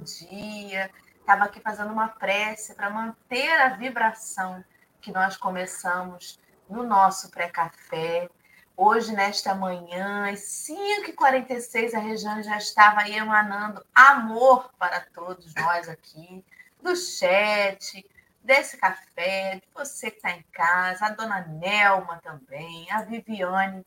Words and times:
dia. 0.00 0.90
Estava 1.18 1.44
aqui 1.44 1.60
fazendo 1.60 1.92
uma 1.92 2.08
prece 2.08 2.74
para 2.74 2.90
manter 2.90 3.60
a 3.60 3.68
vibração 3.68 4.64
que 5.00 5.12
nós 5.12 5.36
começamos 5.36 6.38
no 6.68 6.82
nosso 6.82 7.30
pré-café. 7.30 8.28
Hoje, 8.76 9.12
nesta 9.12 9.54
manhã, 9.54 10.32
às 10.32 10.40
5h46, 10.40 11.94
a 11.94 11.98
Regiane 11.98 12.42
já 12.42 12.56
estava 12.56 13.02
aí 13.02 13.14
emanando 13.14 13.84
amor 13.94 14.70
para 14.78 15.00
todos 15.00 15.54
nós 15.54 15.88
aqui, 15.88 16.44
do 16.82 16.96
chat, 16.96 18.04
desse 18.42 18.78
café, 18.78 19.56
de 19.56 19.68
você 19.74 20.10
que 20.10 20.16
está 20.16 20.30
em 20.30 20.42
casa, 20.50 21.06
a 21.06 21.10
dona 21.10 21.46
Nelma 21.46 22.18
também, 22.22 22.90
a 22.90 23.02
Viviane. 23.02 23.84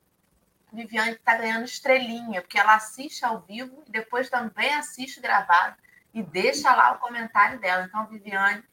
Viviane 0.71 1.11
está 1.11 1.35
ganhando 1.35 1.65
estrelinha, 1.65 2.41
porque 2.41 2.59
ela 2.59 2.75
assiste 2.75 3.25
ao 3.25 3.41
vivo 3.41 3.83
e 3.87 3.91
depois 3.91 4.29
também 4.29 4.73
assiste 4.75 5.19
gravado 5.19 5.75
e 6.13 6.21
deixa 6.21 6.73
lá 6.75 6.91
o 6.93 6.99
comentário 6.99 7.59
dela. 7.59 7.85
Então, 7.85 8.05
Viviane, 8.07 8.63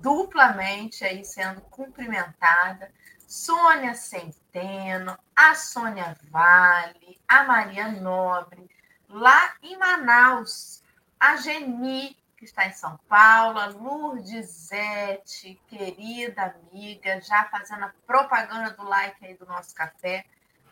duplamente 0.00 1.04
aí 1.04 1.24
sendo 1.24 1.60
cumprimentada. 1.62 2.92
Sônia 3.26 3.94
Centeno, 3.94 5.18
a 5.34 5.54
Sônia 5.54 6.14
Vale, 6.30 7.18
a 7.26 7.44
Maria 7.44 7.88
Nobre, 7.88 8.68
lá 9.08 9.54
em 9.62 9.78
Manaus, 9.78 10.82
a 11.18 11.36
Geni, 11.36 12.14
que 12.36 12.44
está 12.44 12.66
em 12.66 12.72
São 12.72 12.98
Paulo, 13.08 13.58
a 13.58 13.66
Lourdesete, 13.68 15.58
querida 15.66 16.54
amiga, 16.70 17.22
já 17.22 17.44
fazendo 17.44 17.84
a 17.84 17.94
propaganda 18.06 18.72
do 18.72 18.82
like 18.82 19.24
aí 19.24 19.34
do 19.34 19.46
nosso 19.46 19.74
café, 19.74 20.26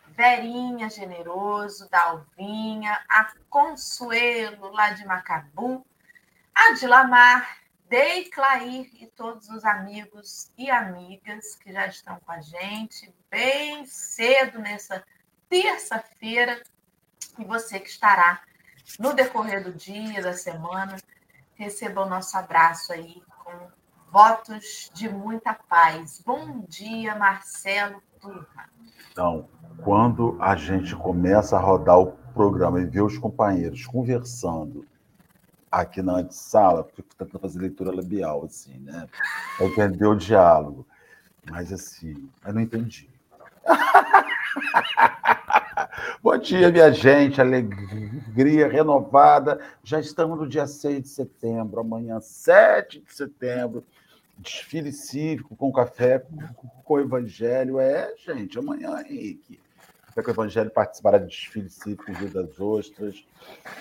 Verinha 0.09 0.89
Generoso, 0.89 1.89
Dalvinha, 1.89 3.01
a 3.09 3.31
Consuelo, 3.49 4.71
lá 4.71 4.91
de 4.91 5.03
Macabu, 5.05 5.83
a 6.55 6.73
Dilamar, 6.73 7.57
Dei 7.89 8.29
Clair 8.29 8.89
e 9.01 9.07
todos 9.07 9.49
os 9.49 9.65
amigos 9.65 10.51
e 10.57 10.69
amigas 10.69 11.55
que 11.55 11.73
já 11.73 11.87
estão 11.87 12.19
com 12.25 12.31
a 12.31 12.41
gente 12.41 13.13
bem 13.29 13.85
cedo 13.85 14.59
nessa 14.59 15.03
terça-feira, 15.49 16.61
e 17.37 17.43
você 17.43 17.79
que 17.79 17.89
estará 17.89 18.41
no 18.99 19.13
decorrer 19.13 19.63
do 19.63 19.73
dia, 19.73 20.21
da 20.21 20.33
semana, 20.33 20.95
receba 21.55 22.05
o 22.05 22.09
nosso 22.09 22.37
abraço 22.37 22.93
aí 22.93 23.21
com 23.43 23.69
votos 24.11 24.89
de 24.93 25.09
muita 25.09 25.53
paz. 25.53 26.21
Bom 26.25 26.65
dia, 26.67 27.15
Marcelo 27.15 28.01
Turra. 28.19 28.69
Então, 29.11 29.49
quando 29.83 30.37
a 30.41 30.55
gente 30.55 30.95
começa 30.95 31.57
a 31.57 31.59
rodar 31.59 31.99
o 31.99 32.11
programa 32.33 32.79
e 32.79 32.85
ver 32.85 33.01
os 33.01 33.17
companheiros 33.17 33.85
conversando 33.85 34.85
aqui 35.71 36.01
na 36.01 36.17
antessala, 36.17 36.83
porque 36.83 37.01
tentando 37.01 37.39
fazer 37.39 37.59
leitura 37.59 37.95
labial, 37.95 38.43
assim, 38.43 38.77
né? 38.79 39.07
Para 39.57 39.67
entender 39.67 40.05
o 40.05 40.15
diálogo. 40.15 40.85
Mas 41.49 41.71
assim, 41.71 42.29
eu 42.45 42.53
não 42.53 42.61
entendi. 42.61 43.09
Bom 46.21 46.37
dia, 46.37 46.69
minha 46.69 46.91
gente. 46.91 47.39
Alegria 47.39 48.67
renovada. 48.67 49.59
Já 49.83 49.99
estamos 49.99 50.37
no 50.37 50.47
dia 50.47 50.67
6 50.67 51.01
de 51.01 51.09
setembro, 51.09 51.79
amanhã, 51.79 52.19
7 52.19 53.01
de 53.01 53.13
setembro. 53.13 53.83
Desfile 54.37 54.91
cívico 54.91 55.55
com 55.55 55.71
café, 55.71 56.23
com 56.83 56.93
o 56.93 56.99
evangelho. 56.99 57.79
É, 57.79 58.13
gente, 58.17 58.59
amanhã, 58.59 59.01
Henrique. 59.01 59.59
Café 60.11 60.23
com 60.23 60.31
o 60.31 60.33
evangelho 60.33 60.69
participará 60.69 61.17
de 61.17 61.27
desfile 61.27 61.69
cívico 61.69 62.11
Rio 62.11 62.29
das 62.29 62.59
Ostras. 62.59 63.25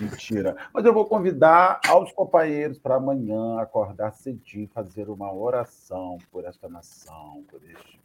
Mentira. 0.00 0.56
Mas 0.72 0.84
eu 0.84 0.94
vou 0.94 1.04
convidar 1.04 1.80
aos 1.88 2.12
companheiros 2.12 2.78
para 2.78 2.94
amanhã 2.94 3.58
acordar 3.58 4.12
cedinho, 4.12 4.70
fazer 4.72 5.08
uma 5.08 5.34
oração 5.34 6.18
por 6.30 6.44
esta 6.44 6.68
nação, 6.68 7.42
por 7.50 7.60
este 7.64 7.98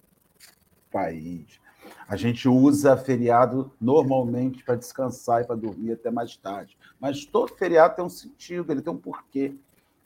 país 0.92 1.60
a 2.08 2.16
gente 2.16 2.48
usa 2.48 2.96
feriado 2.98 3.72
normalmente 3.80 4.64
para 4.64 4.74
descansar 4.76 5.44
e 5.44 5.46
para 5.46 5.56
dormir 5.56 5.92
até 5.94 6.10
mais 6.10 6.36
tarde. 6.36 6.76
Mas 7.00 7.26
todo 7.26 7.56
feriado 7.56 7.96
tem 7.96 8.06
um 8.06 8.10
sentido, 8.10 8.72
ele 8.72 8.82
tem 8.82 8.92
um 8.92 8.98
porquê. 8.98 9.56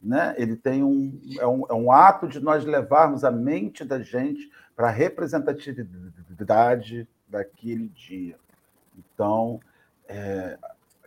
Né? 0.02 0.36
Ele 0.38 0.58
tem 0.58 0.84
um 0.84 1.18
é, 1.40 1.48
um. 1.48 1.66
é 1.70 1.74
um 1.74 1.92
ato 1.92 2.28
de 2.28 2.40
nós 2.40 2.66
levarmos 2.66 3.26
a 3.26 3.32
mente 3.32 3.84
da 3.84 4.00
gente 4.02 4.50
para 4.76 4.88
a 4.88 4.92
representatividade 4.92 7.08
daquele 7.30 7.88
dia. 7.90 8.38
Então, 8.98 9.60
é, 10.08 10.58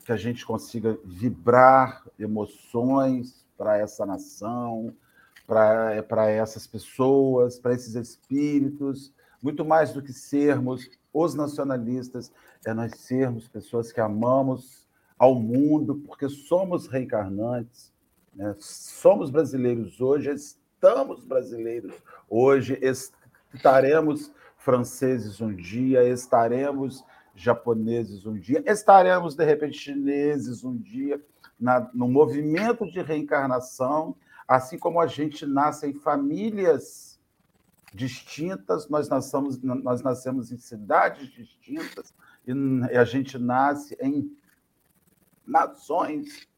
que 0.04 0.12
a 0.12 0.16
gente 0.16 0.44
consiga 0.44 0.98
vibrar 1.04 2.04
emoções 2.18 3.44
para 3.56 3.78
essa 3.78 4.04
nação, 4.06 4.94
para 5.46 6.30
essas 6.30 6.66
pessoas, 6.66 7.58
para 7.58 7.74
esses 7.74 7.94
espíritos, 7.94 9.12
muito 9.42 9.64
mais 9.64 9.92
do 9.92 10.02
que 10.02 10.12
sermos 10.12 10.88
os 11.12 11.34
nacionalistas, 11.34 12.32
é 12.64 12.72
nós 12.72 12.92
sermos 12.96 13.48
pessoas 13.48 13.92
que 13.92 14.00
amamos 14.00 14.88
ao 15.18 15.34
mundo, 15.34 15.96
porque 16.06 16.28
somos 16.28 16.86
reencarnantes, 16.86 17.92
né? 18.34 18.54
somos 18.58 19.30
brasileiros 19.30 20.00
hoje, 20.00 20.30
estamos 20.30 21.24
brasileiros 21.24 21.94
hoje, 22.28 22.78
estaremos 23.52 24.32
franceses 24.62 25.40
um 25.40 25.54
dia, 25.54 26.08
estaremos 26.08 27.04
japoneses 27.34 28.26
um 28.26 28.34
dia, 28.34 28.62
estaremos, 28.66 29.34
de 29.34 29.44
repente, 29.44 29.78
chineses 29.78 30.64
um 30.64 30.76
dia, 30.76 31.20
na, 31.58 31.90
no 31.92 32.08
movimento 32.08 32.90
de 32.90 33.00
reencarnação, 33.00 34.16
assim 34.46 34.78
como 34.78 35.00
a 35.00 35.06
gente 35.06 35.46
nasce 35.46 35.86
em 35.86 35.94
famílias 35.94 37.20
distintas, 37.94 38.88
nós 38.88 39.08
nascemos, 39.08 39.60
nós 39.62 40.02
nascemos 40.02 40.52
em 40.52 40.58
cidades 40.58 41.28
distintas 41.28 42.14
e 42.46 42.96
a 42.96 43.04
gente 43.04 43.38
nasce 43.38 43.96
em 44.00 44.34
nações 45.46 46.48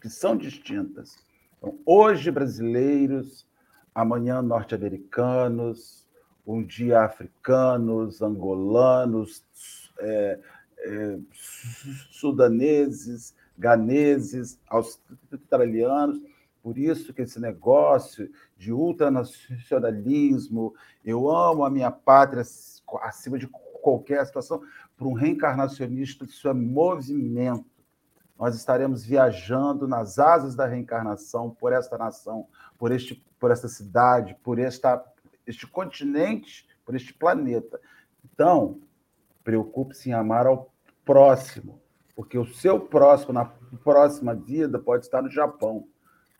que 0.00 0.08
são 0.08 0.36
distintas. 0.36 1.16
Então, 1.58 1.78
hoje, 1.86 2.30
brasileiros, 2.30 3.46
amanhã, 3.94 4.42
norte-americanos, 4.42 6.03
um 6.46 6.62
dia, 6.62 7.02
africanos, 7.02 8.20
angolanos, 8.20 9.42
é, 9.98 10.38
é, 10.78 11.18
sudaneses, 12.10 13.34
ganeses, 13.56 14.60
australianos 14.68 16.20
por 16.64 16.78
isso 16.78 17.12
que 17.12 17.20
esse 17.20 17.38
negócio 17.38 18.32
de 18.56 18.72
ultranacionalismo, 18.72 20.74
eu 21.04 21.30
amo 21.30 21.62
a 21.62 21.68
minha 21.68 21.90
pátria 21.90 22.42
acima 23.02 23.38
de 23.38 23.46
qualquer 23.46 24.24
situação, 24.24 24.62
para 24.96 25.06
um 25.06 25.12
reencarnacionista, 25.12 26.24
isso 26.24 26.48
é 26.48 26.54
movimento. 26.54 27.66
Nós 28.38 28.56
estaremos 28.56 29.04
viajando 29.04 29.86
nas 29.86 30.18
asas 30.18 30.54
da 30.54 30.64
reencarnação 30.64 31.50
por 31.50 31.70
esta 31.70 31.98
nação, 31.98 32.48
por, 32.78 32.92
este, 32.92 33.22
por 33.38 33.50
esta 33.50 33.68
cidade, 33.68 34.34
por 34.42 34.58
esta, 34.58 35.04
este 35.46 35.66
continente, 35.66 36.66
por 36.84 36.94
este 36.94 37.12
planeta. 37.12 37.80
Então, 38.24 38.80
preocupe-se 39.42 40.10
em 40.10 40.12
amar 40.12 40.46
ao 40.46 40.72
próximo, 41.04 41.80
porque 42.14 42.38
o 42.38 42.46
seu 42.46 42.80
próximo, 42.80 43.32
na 43.32 43.46
próxima 43.84 44.34
vida, 44.34 44.78
pode 44.78 45.04
estar 45.04 45.22
no 45.22 45.30
Japão 45.30 45.86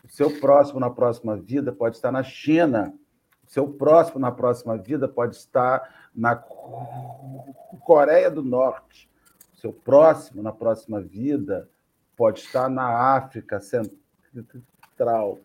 o 0.05 0.09
seu 0.09 0.39
próximo 0.39 0.79
na 0.79 0.91
próxima 0.91 1.35
vida 1.35 1.73
pode 1.73 1.97
estar 1.97 2.13
na 2.13 2.23
China. 2.23 2.95
O 3.43 3.51
seu 3.51 3.67
próximo 3.67 4.21
na 4.21 4.31
próxima 4.31 4.77
vida 4.77 5.09
pode 5.09 5.35
estar 5.37 6.11
na 6.15 6.37
Coreia 6.37 8.31
do 8.31 8.43
Norte. 8.43 9.11
O 9.55 9.57
seu 9.57 9.73
próximo 9.73 10.43
na 10.43 10.53
próxima 10.53 11.01
vida 11.01 11.71
pode 12.15 12.41
estar 12.41 12.69
na 12.69 13.17
África 13.17 13.59
Central. 13.61 15.41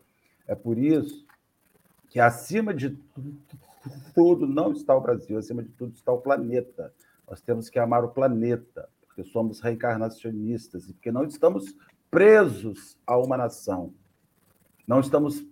É 0.46 0.54
por 0.54 0.76
isso 0.76 1.26
que 2.10 2.18
acima 2.18 2.74
de 2.74 2.98
tudo 4.14 4.46
não 4.46 4.72
está 4.72 4.94
o 4.94 5.00
Brasil, 5.00 5.38
acima 5.38 5.62
de 5.62 5.70
tudo 5.70 5.94
está 5.94 6.12
o 6.12 6.20
planeta. 6.20 6.92
Nós 7.26 7.40
temos 7.40 7.70
que 7.70 7.78
amar 7.78 8.04
o 8.04 8.10
planeta, 8.10 8.88
porque 9.06 9.22
somos 9.24 9.60
reencarnacionistas 9.60 10.88
e 10.88 10.92
porque 10.92 11.12
não 11.12 11.24
estamos 11.24 11.74
presos 12.10 12.98
a 13.06 13.16
uma 13.16 13.36
nação. 13.36 13.94
Não 14.86 14.98
estamos 14.98 15.46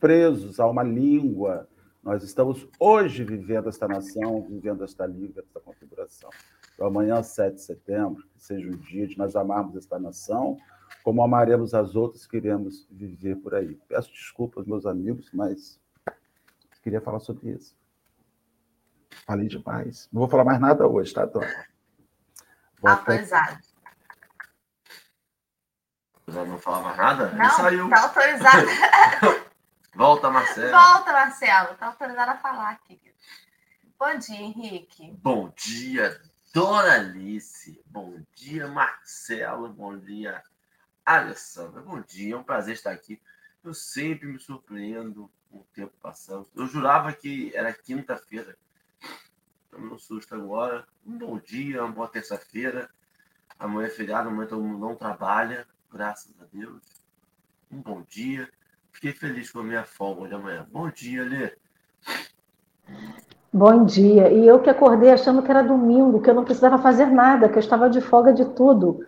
presos 0.00 0.58
a 0.58 0.66
uma 0.66 0.82
língua. 0.82 1.68
Nós 2.02 2.24
estamos 2.24 2.68
hoje 2.80 3.22
vivendo 3.22 3.68
esta 3.68 3.86
nação, 3.86 4.42
vivendo 4.42 4.82
esta 4.82 5.06
língua, 5.06 5.40
esta 5.42 5.60
configuração. 5.60 6.30
Então, 6.74 6.88
amanhã, 6.88 7.22
7 7.22 7.54
de 7.54 7.62
setembro, 7.62 8.24
que 8.34 8.42
seja 8.42 8.68
o 8.68 8.76
dia 8.76 9.06
de 9.06 9.16
nós 9.16 9.36
amarmos 9.36 9.76
esta 9.76 9.98
nação, 9.98 10.58
como 11.02 11.22
amaremos 11.22 11.74
as 11.74 11.94
outras 11.94 12.26
que 12.26 12.36
iremos 12.36 12.86
viver 12.90 13.36
por 13.36 13.54
aí. 13.54 13.74
Peço 13.88 14.10
desculpas, 14.10 14.66
meus 14.66 14.86
amigos, 14.86 15.30
mas 15.32 15.80
queria 16.82 17.00
falar 17.00 17.20
sobre 17.20 17.50
isso. 17.50 17.76
Falei 19.26 19.48
demais. 19.48 20.08
Não 20.12 20.20
vou 20.20 20.28
falar 20.28 20.44
mais 20.44 20.60
nada 20.60 20.86
hoje, 20.86 21.12
tá, 21.12 21.24
Dona? 21.24 21.66
Apesar. 22.84 23.60
já 26.28 26.44
não 26.44 26.58
falar 26.58 26.82
mais 26.82 26.96
nada? 26.96 27.30
Não, 27.32 27.50
saiu. 27.50 27.88
tá 27.88 28.02
autorizado. 28.02 28.66
Volta, 29.94 30.30
Marcelo. 30.30 30.70
Volta, 30.70 31.12
Marcelo. 31.12 31.74
Tá 31.76 31.86
autorizado 31.86 32.30
a 32.30 32.36
falar 32.36 32.70
aqui. 32.72 33.00
Bom 33.98 34.18
dia, 34.18 34.42
Henrique. 34.42 35.18
Bom 35.22 35.52
dia, 35.56 36.20
Doralice. 36.52 37.82
Bom 37.86 38.20
dia, 38.34 38.68
Marcelo. 38.68 39.70
Bom 39.70 39.96
dia, 39.98 40.42
Alessandra. 41.06 41.80
Bom 41.80 42.00
dia, 42.00 42.34
é 42.34 42.36
um 42.36 42.42
prazer 42.42 42.74
estar 42.74 42.90
aqui. 42.90 43.22
Eu 43.62 43.72
sempre 43.72 44.26
me 44.26 44.40
surpreendo 44.40 45.30
com 45.48 45.58
o 45.58 45.66
tempo 45.72 45.92
passando. 46.02 46.48
Eu 46.52 46.66
jurava 46.66 47.12
que 47.12 47.54
era 47.54 47.72
quinta-feira. 47.72 48.56
Estou 49.64 49.80
no 49.80 50.00
susto 50.00 50.34
agora. 50.34 50.84
Um 51.06 51.16
bom 51.16 51.38
dia, 51.38 51.84
uma 51.84 51.92
boa 51.92 52.08
terça-feira. 52.08 52.90
Amanhã 53.56 53.86
é 53.86 53.90
feriado, 53.90 54.28
amanhã 54.28 54.48
todo 54.48 54.64
mundo 54.64 54.80
não 54.80 54.96
trabalha, 54.96 55.64
graças 55.92 56.34
a 56.42 56.44
Deus. 56.52 56.82
Um 57.70 57.80
bom 57.80 58.02
dia. 58.08 58.50
Fiquei 58.90 59.12
feliz 59.12 59.52
com 59.52 59.60
a 59.60 59.64
minha 59.64 59.84
folga 59.84 60.26
de 60.26 60.34
amanhã. 60.34 60.66
Bom 60.72 60.90
dia, 60.90 61.22
Lê. 61.22 61.56
Bom 63.52 63.84
dia. 63.84 64.28
E 64.32 64.44
eu 64.44 64.60
que 64.60 64.68
acordei 64.68 65.12
achando 65.12 65.40
que 65.40 65.50
era 65.50 65.62
domingo, 65.62 66.20
que 66.20 66.28
eu 66.28 66.34
não 66.34 66.44
precisava 66.44 66.78
fazer 66.78 67.06
nada, 67.06 67.48
que 67.48 67.54
eu 67.54 67.60
estava 67.60 67.88
de 67.88 68.00
folga 68.00 68.32
de 68.32 68.44
tudo. 68.56 69.06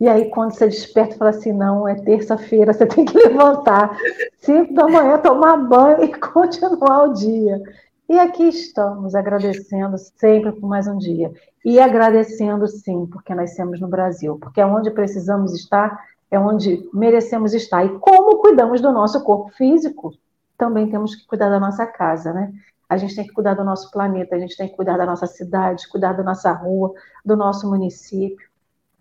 E 0.00 0.08
aí, 0.08 0.30
quando 0.30 0.52
você 0.52 0.66
desperta, 0.66 1.16
fala 1.16 1.30
assim: 1.30 1.52
não, 1.52 1.86
é 1.86 1.94
terça-feira, 1.94 2.72
você 2.72 2.86
tem 2.86 3.04
que 3.04 3.16
levantar, 3.18 3.94
cinco 4.38 4.72
da 4.72 4.88
manhã, 4.88 5.18
tomar 5.18 5.58
banho 5.58 6.04
e 6.04 6.08
continuar 6.18 7.04
o 7.04 7.12
dia. 7.12 7.60
E 8.08 8.18
aqui 8.18 8.48
estamos, 8.48 9.14
agradecendo 9.14 9.96
sempre 9.98 10.52
por 10.52 10.66
mais 10.66 10.88
um 10.88 10.96
dia. 10.96 11.30
E 11.64 11.78
agradecendo, 11.78 12.66
sim, 12.66 13.06
porque 13.06 13.34
nascemos 13.34 13.78
no 13.78 13.86
Brasil, 13.86 14.38
porque 14.40 14.60
é 14.60 14.66
onde 14.66 14.90
precisamos 14.90 15.54
estar, 15.54 16.02
é 16.30 16.38
onde 16.38 16.88
merecemos 16.94 17.52
estar. 17.52 17.84
E 17.84 17.98
como 17.98 18.38
cuidamos 18.38 18.80
do 18.80 18.90
nosso 18.90 19.22
corpo 19.22 19.50
físico, 19.50 20.14
também 20.56 20.90
temos 20.90 21.14
que 21.14 21.26
cuidar 21.26 21.50
da 21.50 21.60
nossa 21.60 21.86
casa, 21.86 22.32
né? 22.32 22.50
A 22.88 22.96
gente 22.96 23.14
tem 23.14 23.24
que 23.24 23.32
cuidar 23.32 23.54
do 23.54 23.62
nosso 23.62 23.90
planeta, 23.92 24.34
a 24.34 24.38
gente 24.40 24.56
tem 24.56 24.66
que 24.66 24.74
cuidar 24.74 24.96
da 24.96 25.06
nossa 25.06 25.26
cidade, 25.26 25.88
cuidar 25.88 26.14
da 26.14 26.24
nossa 26.24 26.50
rua, 26.50 26.92
do 27.24 27.36
nosso 27.36 27.70
município 27.70 28.49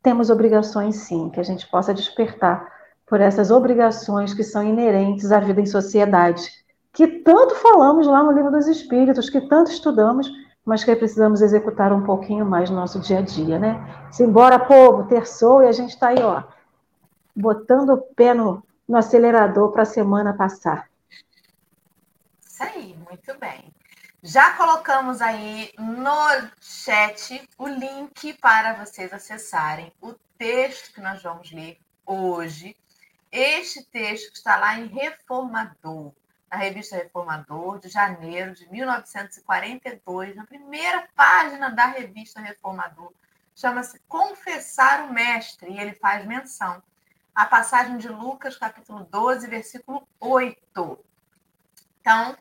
temos 0.02 0.30
obrigações 0.30 0.96
sim, 0.98 1.30
que 1.30 1.40
a 1.40 1.44
gente 1.44 1.68
possa 1.70 1.94
despertar 1.94 2.68
por 3.06 3.20
essas 3.20 3.50
obrigações 3.52 4.34
que 4.34 4.44
são 4.44 4.64
inerentes 4.64 5.32
à 5.32 5.40
vida 5.40 5.60
em 5.60 5.66
sociedade, 5.66 6.50
que 6.94 7.08
tanto 7.08 7.56
falamos 7.56 8.08
lá 8.08 8.24
no 8.24 8.32
Livro 8.32 8.52
dos 8.52 8.68
Espíritos, 8.68 9.30
que 9.30 9.42
tanto 9.42 9.72
estudamos, 9.72 10.30
mas 10.64 10.84
que 10.84 10.96
precisamos 10.96 11.42
executar 11.42 11.92
um 11.92 12.04
pouquinho 12.04 12.46
mais 12.46 12.70
no 12.70 12.76
nosso 12.76 13.00
dia 13.00 13.20
a 13.20 13.22
dia, 13.22 13.58
né? 13.58 14.08
Simbora, 14.12 14.60
povo, 14.60 15.08
terçou 15.08 15.64
e 15.64 15.68
a 15.68 15.72
gente 15.72 15.90
está 15.90 16.10
aí, 16.10 16.22
ó, 16.22 16.44
botando 17.36 17.90
o 17.90 17.98
pé 17.98 18.34
no, 18.34 18.64
no 18.88 18.98
acelerador 18.98 19.72
para 19.72 19.84
a 19.84 19.86
semana 19.86 20.34
passar. 20.34 20.88
Isso 22.46 22.64
aí, 22.64 22.96
muito 23.10 23.40
bem. 23.40 23.74
Já 24.22 24.58
colocamos 24.58 25.22
aí 25.22 25.72
no 25.78 26.52
chat 26.60 27.42
o 27.58 27.70
link 27.70 28.34
para 28.34 28.74
vocês 28.74 29.14
acessarem 29.14 29.94
o 30.02 30.12
texto 30.38 30.94
que 30.94 31.00
nós 31.00 31.24
vamos 31.24 31.50
ler 31.54 31.80
hoje. 32.06 32.76
Este 33.32 33.82
texto 33.82 34.34
está 34.34 34.58
lá 34.58 34.78
em 34.78 34.88
Reformador, 34.88 36.12
na 36.52 36.58
revista 36.58 36.98
Reformador, 36.98 37.80
de 37.80 37.88
janeiro 37.88 38.54
de 38.54 38.70
1942, 38.70 40.36
na 40.36 40.46
primeira 40.46 41.08
página 41.16 41.70
da 41.70 41.86
revista 41.86 42.42
Reformador. 42.42 43.14
Chama-se 43.56 44.00
Confessar 44.00 45.06
o 45.06 45.14
Mestre, 45.14 45.72
e 45.72 45.80
ele 45.80 45.94
faz 45.94 46.26
menção 46.26 46.84
à 47.34 47.46
passagem 47.46 47.98
de 47.98 48.10
Lucas, 48.10 48.58
capítulo 48.58 49.06
12, 49.06 49.48
versículo 49.48 50.06
8. 50.20 51.06
Então, 52.02 52.36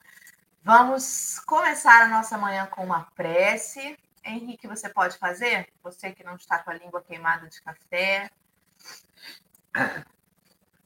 Vamos 0.68 1.40
começar 1.46 2.02
a 2.02 2.08
nossa 2.08 2.36
manhã 2.36 2.66
com 2.66 2.84
uma 2.84 3.04
prece. 3.16 3.98
Henrique, 4.22 4.68
você 4.68 4.86
pode 4.86 5.16
fazer? 5.16 5.66
Você 5.82 6.12
que 6.12 6.22
não 6.22 6.36
está 6.36 6.58
com 6.58 6.70
a 6.70 6.74
língua 6.74 7.00
queimada 7.00 7.48
de 7.48 7.58
café. 7.62 8.30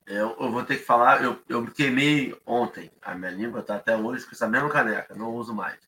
Eu, 0.06 0.36
eu 0.38 0.52
vou 0.52 0.64
ter 0.64 0.76
que 0.76 0.84
falar, 0.84 1.24
eu, 1.24 1.42
eu 1.48 1.66
queimei 1.66 2.32
ontem. 2.46 2.92
A 3.02 3.12
minha 3.16 3.32
língua 3.32 3.58
está 3.58 3.74
até 3.74 3.96
hoje 3.96 4.24
com 4.24 4.30
essa 4.30 4.46
mesma 4.46 4.70
caneca, 4.70 5.16
não 5.16 5.34
uso 5.34 5.52
mais. 5.52 5.80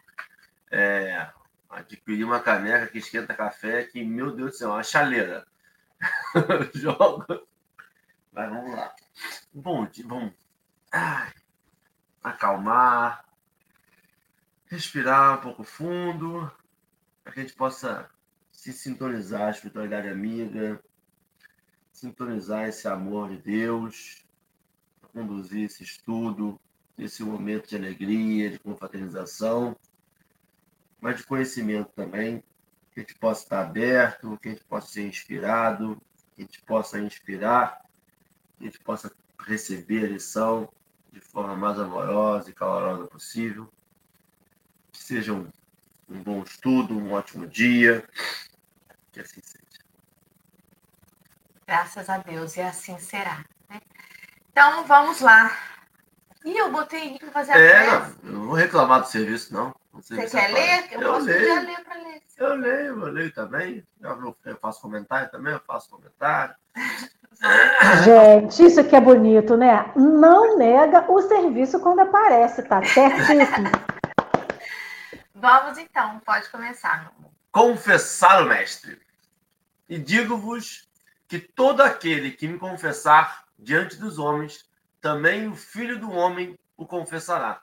É, 0.73 1.29
adquiri 1.71 2.25
uma 2.25 2.41
caneca 2.41 2.89
que 2.89 2.99
esquenta 2.99 3.33
café, 3.33 3.85
que, 3.85 4.03
meu 4.03 4.35
Deus 4.35 4.51
do 4.51 4.57
céu, 4.57 4.71
uma 4.71 4.83
chaleira. 4.83 5.47
Joga. 6.75 7.43
Mas 8.33 8.51
vamos 8.51 8.75
lá. 8.75 8.93
Bom, 9.53 9.87
vamos 10.05 10.33
Ai, 10.91 11.33
acalmar 12.25 13.24
respirar 14.75 15.39
um 15.39 15.41
pouco 15.41 15.63
fundo, 15.63 16.51
para 17.23 17.33
que 17.33 17.41
a 17.41 17.43
gente 17.43 17.55
possa 17.55 18.11
se 18.51 18.73
sintonizar 18.73 19.43
a 19.43 19.51
espiritualidade 19.51 20.09
amiga, 20.09 20.83
sintonizar 21.93 22.69
esse 22.69 22.89
amor 22.89 23.29
de 23.31 23.37
Deus, 23.37 24.27
conduzir 25.13 25.67
esse 25.67 25.85
estudo, 25.85 26.61
esse 26.99 27.23
momento 27.23 27.69
de 27.69 27.77
alegria, 27.77 28.51
de 28.51 28.59
confraternização, 28.59 29.77
mas 31.01 31.19
de 31.19 31.25
conhecimento 31.25 31.91
também, 31.95 32.43
que 32.91 33.01
a 33.01 33.03
gente 33.03 33.15
possa 33.15 33.45
estar 33.45 33.61
aberto, 33.61 34.37
que 34.43 34.49
a 34.49 34.53
gente 34.53 34.65
possa 34.65 34.89
ser 34.89 35.07
inspirado, 35.07 36.01
que 36.35 36.43
a 36.43 36.45
gente 36.45 36.61
possa 36.63 36.99
inspirar, 36.99 37.81
que 38.59 38.65
a 38.65 38.67
gente 38.67 38.81
possa 38.81 39.13
receber 39.39 40.05
a 40.05 40.09
lição 40.09 40.69
de 41.13 41.21
forma 41.21 41.55
mais 41.55 41.79
amorosa 41.79 42.51
e 42.51 42.53
calorosa 42.53 43.07
possível 43.07 43.73
seja 45.05 45.35
um, 45.35 45.47
um 46.09 46.23
bom 46.23 46.43
estudo, 46.43 46.97
um 46.97 47.13
ótimo 47.13 47.47
dia. 47.47 48.05
Que 49.13 49.21
assim 49.21 49.41
seja. 49.43 49.65
Graças 51.67 52.09
a 52.09 52.19
Deus, 52.19 52.57
e 52.57 52.63
assim 52.63 52.99
será. 52.99 53.45
Né? 53.69 53.81
Então, 54.51 54.85
vamos 54.85 55.21
lá. 55.21 55.57
E 56.45 56.57
eu 56.57 56.71
botei 56.71 57.19
para 57.19 57.31
fazer 57.31 57.53
a 57.53 57.59
é, 57.59 57.97
eu 58.23 58.33
não 58.33 58.47
vou 58.47 58.55
reclamar 58.55 59.01
do 59.01 59.09
serviço, 59.09 59.53
não. 59.53 59.75
Você 59.93 60.27
quer 60.27 60.53
ler? 60.53 60.93
Eu, 60.93 61.01
eu 61.01 61.13
posso 61.13 61.27
leio. 61.27 61.67
ler 61.67 61.85
para 61.85 61.95
ler. 61.95 62.23
Eu 62.37 62.55
leio, 62.55 63.07
eu 63.07 63.13
leio 63.13 63.33
também. 63.33 63.87
Eu 64.45 64.57
faço 64.57 64.81
comentário 64.81 65.31
também, 65.31 65.53
eu 65.53 65.61
faço 65.67 65.89
comentário. 65.91 66.55
Gente, 68.05 68.65
isso 68.65 68.81
aqui 68.81 68.97
é 68.97 69.01
bonito, 69.01 69.57
né? 69.57 69.93
Não 69.97 70.59
nega 70.59 71.05
o 71.11 71.21
serviço 71.23 71.79
quando 71.81 72.01
aparece, 72.01 72.63
tá 72.63 72.83
certíssimo. 72.83 73.71
Vamos 75.45 75.77
então, 75.77 76.21
pode 76.21 76.49
começar. 76.49 77.15
Confessar 77.53 78.43
o 78.43 78.49
Mestre. 78.49 78.99
E 79.87 79.99
digo-vos 79.99 80.89
que 81.29 81.39
todo 81.39 81.83
aquele 81.83 82.31
que 82.31 82.49
me 82.49 82.59
confessar 82.59 83.45
diante 83.59 83.97
dos 83.97 84.19
homens, 84.19 84.67
também 85.03 85.47
o 85.47 85.55
Filho 85.55 86.01
do 86.01 86.11
Homem 86.11 86.59
o 86.79 86.87
confessará 86.87 87.63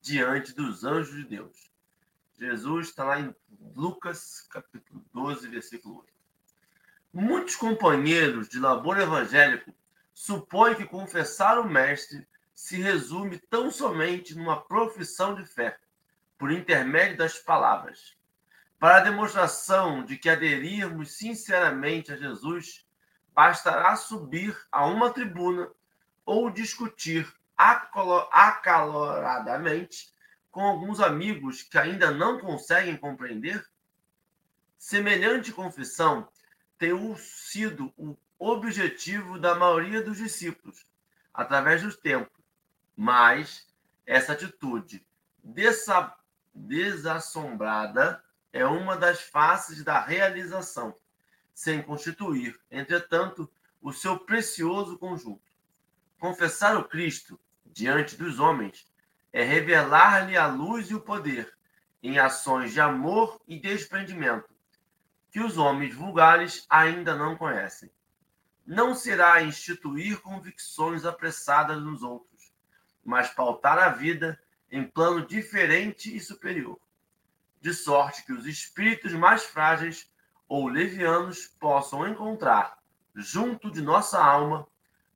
diante 0.00 0.54
dos 0.54 0.84
anjos 0.84 1.14
de 1.16 1.24
Deus. 1.24 1.70
Jesus 2.38 2.88
está 2.88 3.04
lá 3.04 3.20
em 3.20 3.36
Lucas, 3.76 4.48
capítulo 4.50 5.04
12, 5.12 5.48
versículo 5.48 5.98
8. 5.98 6.12
Muitos 7.12 7.56
companheiros 7.56 8.48
de 8.48 8.58
labor 8.58 8.98
evangélico 8.98 9.74
supõem 10.14 10.76
que 10.76 10.86
confessar 10.86 11.58
o 11.58 11.68
Mestre 11.68 12.26
se 12.54 12.80
resume 12.80 13.38
tão 13.50 13.70
somente 13.70 14.34
numa 14.34 14.58
profissão 14.58 15.34
de 15.34 15.44
fé 15.44 15.78
por 16.38 16.52
intermédio 16.52 17.16
das 17.16 17.38
palavras. 17.38 18.16
Para 18.78 18.98
a 18.98 19.00
demonstração 19.00 20.04
de 20.04 20.16
que 20.16 20.30
aderirmos 20.30 21.16
sinceramente 21.16 22.12
a 22.12 22.16
Jesus, 22.16 22.86
bastará 23.34 23.96
subir 23.96 24.56
a 24.70 24.86
uma 24.86 25.12
tribuna 25.12 25.68
ou 26.24 26.48
discutir 26.48 27.26
acaloradamente 27.56 30.14
com 30.50 30.60
alguns 30.60 31.00
amigos 31.00 31.62
que 31.62 31.76
ainda 31.76 32.12
não 32.12 32.38
conseguem 32.38 32.96
compreender? 32.96 33.68
Semelhante 34.78 35.52
confissão 35.52 36.28
tem 36.78 36.92
sido 37.16 37.92
o 37.96 38.16
objetivo 38.38 39.40
da 39.40 39.56
maioria 39.56 40.00
dos 40.00 40.18
discípulos 40.18 40.86
através 41.34 41.82
do 41.82 41.92
tempo, 41.96 42.30
mas 42.96 43.66
essa 44.06 44.32
atitude 44.32 45.04
desassombrada 46.66 48.22
é 48.52 48.64
uma 48.66 48.96
das 48.96 49.20
faces 49.20 49.84
da 49.84 50.00
realização, 50.00 50.94
sem 51.54 51.82
constituir, 51.82 52.58
entretanto, 52.70 53.50
o 53.80 53.92
seu 53.92 54.18
precioso 54.18 54.98
conjunto. 54.98 55.42
Confessar 56.18 56.76
o 56.76 56.84
Cristo 56.84 57.38
diante 57.64 58.16
dos 58.16 58.40
homens 58.40 58.86
é 59.32 59.44
revelar-lhe 59.44 60.36
a 60.36 60.46
luz 60.46 60.90
e 60.90 60.94
o 60.94 61.00
poder 61.00 61.56
em 62.02 62.18
ações 62.18 62.72
de 62.72 62.80
amor 62.80 63.40
e 63.46 63.58
desprendimento 63.58 64.48
que 65.30 65.40
os 65.40 65.58
homens 65.58 65.94
vulgares 65.94 66.66
ainda 66.68 67.14
não 67.14 67.36
conhecem. 67.36 67.90
não 68.66 68.94
será 68.94 69.42
instituir 69.42 70.20
convicções 70.20 71.06
apressadas 71.06 71.82
nos 71.82 72.02
outros, 72.02 72.52
mas 73.02 73.30
pautar 73.30 73.78
a 73.78 73.88
vida 73.88 74.38
em 74.70 74.84
plano 74.84 75.26
diferente 75.26 76.14
e 76.14 76.20
superior, 76.20 76.78
de 77.60 77.72
sorte 77.72 78.24
que 78.24 78.32
os 78.32 78.46
espíritos 78.46 79.12
mais 79.12 79.44
frágeis 79.44 80.10
ou 80.48 80.68
levianos 80.68 81.46
possam 81.46 82.06
encontrar, 82.06 82.78
junto 83.14 83.70
de 83.70 83.82
nossa 83.82 84.22
alma, 84.22 84.66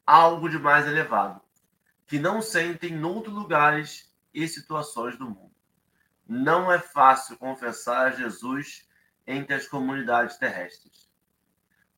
algo 0.06 0.48
de 0.48 0.58
mais 0.58 0.86
elevado, 0.86 1.40
que 2.06 2.18
não 2.18 2.42
sentem 2.42 2.94
noutros 2.94 3.34
lugares 3.34 4.12
e 4.34 4.46
situações 4.48 5.16
do 5.16 5.26
mundo. 5.26 5.52
Não 6.26 6.70
é 6.72 6.78
fácil 6.78 7.36
confessar 7.36 8.06
a 8.06 8.10
Jesus 8.10 8.88
entre 9.26 9.54
as 9.54 9.66
comunidades 9.66 10.36
terrestres. 10.36 11.10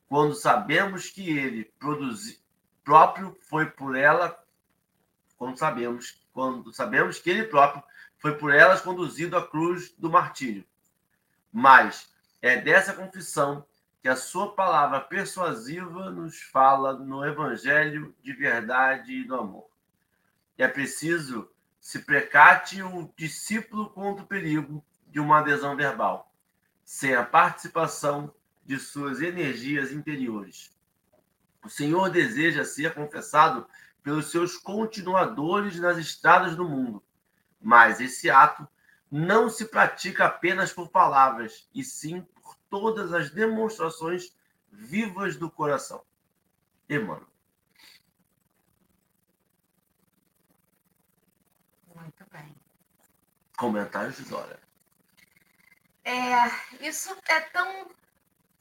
Quando 0.08 0.34
sabemos 0.34 1.08
que 1.08 1.36
ele 1.36 1.64
produzi, 1.78 2.42
próprio 2.84 3.36
foi 3.48 3.70
por 3.70 3.96
ela, 3.96 4.38
quando 5.36 5.58
sabemos, 5.58 6.23
quando 6.34 6.74
sabemos 6.74 7.18
que 7.18 7.30
ele 7.30 7.44
próprio 7.44 7.82
foi 8.18 8.36
por 8.36 8.52
elas 8.52 8.80
conduzido 8.80 9.36
à 9.36 9.46
cruz 9.46 9.94
do 9.96 10.10
martírio. 10.10 10.64
Mas 11.52 12.12
é 12.42 12.56
dessa 12.60 12.92
confissão 12.92 13.64
que 14.02 14.08
a 14.08 14.16
sua 14.16 14.54
palavra 14.54 15.00
persuasiva 15.00 16.10
nos 16.10 16.42
fala 16.42 16.92
no 16.92 17.24
evangelho 17.24 18.14
de 18.22 18.34
verdade 18.34 19.12
e 19.12 19.24
do 19.24 19.36
amor. 19.36 19.66
É 20.58 20.68
preciso 20.68 21.48
se 21.80 22.00
precate 22.00 22.82
o 22.82 23.10
discípulo 23.16 23.88
contra 23.90 24.24
o 24.24 24.26
perigo 24.26 24.84
de 25.06 25.20
uma 25.20 25.38
adesão 25.38 25.76
verbal, 25.76 26.32
sem 26.84 27.14
a 27.14 27.24
participação 27.24 28.34
de 28.64 28.78
suas 28.78 29.20
energias 29.20 29.92
interiores. 29.92 30.74
O 31.62 31.68
Senhor 31.68 32.10
deseja 32.10 32.64
ser 32.64 32.94
confessado 32.94 33.66
pelos 34.04 34.30
seus 34.30 34.58
continuadores 34.58 35.80
nas 35.80 35.96
estradas 35.96 36.54
do 36.54 36.68
mundo, 36.68 37.02
mas 37.60 38.00
esse 38.00 38.30
ato 38.30 38.68
não 39.10 39.48
se 39.48 39.64
pratica 39.64 40.26
apenas 40.26 40.72
por 40.72 40.90
palavras, 40.90 41.68
e 41.74 41.82
sim 41.82 42.20
por 42.20 42.54
todas 42.68 43.14
as 43.14 43.30
demonstrações 43.30 44.36
vivas 44.70 45.36
do 45.36 45.50
coração. 45.50 46.04
Emmanuel. 46.88 47.26
Muito 51.94 52.26
bem. 52.30 52.54
Comentários 53.56 54.16
de 54.16 54.24
Dora. 54.24 54.60
É, 56.04 56.86
isso 56.86 57.16
é 57.26 57.40
tão 57.40 57.90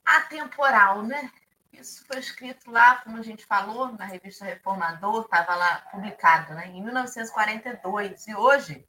atemporal, 0.06 1.04
né? 1.04 1.30
Isso 1.74 2.06
foi 2.06 2.20
escrito 2.20 2.72
lá, 2.72 2.98
como 2.98 3.18
a 3.18 3.22
gente 3.22 3.46
falou, 3.46 3.92
na 3.94 4.06
revista 4.06 4.46
Reformador, 4.46 5.24
estava 5.24 5.56
lá 5.56 5.78
publicado, 5.92 6.54
né? 6.54 6.68
Em 6.68 6.82
1942. 6.82 8.28
E 8.28 8.36
hoje 8.36 8.88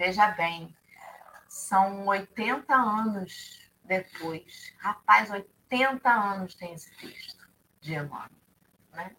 Veja 0.00 0.28
bem, 0.28 0.74
são 1.46 2.06
80 2.06 2.74
anos 2.74 3.70
depois. 3.84 4.72
Rapaz, 4.78 5.30
80 5.30 6.10
anos 6.10 6.54
tem 6.54 6.72
esse 6.72 6.90
texto 6.96 7.46
de 7.82 7.96
Emmanuel. 7.96 8.30
Né? 8.94 9.14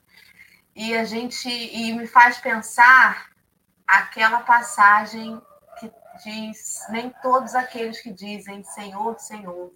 E 0.76 0.96
a 0.96 1.06
gente 1.06 1.48
e 1.48 1.94
me 1.94 2.08
faz 2.08 2.40
pensar 2.40 3.30
aquela 3.86 4.42
passagem 4.42 5.40
que 5.80 5.94
diz: 6.24 6.84
nem 6.90 7.12
todos 7.22 7.54
aqueles 7.54 8.02
que 8.02 8.12
dizem 8.12 8.64
Senhor, 8.64 9.20
Senhor 9.20 9.72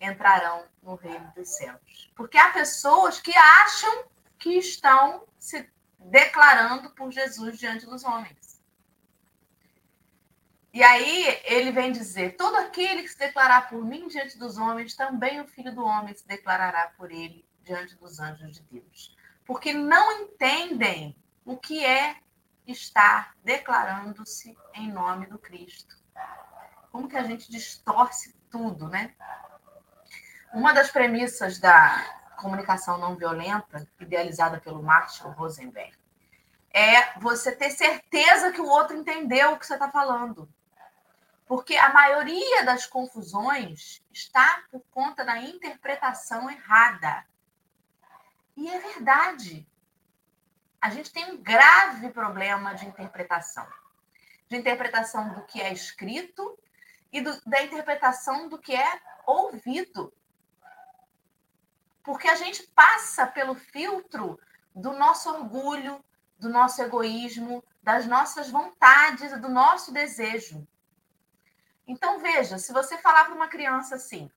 entrarão 0.00 0.64
no 0.82 0.94
reino 0.94 1.32
dos 1.34 1.48
céus. 1.56 2.10
Porque 2.14 2.36
há 2.36 2.50
pessoas 2.50 3.20
que 3.20 3.34
acham 3.36 4.04
que 4.38 4.58
estão 4.58 5.24
se 5.38 5.68
declarando 5.98 6.90
por 6.90 7.10
Jesus 7.10 7.58
diante 7.58 7.86
dos 7.86 8.04
homens. 8.04 8.62
E 10.72 10.82
aí 10.82 11.40
ele 11.44 11.70
vem 11.70 11.92
dizer: 11.92 12.36
todo 12.36 12.56
aquele 12.56 13.02
que 13.02 13.08
se 13.08 13.18
declarar 13.18 13.68
por 13.68 13.84
mim 13.84 14.08
diante 14.08 14.36
dos 14.36 14.58
homens, 14.58 14.96
também 14.96 15.40
o 15.40 15.46
filho 15.46 15.72
do 15.72 15.84
homem 15.84 16.14
se 16.14 16.26
declarará 16.26 16.92
por 16.96 17.12
ele 17.12 17.46
diante 17.62 17.94
dos 17.96 18.18
anjos 18.18 18.52
de 18.52 18.62
Deus. 18.62 19.16
Porque 19.46 19.72
não 19.72 20.22
entendem 20.22 21.16
o 21.44 21.56
que 21.56 21.84
é 21.84 22.16
estar 22.66 23.34
declarando-se 23.44 24.56
em 24.74 24.90
nome 24.90 25.26
do 25.26 25.38
Cristo. 25.38 25.96
Como 26.90 27.08
que 27.08 27.16
a 27.16 27.22
gente 27.22 27.50
distorce 27.50 28.34
tudo, 28.50 28.88
né? 28.88 29.14
Uma 30.54 30.72
das 30.72 30.88
premissas 30.88 31.58
da 31.58 32.30
comunicação 32.36 32.96
não 32.96 33.16
violenta, 33.16 33.88
idealizada 33.98 34.60
pelo 34.60 34.80
Marshall 34.80 35.32
Rosenberg, 35.32 35.92
é 36.72 37.18
você 37.18 37.50
ter 37.50 37.72
certeza 37.72 38.52
que 38.52 38.60
o 38.60 38.68
outro 38.68 38.96
entendeu 38.96 39.50
o 39.50 39.58
que 39.58 39.66
você 39.66 39.74
está 39.74 39.90
falando. 39.90 40.48
Porque 41.44 41.76
a 41.76 41.92
maioria 41.92 42.64
das 42.64 42.86
confusões 42.86 44.00
está 44.12 44.62
por 44.70 44.80
conta 44.92 45.24
da 45.24 45.38
interpretação 45.38 46.48
errada. 46.48 47.26
E 48.56 48.70
é 48.70 48.78
verdade. 48.78 49.66
A 50.80 50.88
gente 50.88 51.12
tem 51.12 51.32
um 51.32 51.42
grave 51.42 52.10
problema 52.10 52.76
de 52.76 52.86
interpretação. 52.86 53.66
De 54.48 54.56
interpretação 54.56 55.30
do 55.30 55.42
que 55.46 55.60
é 55.60 55.72
escrito 55.72 56.56
e 57.12 57.20
do, 57.20 57.40
da 57.44 57.60
interpretação 57.60 58.48
do 58.48 58.56
que 58.56 58.72
é 58.72 59.00
ouvido. 59.26 60.12
Porque 62.04 62.28
a 62.28 62.36
gente 62.36 62.62
passa 62.68 63.26
pelo 63.26 63.56
filtro 63.56 64.38
do 64.74 64.92
nosso 64.92 65.28
orgulho, 65.30 66.04
do 66.38 66.48
nosso 66.48 66.80
egoísmo, 66.82 67.64
das 67.82 68.06
nossas 68.06 68.50
vontades, 68.50 69.40
do 69.40 69.48
nosso 69.48 69.92
desejo. 69.92 70.64
Então, 71.86 72.18
veja, 72.18 72.58
se 72.58 72.72
você 72.72 72.98
falar 72.98 73.24
para 73.24 73.34
uma 73.34 73.48
criança 73.48 73.96
assim, 73.96 74.30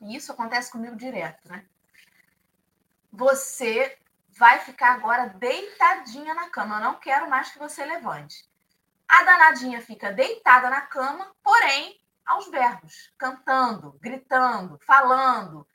e 0.00 0.16
isso 0.16 0.32
acontece 0.32 0.70
comigo 0.70 0.96
direto, 0.96 1.48
né? 1.48 1.66
Você 3.12 3.98
vai 4.36 4.58
ficar 4.60 4.94
agora 4.94 5.28
deitadinha 5.28 6.34
na 6.34 6.48
cama. 6.50 6.76
Eu 6.76 6.80
não 6.80 6.94
quero 6.94 7.28
mais 7.28 7.50
que 7.50 7.58
você 7.58 7.84
levante. 7.84 8.48
A 9.06 9.22
danadinha 9.22 9.80
fica 9.80 10.12
deitada 10.12 10.68
na 10.68 10.80
cama, 10.80 11.34
porém, 11.42 12.00
aos 12.26 12.48
berros, 12.48 13.12
cantando, 13.16 13.96
gritando, 14.00 14.78
falando. 14.78 15.66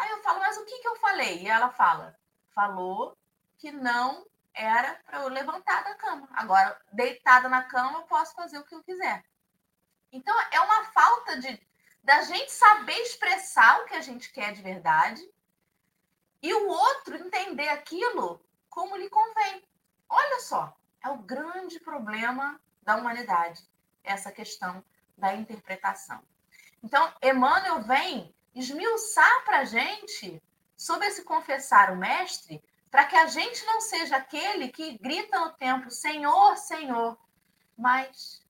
Aí 0.00 0.08
eu 0.08 0.22
falo, 0.22 0.38
mas 0.38 0.56
o 0.56 0.64
que, 0.64 0.78
que 0.78 0.88
eu 0.88 0.96
falei? 0.96 1.42
E 1.42 1.46
ela 1.46 1.68
fala, 1.68 2.18
falou 2.54 3.14
que 3.58 3.70
não 3.70 4.26
era 4.54 4.94
para 5.04 5.18
eu 5.18 5.28
levantar 5.28 5.84
da 5.84 5.94
cama. 5.94 6.26
Agora, 6.32 6.80
deitada 6.90 7.50
na 7.50 7.64
cama, 7.64 7.98
eu 7.98 8.04
posso 8.04 8.34
fazer 8.34 8.58
o 8.58 8.64
que 8.64 8.74
eu 8.74 8.82
quiser. 8.82 9.22
Então, 10.10 10.34
é 10.50 10.58
uma 10.60 10.84
falta 10.84 11.38
de 11.38 11.60
da 12.02 12.22
gente 12.22 12.50
saber 12.50 12.96
expressar 13.02 13.80
o 13.80 13.84
que 13.84 13.94
a 13.94 14.00
gente 14.00 14.32
quer 14.32 14.54
de 14.54 14.62
verdade 14.62 15.22
e 16.42 16.54
o 16.54 16.68
outro 16.68 17.16
entender 17.16 17.68
aquilo 17.68 18.42
como 18.70 18.96
lhe 18.96 19.10
convém. 19.10 19.68
Olha 20.08 20.40
só, 20.40 20.74
é 21.04 21.10
o 21.10 21.18
grande 21.18 21.78
problema 21.78 22.58
da 22.80 22.96
humanidade, 22.96 23.62
essa 24.02 24.32
questão 24.32 24.82
da 25.18 25.34
interpretação. 25.34 26.22
Então, 26.82 27.12
Emmanuel 27.22 27.82
vem 27.82 28.34
esmiuçar 28.54 29.44
para 29.44 29.60
a 29.60 29.64
gente 29.64 30.42
sobre 30.76 31.06
esse 31.06 31.22
confessar 31.22 31.92
o 31.92 31.96
mestre, 31.96 32.62
para 32.90 33.04
que 33.04 33.16
a 33.16 33.26
gente 33.26 33.64
não 33.66 33.80
seja 33.80 34.16
aquele 34.16 34.68
que 34.68 34.98
grita 34.98 35.38
no 35.38 35.52
tempo, 35.52 35.90
Senhor, 35.90 36.56
Senhor, 36.56 37.18
mas 37.76 38.44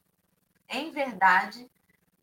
em 0.69 0.91
verdade, 0.91 1.71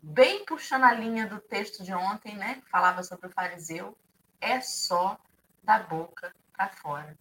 bem 0.01 0.45
puxando 0.45 0.85
a 0.85 0.93
linha 0.93 1.27
do 1.27 1.39
texto 1.39 1.83
de 1.83 1.93
ontem, 1.93 2.35
né, 2.35 2.55
que 2.55 2.69
falava 2.69 3.03
sobre 3.03 3.27
o 3.27 3.31
fariseu, 3.31 3.97
é 4.39 4.61
só 4.61 5.19
da 5.61 5.79
boca 5.79 6.33
para 6.53 6.69
fora. 6.69 7.17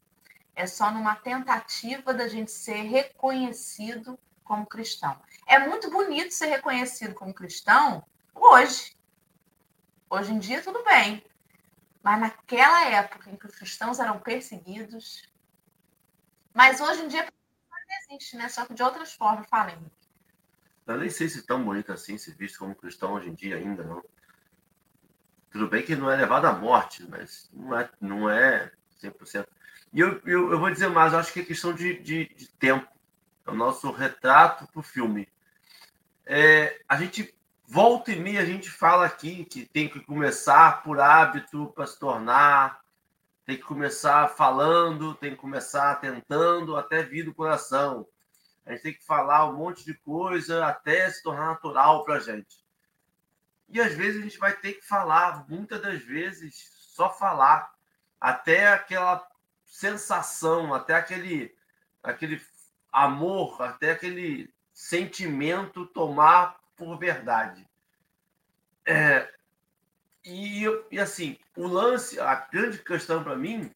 É 0.54 0.66
só 0.66 0.90
numa 0.90 1.16
tentativa 1.16 2.14
da 2.14 2.28
gente 2.28 2.50
ser 2.50 2.82
reconhecido 2.82 4.18
como 4.42 4.64
cristão. 4.64 5.20
É 5.46 5.58
muito 5.58 5.90
bonito 5.90 6.32
ser 6.32 6.46
reconhecido 6.46 7.14
como 7.14 7.34
cristão 7.34 8.04
hoje. 8.34 8.95
Hoje 10.08 10.32
em 10.32 10.38
dia, 10.38 10.62
tudo 10.62 10.82
bem. 10.84 11.24
Mas 12.02 12.20
naquela 12.20 12.84
época 12.84 13.30
em 13.30 13.36
que 13.36 13.46
os 13.46 13.56
cristãos 13.56 13.98
eram 13.98 14.20
perseguidos. 14.20 15.28
Mas 16.54 16.80
hoje 16.80 17.02
em 17.02 17.08
dia 17.08 17.26
existe, 18.02 18.36
né? 18.36 18.48
Só 18.48 18.64
que 18.64 18.74
de 18.74 18.82
outras 18.82 19.12
formas, 19.12 19.48
falem. 19.48 19.76
Eu 20.86 20.98
nem 20.98 21.10
sei 21.10 21.28
se 21.28 21.42
tão 21.42 21.64
bonito 21.64 21.92
assim, 21.92 22.16
se 22.16 22.30
visto 22.32 22.58
como 22.60 22.74
cristão 22.74 23.14
hoje 23.14 23.28
em 23.28 23.34
dia 23.34 23.56
ainda, 23.56 23.82
não. 23.82 24.04
Tudo 25.50 25.68
bem 25.68 25.82
que 25.82 25.96
não 25.96 26.10
é 26.10 26.16
levado 26.16 26.44
à 26.44 26.52
morte, 26.52 27.02
mas 27.08 27.50
não 27.52 27.76
é, 27.76 27.90
não 28.00 28.30
é 28.30 28.70
100%. 29.02 29.46
E 29.92 30.00
eu, 30.00 30.20
eu, 30.24 30.52
eu 30.52 30.60
vou 30.60 30.70
dizer 30.70 30.88
mais, 30.88 31.12
acho 31.12 31.32
que 31.32 31.40
é 31.40 31.44
questão 31.44 31.72
de, 31.72 31.98
de, 32.00 32.26
de 32.34 32.48
tempo. 32.50 32.86
É 33.44 33.50
o 33.50 33.54
nosso 33.54 33.90
retrato 33.90 34.66
para 34.68 34.80
o 34.80 34.82
filme. 34.82 35.28
É, 36.24 36.80
a 36.88 36.96
gente 36.96 37.35
volta 37.66 38.12
e 38.12 38.16
meia, 38.18 38.40
a 38.40 38.44
gente 38.44 38.70
fala 38.70 39.06
aqui 39.06 39.44
que 39.44 39.66
tem 39.66 39.88
que 39.88 40.00
começar 40.00 40.82
por 40.82 41.00
hábito 41.00 41.72
para 41.74 41.86
se 41.86 41.98
tornar 41.98 42.80
tem 43.46 43.56
que 43.56 43.62
começar 43.62 44.28
falando, 44.28 45.14
tem 45.14 45.30
que 45.30 45.36
começar 45.36 45.94
tentando 46.00 46.76
até 46.76 47.04
vir 47.04 47.24
do 47.24 47.32
coração. 47.32 48.04
A 48.66 48.72
gente 48.72 48.82
tem 48.82 48.94
que 48.94 49.04
falar 49.04 49.48
um 49.48 49.56
monte 49.56 49.84
de 49.84 49.94
coisa 49.94 50.66
até 50.66 51.08
se 51.08 51.22
tornar 51.22 51.46
natural 51.46 52.04
para 52.04 52.16
a 52.16 52.20
gente. 52.20 52.66
E 53.68 53.80
às 53.80 53.94
vezes 53.94 54.20
a 54.20 54.24
gente 54.24 54.38
vai 54.38 54.52
ter 54.52 54.72
que 54.72 54.84
falar, 54.84 55.48
muitas 55.48 55.80
das 55.80 56.02
vezes, 56.02 56.72
só 56.92 57.08
falar, 57.08 57.72
até 58.20 58.66
aquela 58.66 59.24
sensação, 59.64 60.74
até 60.74 60.94
aquele, 60.94 61.54
aquele 62.02 62.44
amor, 62.92 63.62
até 63.62 63.92
aquele 63.92 64.52
sentimento 64.72 65.86
tomar 65.86 66.58
por 66.76 66.98
verdade. 66.98 67.66
É, 68.84 69.28
e, 70.24 70.64
e 70.90 70.98
assim, 70.98 71.38
o 71.56 71.66
lance, 71.66 72.20
a 72.20 72.34
grande 72.34 72.78
questão 72.78 73.22
para 73.22 73.36
mim 73.36 73.70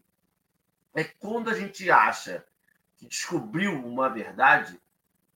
é 0.94 1.04
quando 1.04 1.48
a 1.50 1.54
gente 1.54 1.90
acha 1.90 2.44
que 2.96 3.06
descobriu 3.06 3.72
uma 3.72 4.08
verdade, 4.08 4.80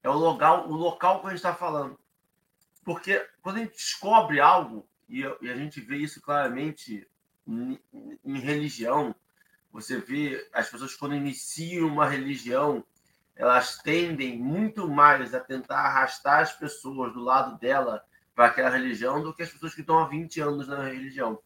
é 0.02 0.08
o 0.08 0.12
local, 0.12 0.68
o 0.68 0.74
local 0.74 1.20
que 1.20 1.26
a 1.26 1.30
gente 1.30 1.38
está 1.38 1.54
falando. 1.54 1.98
Porque 2.84 3.26
quando 3.40 3.56
a 3.56 3.58
gente 3.60 3.72
descobre 3.72 4.40
algo, 4.40 4.86
e, 5.08 5.20
e 5.20 5.50
a 5.50 5.56
gente 5.56 5.80
vê 5.80 5.96
isso 5.96 6.20
claramente 6.20 7.08
em, 7.46 7.78
em, 8.24 8.38
religião, 8.38 9.14
você 9.72 9.98
vê 9.98 10.46
as 10.52 10.68
pessoas 10.68 10.94
quando 10.94 11.14
iniciam 11.14 11.88
uma 11.88 12.08
religião, 12.08 12.84
elas 13.36 13.78
tendem 13.78 14.38
muito 14.38 14.88
mais 14.88 15.34
a 15.34 15.40
tentar 15.40 15.80
arrastar 15.80 16.40
as 16.40 16.52
pessoas 16.52 17.12
do 17.12 17.20
lado 17.20 17.58
dela 17.58 18.04
para 18.34 18.46
aquela 18.46 18.70
religião 18.70 19.22
do 19.22 19.34
que 19.34 19.42
as 19.42 19.50
pessoas 19.50 19.74
que 19.74 19.80
estão 19.80 19.98
há 19.98 20.06
20 20.06 20.40
anos 20.40 20.68
na 20.68 20.84
religião. 20.84 21.40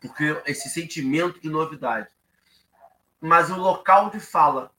Porque 0.00 0.40
esse 0.46 0.68
sentimento 0.68 1.40
de 1.40 1.48
novidade. 1.48 2.08
Mas 3.20 3.50
o 3.50 3.56
local 3.56 4.10
de 4.10 4.20
fala. 4.20 4.72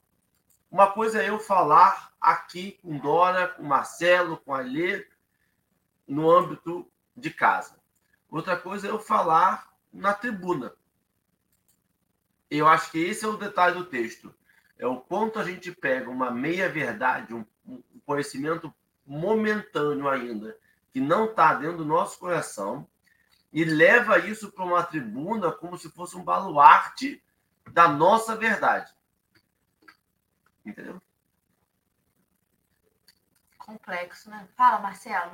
Uma 0.70 0.90
coisa 0.90 1.22
é 1.22 1.28
eu 1.28 1.38
falar 1.38 2.12
aqui 2.20 2.78
com 2.82 2.98
Dora, 2.98 3.48
com 3.48 3.62
Marcelo, 3.62 4.36
com 4.38 4.54
Alê, 4.54 5.06
no 6.06 6.30
âmbito 6.30 6.90
de 7.16 7.30
casa. 7.30 7.78
Outra 8.28 8.56
coisa 8.56 8.86
é 8.86 8.90
eu 8.90 8.98
falar 8.98 9.72
na 9.92 10.14
tribuna. 10.14 10.72
Eu 12.48 12.66
acho 12.66 12.90
que 12.90 12.98
esse 12.98 13.24
é 13.24 13.28
o 13.28 13.36
detalhe 13.36 13.76
do 13.76 13.84
texto. 13.84 14.34
É 14.80 14.86
o 14.86 14.96
quanto 14.96 15.38
a 15.38 15.44
gente 15.44 15.70
pega 15.70 16.08
uma 16.08 16.30
meia-verdade, 16.30 17.34
um, 17.34 17.44
um 17.66 17.82
conhecimento 18.06 18.74
momentâneo 19.06 20.08
ainda, 20.08 20.56
que 20.90 20.98
não 20.98 21.26
está 21.26 21.52
dentro 21.52 21.76
do 21.76 21.84
nosso 21.84 22.18
coração, 22.18 22.88
e 23.52 23.62
leva 23.62 24.18
isso 24.18 24.50
para 24.50 24.64
uma 24.64 24.82
tribuna 24.82 25.52
como 25.52 25.76
se 25.76 25.90
fosse 25.90 26.16
um 26.16 26.24
baluarte 26.24 27.22
da 27.70 27.88
nossa 27.88 28.34
verdade. 28.34 28.90
Entendeu? 30.64 30.98
Complexo, 33.58 34.30
né? 34.30 34.48
Fala, 34.56 34.78
Marcelo. 34.78 35.32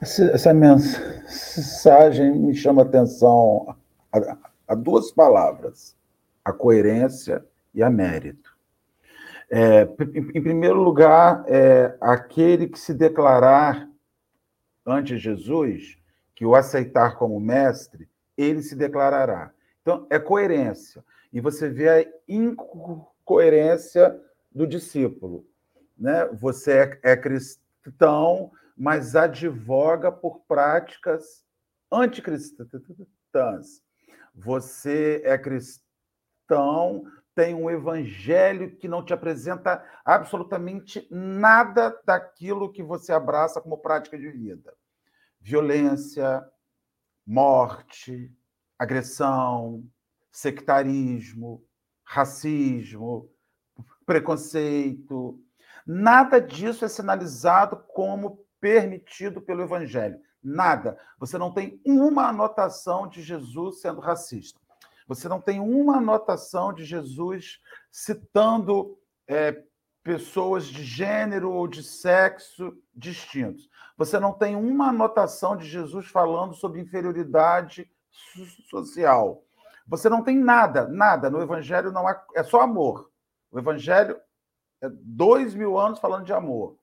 Essa, 0.00 0.24
essa 0.26 0.54
mensagem 0.54 2.32
me 2.32 2.54
chama 2.54 2.82
atenção 2.82 3.76
a, 4.12 4.38
a, 4.68 4.74
duas 4.76 5.10
palavras: 5.10 5.96
a 6.44 6.52
coerência 6.52 7.44
e 7.74 7.82
a 7.82 7.90
mérito. 7.90 8.54
É, 9.50 9.82
em 10.14 10.42
primeiro 10.42 10.82
lugar, 10.82 11.44
é 11.46 11.96
aquele 12.00 12.68
que 12.68 12.78
se 12.78 12.94
declarar 12.94 13.88
ante 14.86 15.18
Jesus, 15.18 15.96
que 16.34 16.44
o 16.44 16.54
aceitar 16.54 17.16
como 17.16 17.38
mestre, 17.40 18.08
ele 18.36 18.62
se 18.62 18.74
declarará. 18.74 19.52
Então, 19.82 20.06
é 20.10 20.18
coerência. 20.18 21.04
E 21.32 21.40
você 21.40 21.68
vê 21.68 21.88
a 21.88 22.06
incoerência 22.28 24.20
do 24.52 24.66
discípulo. 24.66 25.46
Né? 25.96 26.26
Você 26.40 26.72
é, 26.72 27.12
é 27.12 27.16
cristão, 27.16 28.50
mas 28.76 29.14
advoga 29.14 30.10
por 30.10 30.40
práticas 30.46 31.44
anticristãs. 31.90 32.68
Você 34.34 35.22
é 35.24 35.38
cristão, 35.38 37.04
tem 37.34 37.54
um 37.54 37.68
evangelho 37.68 38.76
que 38.76 38.86
não 38.86 39.04
te 39.04 39.12
apresenta 39.12 39.84
absolutamente 40.04 41.06
nada 41.10 42.00
daquilo 42.04 42.72
que 42.72 42.82
você 42.82 43.12
abraça 43.12 43.60
como 43.60 43.78
prática 43.78 44.16
de 44.16 44.30
vida. 44.30 44.72
Violência, 45.40 46.48
morte, 47.26 48.32
agressão, 48.78 49.84
sectarismo, 50.30 51.64
racismo, 52.04 53.30
preconceito. 54.06 55.40
Nada 55.86 56.40
disso 56.40 56.84
é 56.84 56.88
sinalizado 56.88 57.76
como 57.88 58.44
permitido 58.60 59.42
pelo 59.42 59.62
Evangelho. 59.62 60.18
Nada. 60.42 60.98
Você 61.18 61.38
não 61.38 61.52
tem 61.52 61.80
uma 61.84 62.28
anotação 62.28 63.08
de 63.08 63.22
Jesus 63.22 63.80
sendo 63.80 64.00
racista. 64.00 64.60
Você 65.06 65.28
não 65.28 65.40
tem 65.40 65.60
uma 65.60 65.98
anotação 65.98 66.72
de 66.72 66.84
Jesus 66.84 67.60
citando 67.90 68.98
é, 69.28 69.62
pessoas 70.02 70.66
de 70.66 70.82
gênero 70.82 71.50
ou 71.52 71.66
de 71.68 71.82
sexo 71.82 72.76
distintos. 72.94 73.68
Você 73.96 74.18
não 74.18 74.32
tem 74.32 74.56
uma 74.56 74.88
anotação 74.88 75.56
de 75.56 75.66
Jesus 75.66 76.06
falando 76.06 76.54
sobre 76.54 76.80
inferioridade 76.80 77.90
social. 78.70 79.44
Você 79.86 80.08
não 80.08 80.22
tem 80.22 80.38
nada, 80.38 80.88
nada. 80.88 81.30
No 81.30 81.42
Evangelho 81.42 81.92
não 81.92 82.06
há, 82.08 82.24
é 82.34 82.42
só 82.42 82.62
amor. 82.62 83.10
O 83.50 83.58
Evangelho 83.58 84.20
é 84.80 84.88
dois 84.90 85.54
mil 85.54 85.78
anos 85.78 85.98
falando 85.98 86.24
de 86.24 86.32
amor. 86.32 86.76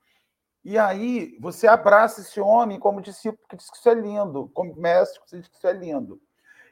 E 0.63 0.77
aí 0.77 1.37
você 1.39 1.67
abraça 1.67 2.21
esse 2.21 2.39
homem 2.39 2.79
como 2.79 3.01
discípulo 3.01 3.47
que 3.49 3.55
diz 3.55 3.69
que 3.69 3.77
isso 3.77 3.89
é 3.89 3.95
lindo, 3.95 4.49
como 4.53 4.75
mestre 4.75 5.19
que 5.21 5.37
diz 5.37 5.47
que 5.47 5.57
isso 5.57 5.67
é 5.67 5.73
lindo. 5.73 6.21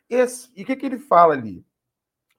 Esse, 0.09 0.51
e 0.55 0.63
o 0.63 0.65
que, 0.65 0.75
que 0.75 0.85
ele 0.85 0.99
fala 0.99 1.33
ali? 1.33 1.65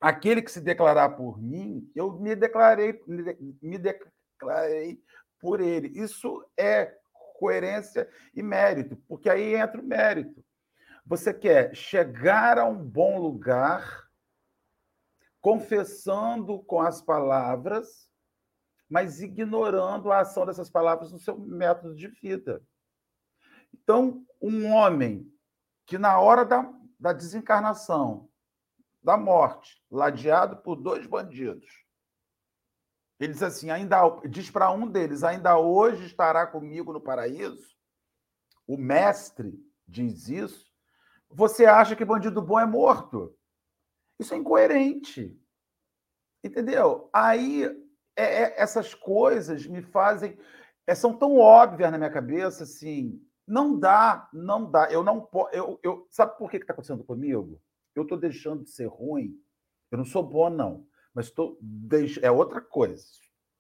Aquele 0.01 0.43
que 0.43 0.51
se 0.51 0.61
declarar 0.61 1.11
por 1.11 1.41
mim, 1.41 1.91
eu 1.95 2.13
me 2.19 2.35
declarei, 2.35 3.01
me 3.07 3.79
declarei 3.79 5.03
por 5.39 5.61
ele. 5.61 5.89
Isso 5.89 6.45
é 6.57 6.97
coerência 7.39 8.09
e 8.35 8.43
mérito, 8.43 8.97
porque 9.09 9.29
aí 9.29 9.55
entra 9.55 9.81
o 9.81 9.85
mérito. 9.85 10.45
Você 11.07 11.33
quer 11.33 11.75
chegar 11.75 12.59
a 12.59 12.65
um 12.65 12.83
bom 12.83 13.19
lugar, 13.19 14.09
confessando 15.41 16.63
com 16.65 16.81
as 16.81 17.01
palavras 17.01 18.11
mas 18.91 19.21
ignorando 19.21 20.11
a 20.11 20.19
ação 20.19 20.45
dessas 20.45 20.69
palavras 20.69 21.13
no 21.13 21.19
seu 21.21 21.39
método 21.39 21.95
de 21.95 22.09
vida. 22.09 22.61
Então, 23.73 24.27
um 24.43 24.67
homem 24.67 25.33
que, 25.87 25.97
na 25.97 26.19
hora 26.19 26.45
da, 26.45 26.69
da 27.01 27.13
desencarnação, 27.13 28.29
da 29.03 29.17
morte, 29.17 29.83
ladeado 29.91 30.59
por 30.59 30.77
dois 30.77 31.07
bandidos, 31.07 31.85
ele 33.21 33.35
diz 33.35 33.43
assim: 33.43 33.71
ainda 33.71 33.99
diz 34.29 34.51
para 34.51 34.71
um 34.71 34.87
deles, 34.87 35.23
ainda 35.23 35.59
hoje 35.59 36.07
estará 36.07 36.47
comigo 36.47 36.93
no 36.93 37.01
paraíso. 37.01 37.77
O 38.67 38.79
mestre 38.79 39.63
diz 39.87 40.29
isso. 40.29 40.71
Você 41.29 41.67
acha 41.67 41.95
que 41.95 42.05
bandido 42.05 42.41
bom 42.41 42.59
é 42.59 42.67
morto? 42.67 43.37
Isso 44.19 44.33
é 44.33 44.39
incoerente. 44.39 45.39
Entendeu? 46.43 47.11
Aí 47.13 47.65
é, 48.17 48.43
é, 48.45 48.61
essas 48.61 48.95
coisas 48.95 49.67
me 49.67 49.83
fazem. 49.83 50.39
É, 50.87 50.95
são 50.95 51.17
tão 51.17 51.37
óbvias 51.37 51.91
na 51.91 51.99
minha 51.99 52.11
cabeça, 52.11 52.65
assim. 52.65 53.23
Não 53.51 53.77
dá, 53.77 54.29
não 54.33 54.71
dá. 54.71 54.89
Eu 54.93 55.03
não 55.03 55.21
posso. 55.21 55.53
Eu, 55.53 55.81
eu, 55.83 56.07
sabe 56.09 56.39
por 56.39 56.49
que 56.49 56.59
está 56.59 56.73
acontecendo 56.73 57.03
comigo? 57.03 57.61
Eu 57.97 58.05
estou 58.05 58.17
deixando 58.17 58.63
de 58.63 58.71
ser 58.71 58.87
ruim. 58.87 59.35
Eu 59.91 59.99
não 59.99 60.05
sou 60.05 60.23
bom, 60.23 60.49
não. 60.49 60.87
Mas 61.13 61.27
estou. 61.27 61.59
Deix... 61.61 62.17
É 62.23 62.31
outra 62.31 62.61
coisa. 62.61 63.05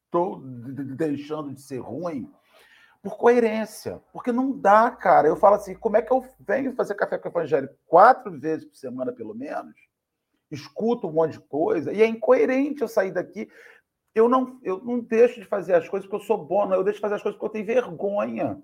Estou 0.04 0.40
deixando 0.40 1.52
de 1.52 1.60
ser 1.60 1.78
ruim 1.78 2.32
por 3.02 3.16
coerência. 3.16 4.00
Porque 4.12 4.30
não 4.30 4.56
dá, 4.56 4.88
cara. 4.92 5.26
Eu 5.26 5.34
falo 5.34 5.56
assim: 5.56 5.74
como 5.74 5.96
é 5.96 6.02
que 6.02 6.12
eu 6.12 6.24
venho 6.38 6.72
fazer 6.76 6.94
café 6.94 7.18
com 7.18 7.28
o 7.28 7.32
evangelho 7.32 7.68
quatro 7.84 8.30
vezes 8.38 8.64
por 8.64 8.76
semana, 8.76 9.12
pelo 9.12 9.34
menos? 9.34 9.74
Escuto 10.52 11.08
um 11.08 11.12
monte 11.12 11.32
de 11.32 11.40
coisa, 11.40 11.92
e 11.92 12.00
é 12.00 12.06
incoerente 12.06 12.82
eu 12.82 12.88
sair 12.88 13.10
daqui 13.10 13.48
eu 14.14 14.28
não, 14.28 14.58
eu 14.62 14.82
não 14.82 14.98
deixo 15.00 15.40
de 15.40 15.46
fazer 15.46 15.74
as 15.74 15.88
coisas 15.88 16.08
porque 16.08 16.22
eu 16.22 16.26
sou 16.26 16.44
bom, 16.44 16.66
não. 16.66 16.76
Eu 16.76 16.84
deixo 16.84 16.96
de 16.96 17.00
fazer 17.00 17.14
as 17.14 17.22
coisas 17.22 17.38
porque 17.38 17.58
eu 17.58 17.64
tenho 17.64 17.66
vergonha. 17.66 18.60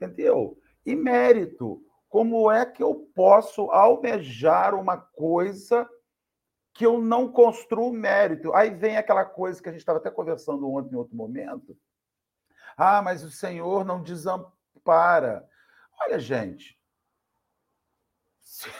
Entendeu? 0.00 0.58
E 0.86 0.94
mérito. 0.94 1.82
Como 2.08 2.50
é 2.50 2.64
que 2.64 2.82
eu 2.82 3.10
posso 3.14 3.70
almejar 3.70 4.74
uma 4.74 4.96
coisa 4.96 5.88
que 6.72 6.86
eu 6.86 7.00
não 7.00 7.30
construo 7.30 7.92
mérito? 7.92 8.54
Aí 8.54 8.70
vem 8.70 8.96
aquela 8.96 9.24
coisa 9.24 9.62
que 9.62 9.68
a 9.68 9.72
gente 9.72 9.80
estava 9.80 9.98
até 9.98 10.10
conversando 10.10 10.70
ontem 10.70 10.94
em 10.94 10.98
outro 10.98 11.14
momento. 11.14 11.76
Ah, 12.76 13.02
mas 13.02 13.22
o 13.22 13.30
Senhor 13.30 13.84
não 13.84 14.02
desampara. 14.02 15.46
Olha, 16.00 16.18
gente, 16.18 16.80
se, 18.40 18.70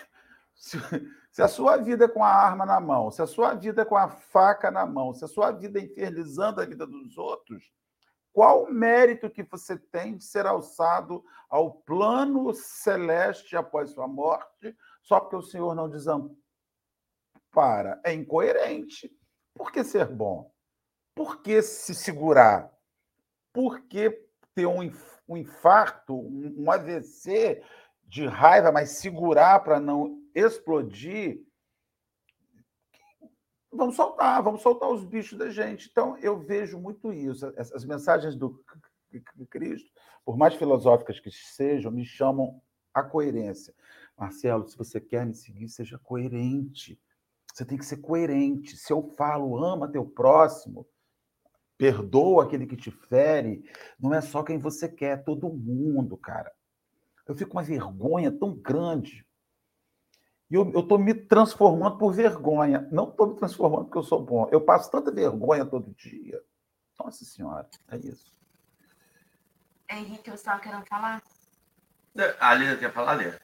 se, 0.55 0.79
Se 1.39 1.43
a 1.43 1.47
sua 1.47 1.77
vida 1.77 2.07
é 2.07 2.09
com 2.09 2.25
a 2.25 2.29
arma 2.29 2.67
na 2.67 2.81
mão, 2.81 3.13
se 3.13 3.23
a 3.23 3.27
sua 3.29 3.55
vida 3.55 3.83
é 3.83 3.85
com 3.85 3.97
a 3.97 4.09
faca 4.09 4.73
na 4.73 4.85
mão, 4.85 5.15
se 5.15 5.25
a 5.25 5.29
sua 5.29 5.53
vida 5.53 5.79
é 5.79 5.85
infernizando 5.85 6.61
a 6.61 6.65
vida 6.65 6.85
dos 6.85 7.17
outros, 7.17 7.71
qual 8.33 8.65
o 8.65 8.73
mérito 8.73 9.31
que 9.31 9.43
você 9.43 9.77
tem 9.77 10.17
de 10.17 10.25
ser 10.25 10.47
alçado 10.47 11.25
ao 11.49 11.73
plano 11.73 12.53
celeste 12.55 13.57
após 13.57 13.91
sua 13.91 14.07
morte, 14.07 14.77
só 15.03 15.19
porque 15.19 15.37
o 15.37 15.43
Senhor 15.43 15.75
não 15.75 15.89
desampara? 15.89 16.39
É 18.05 18.13
incoerente. 18.13 19.11
Por 19.55 19.73
que 19.73 19.83
ser 19.83 20.07
bom? 20.07 20.53
Por 21.15 21.43
que 21.43 21.61
se 21.63 21.95
segurar? 21.95 22.73
Por 23.53 23.81
que 23.81 24.11
ter 24.55 24.67
um, 24.67 24.89
um 25.27 25.37
infarto, 25.37 26.15
um 26.15 26.71
AVC 26.71 27.63
de 28.05 28.27
raiva, 28.27 28.71
mas 28.71 28.91
segurar 28.91 29.65
para 29.65 29.81
não 29.81 30.23
explodir? 30.35 31.45
Vamos 33.71 33.97
soltar, 33.97 34.43
vamos 34.43 34.63
soltar 34.63 34.91
os 34.91 35.05
bichos 35.05 35.39
da 35.39 35.51
gente. 35.51 35.89
Então, 35.91 36.17
eu 36.19 36.39
vejo 36.39 36.79
muito 36.79 37.13
isso. 37.13 37.47
As 37.57 37.85
mensagens 37.85 38.35
do 38.35 38.63
Cristo, 39.51 39.91
por 40.25 40.37
mais 40.37 40.55
filosóficas 40.55 41.21
que 41.21 41.31
sejam, 41.31 41.91
me 41.91 42.05
chamam 42.05 42.61
a 42.95 43.03
coerência. 43.03 43.75
Marcelo, 44.17 44.67
se 44.67 44.77
você 44.77 45.01
quer 45.01 45.25
me 45.27 45.35
seguir, 45.35 45.69
seja 45.69 45.99
coerente. 45.99 47.01
Você 47.53 47.65
tem 47.65 47.79
que 47.79 47.85
ser 47.85 47.99
coerente. 47.99 48.77
Se 48.77 48.93
eu 48.93 49.03
falo, 49.17 49.63
ama 49.63 49.91
teu 49.91 50.05
próximo, 50.05 50.87
perdoa 51.77 52.45
aquele 52.45 52.67
que 52.67 52.77
te 52.77 52.91
fere, 52.91 53.65
não 53.99 54.13
é 54.13 54.21
só 54.21 54.43
quem 54.43 54.59
você 54.59 54.89
quer, 54.89 55.19
é 55.19 55.23
todo 55.23 55.49
mundo, 55.49 56.17
cara. 56.17 56.53
Eu 57.27 57.37
fico 57.37 57.51
com 57.51 57.59
uma 57.59 57.63
vergonha 57.63 58.33
tão 58.33 58.55
grande. 58.55 59.28
E 60.51 60.55
eu 60.55 60.71
estou 60.81 60.99
me 60.99 61.15
transformando 61.15 61.99
por 61.99 62.13
vergonha. 62.13 62.89
Não 62.91 63.09
estou 63.09 63.29
me 63.29 63.37
transformando 63.37 63.85
porque 63.85 63.99
eu 63.99 64.03
sou 64.03 64.25
bom. 64.25 64.49
Eu 64.51 64.61
passo 64.61 64.91
tanta 64.91 65.11
vergonha 65.11 65.67
todo 65.67 65.95
dia. 65.95 66.43
Nossa 66.99 67.25
Senhora, 67.25 67.69
é 67.91 67.97
isso. 67.99 68.33
Henrique, 69.91 70.31
você 70.31 70.37
estava 70.37 70.61
querendo 70.61 70.87
falar? 70.87 71.23
A 72.41 72.53
Lena 72.53 72.77
quer 72.77 72.93
falar, 72.93 73.13
Lena? 73.13 73.41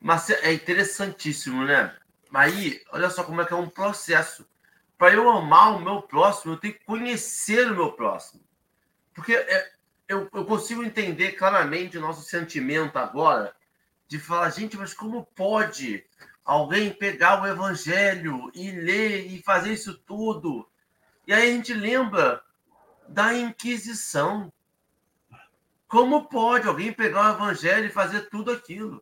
Mas 0.00 0.30
é 0.30 0.52
interessantíssimo, 0.52 1.64
né? 1.64 1.94
Aí, 2.32 2.82
olha 2.92 3.10
só 3.10 3.22
como 3.22 3.40
é 3.40 3.44
que 3.44 3.52
é 3.52 3.56
um 3.56 3.68
processo 3.68 4.46
para 5.00 5.14
eu 5.14 5.30
amar 5.30 5.76
o 5.76 5.80
meu 5.80 6.02
próximo, 6.02 6.52
eu 6.52 6.58
tenho 6.58 6.74
que 6.74 6.84
conhecer 6.84 7.70
o 7.70 7.74
meu 7.74 7.92
próximo. 7.92 8.42
Porque 9.14 9.34
é, 9.34 9.72
eu, 10.06 10.28
eu 10.34 10.44
consigo 10.44 10.84
entender 10.84 11.32
claramente 11.32 11.96
o 11.96 12.02
nosso 12.02 12.22
sentimento 12.22 12.98
agora 12.98 13.54
de 14.10 14.18
falar, 14.18 14.50
gente, 14.50 14.76
mas 14.76 14.92
como 14.92 15.24
pode 15.24 16.04
alguém 16.44 16.92
pegar 16.92 17.40
o 17.40 17.46
evangelho 17.46 18.50
e 18.52 18.72
ler 18.72 19.28
e 19.28 19.40
fazer 19.40 19.72
isso 19.72 19.96
tudo? 19.98 20.68
E 21.28 21.32
aí 21.32 21.48
a 21.48 21.54
gente 21.54 21.72
lembra 21.72 22.42
da 23.06 23.32
Inquisição. 23.32 24.52
Como 25.86 26.28
pode 26.28 26.66
alguém 26.66 26.92
pegar 26.92 27.30
o 27.30 27.34
evangelho 27.36 27.86
e 27.86 27.90
fazer 27.90 28.28
tudo 28.28 28.50
aquilo? 28.50 29.00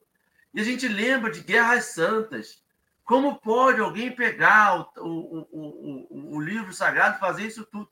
E 0.52 0.60
a 0.60 0.64
gente 0.64 0.86
lembra 0.86 1.30
de 1.30 1.40
guerras 1.40 1.86
santas. 1.86 2.62
Como 3.02 3.40
pode 3.40 3.80
alguém 3.80 4.14
pegar 4.14 4.90
o, 4.98 5.08
o, 5.08 5.48
o, 5.50 6.36
o, 6.36 6.40
livro 6.40 6.74
sagrado 6.74 7.16
e 7.16 7.20
fazer 7.20 7.46
isso 7.46 7.64
tudo? 7.64 7.90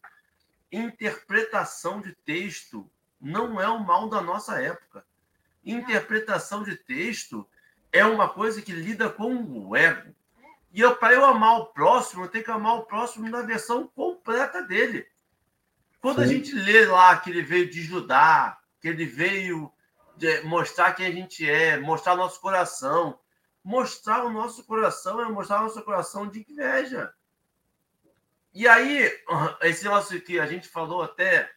Interpretação 0.71 2.03
de 2.03 2.15
texto 2.27 2.91
não 3.19 3.59
é 3.59 3.67
o 3.71 3.83
mal 3.83 4.07
da 4.11 4.21
nossa 4.21 4.61
época. 4.61 5.03
Interpretação 5.67 6.63
de 6.63 6.77
texto 6.77 7.47
é 7.93 8.05
uma 8.05 8.29
coisa 8.29 8.63
que 8.63 8.73
lida 8.73 9.11
com 9.11 9.35
o 9.35 9.75
ego. 9.75 10.15
E 10.73 10.89
para 10.95 11.15
eu 11.15 11.25
amar 11.25 11.59
o 11.59 11.67
próximo, 11.67 12.25
eu 12.25 12.29
tenho 12.29 12.45
que 12.45 12.51
amar 12.51 12.77
o 12.77 12.85
próximo 12.85 13.29
na 13.29 13.43
versão 13.43 13.89
completa 13.89 14.63
dele. 14.63 15.07
Quando 16.01 16.19
Sim. 16.19 16.23
a 16.23 16.27
gente 16.27 16.55
lê 16.55 16.87
lá 16.87 17.19
que 17.19 17.31
ele 17.31 17.43
veio 17.43 17.69
de 17.69 17.83
Judá, 17.83 18.59
que 18.81 18.87
ele 18.87 19.05
veio 19.05 19.73
mostrar 20.45 20.95
quem 20.95 21.07
a 21.07 21.11
gente 21.11 21.49
é, 21.49 21.79
mostrar 21.79 22.15
nosso 22.15 22.41
coração, 22.41 23.19
mostrar 23.65 24.25
o 24.25 24.31
nosso 24.31 24.65
coração 24.65 25.21
é 25.21 25.29
mostrar 25.29 25.61
o 25.61 25.65
nosso 25.65 25.83
coração 25.83 26.29
de 26.29 26.47
inveja. 26.49 27.13
E 28.55 28.69
aí, 28.69 29.11
esse 29.63 29.83
negócio 29.83 30.21
que 30.21 30.39
a 30.39 30.47
gente 30.47 30.69
falou 30.69 31.03
até 31.03 31.51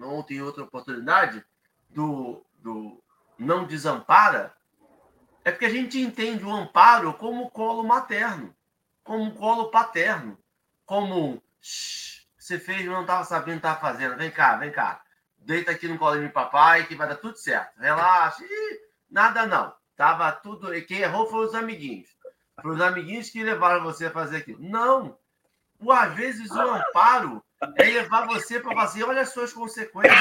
ontem 0.00 0.36
em 0.36 0.42
outra 0.42 0.62
oportunidade, 0.62 1.44
do, 1.90 2.44
do 2.54 3.02
não 3.38 3.64
desampara, 3.64 4.52
é 5.44 5.50
porque 5.50 5.66
a 5.66 5.70
gente 5.70 6.00
entende 6.00 6.44
o 6.44 6.50
amparo 6.50 7.14
como 7.14 7.50
colo 7.50 7.84
materno, 7.84 8.54
como 9.04 9.34
colo 9.34 9.70
paterno, 9.70 10.38
como 10.84 11.42
você 11.60 12.58
fez, 12.58 12.84
não 12.84 13.02
estava 13.02 13.24
sabendo 13.24 13.58
estava 13.58 13.80
fazendo, 13.80 14.16
vem 14.16 14.30
cá, 14.30 14.56
vem 14.56 14.72
cá, 14.72 15.02
deita 15.38 15.70
aqui 15.70 15.86
no 15.86 15.98
colo 15.98 16.20
de 16.20 16.28
papai 16.28 16.86
que 16.86 16.94
vai 16.94 17.08
dar 17.08 17.16
tudo 17.16 17.36
certo, 17.36 17.78
relaxa, 17.78 18.44
Ih, 18.44 18.80
nada 19.10 19.46
não. 19.46 19.78
Tava 19.98 20.30
tudo. 20.30 20.72
E 20.72 20.82
quem 20.82 21.00
errou 21.00 21.28
foram 21.28 21.48
os 21.48 21.54
amiguinhos. 21.56 22.08
Foram 22.62 22.76
os 22.76 22.80
amiguinhos 22.80 23.30
que 23.30 23.42
levaram 23.42 23.82
você 23.82 24.06
a 24.06 24.10
fazer 24.12 24.38
aquilo. 24.38 24.62
Não! 24.62 25.18
O, 25.80 25.90
às 25.90 26.14
vezes 26.14 26.48
o 26.52 26.60
amparo 26.60 27.44
é 27.76 27.84
levar 27.84 28.26
você 28.26 28.60
para 28.60 28.74
fazer, 28.74 29.04
olha 29.04 29.22
as 29.22 29.30
suas 29.30 29.52
consequências. 29.52 30.18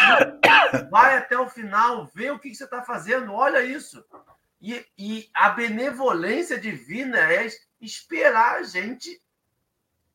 Vai 0.89 1.17
até 1.17 1.37
o 1.37 1.47
final, 1.47 2.09
vê 2.13 2.31
o 2.31 2.39
que, 2.39 2.53
você 2.53 2.63
está 2.63 2.81
fazendo, 2.81 3.33
olha 3.33 3.63
isso. 3.63 4.03
E, 4.59 4.85
e 4.97 5.29
a 5.33 5.49
benevolência 5.49 6.59
divina 6.59 7.19
é 7.31 7.47
esperar 7.79 8.55
a 8.55 8.63
gente 8.63 9.21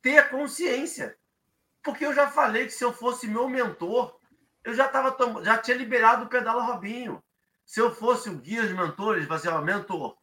ter 0.01 0.29
consciência. 0.31 1.17
Porque 1.83 2.05
eu 2.05 2.15
já 2.15 2.29
falei 2.29 2.67
que 2.67 2.73
se 2.73 2.85
eu 2.85 2.93
fosse 2.93 3.29
meu 3.29 3.49
mentor, 3.49 4.19
eu 4.65 4.75
já, 4.75 4.89
tava, 4.89 5.17
já 5.45 5.59
tinha 5.59 5.77
liberado 5.77 6.25
o 6.25 6.29
pedala 6.29 6.63
Robinho. 6.63 7.23
Se 7.65 7.81
eu 7.81 7.95
fosse 7.95 8.29
o 8.29 8.39
guia 8.39 8.67
de 8.67 8.75
mentores, 8.75 9.27
vai 9.27 9.39
ser 9.39 9.53
mentor, 9.61 10.17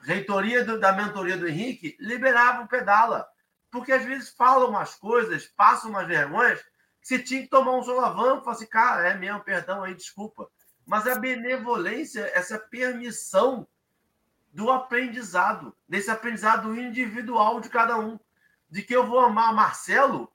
reitoria 0.00 0.64
do, 0.64 0.78
da 0.78 0.92
mentoria 0.92 1.36
do 1.36 1.48
Henrique, 1.48 1.96
liberava 2.00 2.62
o 2.62 2.68
pedala. 2.68 3.26
Porque 3.70 3.92
às 3.92 4.04
vezes 4.04 4.30
falam 4.30 4.70
umas 4.70 4.94
coisas, 4.94 5.46
passam 5.46 5.90
umas 5.90 6.06
vergonhas, 6.06 6.64
você 7.00 7.18
tinha 7.18 7.42
que 7.42 7.48
tomar 7.48 7.72
um 7.72 7.82
solavanco 7.82 8.42
e 8.42 8.44
falar 8.44 8.56
assim, 8.56 8.66
cara, 8.66 9.08
é 9.08 9.14
mesmo, 9.14 9.40
perdão 9.40 9.82
aí, 9.82 9.94
desculpa. 9.94 10.50
Mas 10.84 11.06
a 11.06 11.18
benevolência, 11.18 12.30
essa 12.34 12.58
permissão 12.58 13.66
do 14.52 14.70
aprendizado, 14.70 15.74
desse 15.88 16.10
aprendizado 16.10 16.74
individual 16.78 17.60
de 17.60 17.68
cada 17.68 17.96
um. 17.96 18.18
De 18.68 18.82
que 18.82 18.94
eu 18.94 19.06
vou 19.06 19.20
amar 19.20 19.54
Marcelo 19.54 20.30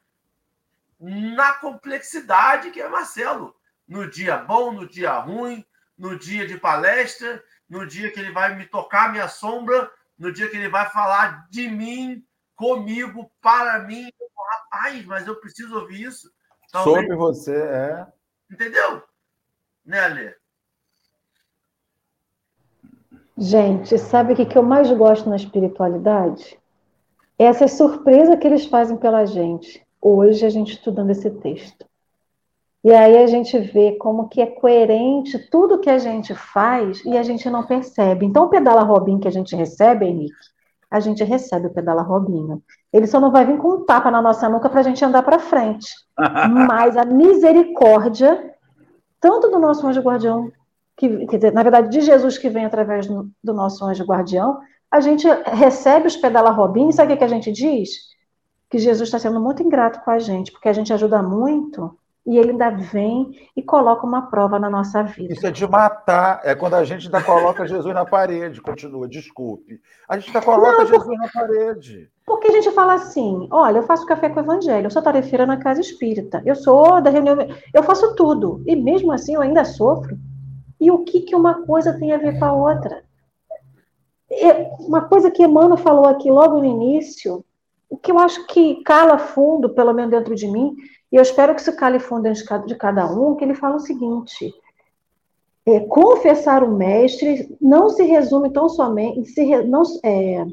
na 1.00 1.54
complexidade 1.54 2.72
que 2.72 2.82
é 2.82 2.88
Marcelo. 2.88 3.56
No 3.88 4.10
dia 4.10 4.38
bom, 4.38 4.72
no 4.72 4.88
dia 4.88 5.14
ruim, 5.20 5.64
no 5.98 6.18
dia 6.18 6.48
de 6.48 6.58
palestra, 6.58 7.44
no 7.70 7.86
dia 7.86 8.12
que 8.12 8.20
ele 8.20 8.32
vai 8.32 8.56
me 8.56 8.66
tocar 8.66 9.12
minha 9.12 9.28
sombra, 9.28 9.92
no 10.18 10.32
dia 10.32 10.50
que 10.50 10.58
ele 10.58 10.70
vai 10.70 10.90
falar 10.90 11.48
de 11.50 11.68
mim, 11.68 12.26
comigo, 12.56 13.30
para 13.42 13.80
mim. 13.80 14.10
Rapaz, 14.72 15.06
mas 15.06 15.28
eu 15.28 15.36
preciso 15.36 15.80
ouvir 15.80 16.04
isso. 16.04 16.30
Talvez... 16.72 17.02
Sobre 17.02 17.16
você, 17.16 17.56
é. 17.56 18.08
Entendeu? 18.52 19.02
Né, 19.86 20.00
Alê? 20.00 20.36
Gente, 23.38 23.98
sabe 23.98 24.34
o 24.34 24.36
que 24.36 24.58
eu 24.58 24.64
mais 24.64 24.90
gosto 24.92 25.30
na 25.30 25.36
espiritualidade? 25.36 26.58
Essa 27.38 27.68
surpresa 27.68 28.38
que 28.38 28.48
eles 28.48 28.66
fazem 28.66 28.96
pela 28.96 29.26
gente. 29.26 29.86
Hoje 30.02 30.46
a 30.46 30.50
gente 30.50 30.74
estudando 30.74 31.10
esse 31.10 31.30
texto. 31.30 31.86
E 32.84 32.94
aí 32.94 33.18
a 33.18 33.28
gente 33.28 33.58
vê 33.60 33.94
como 33.94 34.30
que 34.30 34.40
é 34.40 34.46
coerente 34.46 35.40
tudo 35.50 35.80
que 35.80 35.90
a 35.90 35.98
gente 35.98 36.36
faz 36.36 37.04
e 37.04 37.18
a 37.18 37.24
gente 37.24 37.50
não 37.50 37.66
percebe. 37.66 38.26
Então, 38.26 38.46
o 38.46 38.50
pedala 38.50 38.84
Robinho 38.84 39.20
que 39.20 39.28
a 39.28 39.32
gente 39.32 39.56
recebe, 39.56 40.06
Henrique, 40.06 40.36
a 40.96 41.00
gente 41.02 41.24
recebe 41.24 41.68
o 41.68 41.74
pedala 41.74 42.02
Robinho. 42.02 42.64
Ele 42.92 43.06
só 43.06 43.20
não 43.20 43.32
vai 43.32 43.46
vir 43.46 43.58
com 43.58 43.68
um 43.68 43.86
tapa 43.86 44.10
na 44.10 44.22
nossa 44.22 44.48
nuca 44.48 44.70
para 44.70 44.80
a 44.80 44.84
gente 44.84 45.04
andar 45.04 45.24
para 45.24 45.40
frente. 45.40 45.88
Mas 46.68 46.96
a 46.96 47.04
misericórdia, 47.04 48.54
tanto 49.20 49.50
do 49.50 49.60
nosso 49.60 49.86
anjo 49.86 50.00
guardião, 50.00 50.50
que, 50.96 51.28
quer 51.28 51.36
dizer, 51.36 51.52
na 51.52 51.64
verdade, 51.64 51.90
de 51.90 52.00
Jesus 52.00 52.38
que 52.38 52.50
vem 52.50 52.64
através 52.64 53.08
do, 53.08 53.30
do 53.44 53.54
nosso 53.54 53.84
anjo 53.84 54.06
guardião, 54.06 54.58
a 54.90 55.02
gente 55.02 55.28
recebe 55.44 56.08
os 56.08 56.16
pedala 56.16 56.50
Robinho, 56.52 56.94
sabe 56.94 57.14
o 57.14 57.18
que 57.18 57.24
a 57.26 57.28
gente 57.28 57.52
diz? 57.52 57.90
Que 58.70 58.78
Jesus 58.78 59.10
está 59.10 59.20
sendo 59.20 59.42
muito 59.42 59.62
ingrato 59.62 60.00
com 60.00 60.12
a 60.12 60.20
gente, 60.20 60.54
porque 60.54 60.70
a 60.70 60.74
gente 60.74 60.94
ajuda 60.94 61.22
muito 61.22 61.98
e 62.26 62.38
ele 62.38 62.52
ainda 62.52 62.72
vem 62.72 63.32
e 63.56 63.62
coloca 63.62 64.06
uma 64.06 64.24
prova 64.24 64.58
na 64.58 64.70
nossa 64.70 65.04
vida. 65.04 65.32
Isso 65.32 65.46
é 65.46 65.52
de 65.52 65.68
matar, 65.68 66.42
é 66.44 66.56
quando 66.56 66.74
a 66.74 66.84
gente 66.84 67.06
ainda 67.06 67.22
coloca 67.22 67.68
Jesus 67.68 67.94
na 67.94 68.04
parede, 68.04 68.62
continua, 68.62 69.08
desculpe. 69.08 69.80
A 70.10 70.18
gente 70.18 70.30
ainda 70.30 70.42
coloca 70.42 70.80
Não, 70.80 70.88
Jesus 70.88 71.18
na 71.20 71.30
parede. 71.30 72.10
Porque 72.26 72.48
a 72.48 72.52
gente 72.52 72.72
fala 72.72 72.96
assim: 72.96 73.48
olha, 73.52 73.78
eu 73.78 73.84
faço 73.84 74.06
café 74.08 74.30
com 74.30 74.40
o 74.40 74.44
evangelho, 74.44 74.88
eu 74.88 74.92
sou 74.92 75.02
tarefeira 75.02 75.46
na 75.46 75.58
casa 75.58 75.82
espírita, 75.82 76.42
eu 76.46 76.56
sou 76.56 77.00
da 77.02 77.12
reunião, 77.12 77.38
eu 77.74 77.84
faço 77.84 78.16
tudo, 78.16 78.64
e 78.66 78.76
mesmo 78.76 79.12
assim 79.12 79.36
eu 79.36 79.42
ainda 79.42 79.64
sofro. 79.64 80.18
E 80.80 80.90
o 80.92 81.04
que, 81.06 81.22
que 81.22 81.36
uma 81.36 81.66
coisa 81.66 81.98
tem 81.98 82.12
a 82.12 82.18
ver 82.18 82.40
com 82.40 82.46
a 82.46 82.54
outra? 82.54 83.06
uma 84.80 85.02
coisa 85.02 85.32
que 85.32 85.44
Emmanuel 85.44 85.78
falou 85.78 86.06
aqui 86.06 86.30
logo 86.30 86.58
no 86.58 86.66
início, 86.66 87.46
o 87.90 87.96
que 87.96 88.12
eu 88.12 88.20
acho 88.20 88.46
que 88.48 88.84
cala 88.84 89.18
fundo, 89.18 89.70
pelo 89.70 89.94
menos 89.94 90.12
dentro 90.12 90.36
de 90.36 90.48
mim, 90.48 90.76
e 91.16 91.18
eu 91.18 91.22
espero 91.22 91.56
que 91.56 91.62
fundo 91.98 92.24
dentro 92.24 92.68
de 92.68 92.76
cada 92.76 93.10
um, 93.10 93.38
que 93.38 93.46
ele 93.46 93.56
fala 93.56 93.78
o 93.78 93.80
seguinte: 93.80 94.54
é, 95.66 95.80
confessar 95.80 96.62
o 96.62 96.76
mestre 96.76 97.56
não 97.62 97.88
se 97.88 98.04
resume 98.04 98.52
tão 98.52 98.68
somente, 98.68 99.24
se, 99.30 99.64
não, 99.64 99.84
é, 100.04 100.46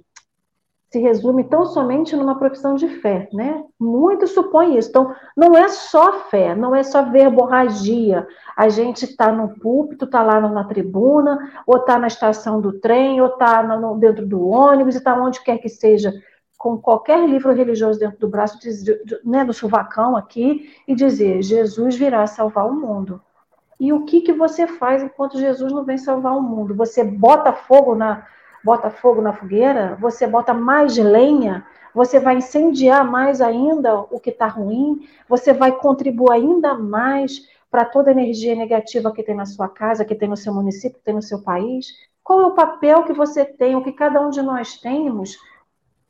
se 0.88 1.00
resume 1.00 1.42
tão 1.42 1.66
somente 1.66 2.14
numa 2.14 2.38
profissão 2.38 2.76
de 2.76 2.86
fé, 3.00 3.28
né? 3.32 3.64
Muitos 3.76 4.30
supõem 4.30 4.78
isso. 4.78 4.90
Então, 4.90 5.12
não 5.36 5.58
é 5.58 5.68
só 5.68 6.20
fé, 6.30 6.54
não 6.54 6.76
é 6.76 6.84
só 6.84 7.10
verborragia. 7.10 8.24
A 8.56 8.68
gente 8.68 9.04
está 9.04 9.32
no 9.32 9.58
púlpito, 9.58 10.04
está 10.04 10.22
lá 10.22 10.40
na 10.40 10.62
tribuna, 10.62 11.40
ou 11.66 11.78
está 11.78 11.98
na 11.98 12.06
estação 12.06 12.60
do 12.60 12.78
trem, 12.78 13.20
ou 13.20 13.30
está 13.30 13.62
dentro 13.96 14.24
do 14.24 14.46
ônibus, 14.46 14.94
está 14.94 15.20
onde 15.20 15.42
quer 15.42 15.58
que 15.58 15.68
seja, 15.68 16.14
com 16.62 16.78
qualquer 16.78 17.28
livro 17.28 17.52
religioso 17.52 17.98
dentro 17.98 18.20
do 18.20 18.28
braço, 18.28 18.56
né, 19.24 19.44
do 19.44 19.52
chuvacão 19.52 20.16
aqui, 20.16 20.72
e 20.86 20.94
dizer: 20.94 21.42
Jesus 21.42 21.96
virá 21.96 22.24
salvar 22.28 22.68
o 22.68 22.72
mundo. 22.72 23.20
E 23.80 23.92
o 23.92 24.04
que, 24.04 24.20
que 24.20 24.32
você 24.32 24.64
faz 24.68 25.02
enquanto 25.02 25.40
Jesus 25.40 25.72
não 25.72 25.82
vem 25.82 25.98
salvar 25.98 26.36
o 26.36 26.40
mundo? 26.40 26.72
Você 26.76 27.02
bota 27.02 27.52
fogo 27.52 27.96
na, 27.96 28.24
bota 28.64 28.90
fogo 28.90 29.20
na 29.20 29.32
fogueira, 29.32 29.98
você 30.00 30.24
bota 30.24 30.54
mais 30.54 30.96
lenha, 30.96 31.66
você 31.92 32.20
vai 32.20 32.36
incendiar 32.36 33.04
mais 33.04 33.40
ainda 33.40 33.98
o 33.98 34.20
que 34.20 34.30
está 34.30 34.46
ruim, 34.46 35.04
você 35.28 35.52
vai 35.52 35.72
contribuir 35.72 36.30
ainda 36.30 36.74
mais 36.74 37.40
para 37.72 37.84
toda 37.84 38.10
a 38.10 38.12
energia 38.12 38.54
negativa 38.54 39.10
que 39.10 39.24
tem 39.24 39.34
na 39.34 39.46
sua 39.46 39.68
casa, 39.68 40.04
que 40.04 40.14
tem 40.14 40.28
no 40.28 40.36
seu 40.36 40.54
município, 40.54 40.96
que 40.96 41.04
tem 41.04 41.14
no 41.14 41.22
seu 41.22 41.42
país. 41.42 41.86
Qual 42.22 42.40
é 42.40 42.46
o 42.46 42.54
papel 42.54 43.02
que 43.02 43.12
você 43.12 43.44
tem, 43.44 43.74
o 43.74 43.82
que 43.82 43.90
cada 43.90 44.20
um 44.20 44.30
de 44.30 44.40
nós 44.40 44.76
temos, 44.76 45.36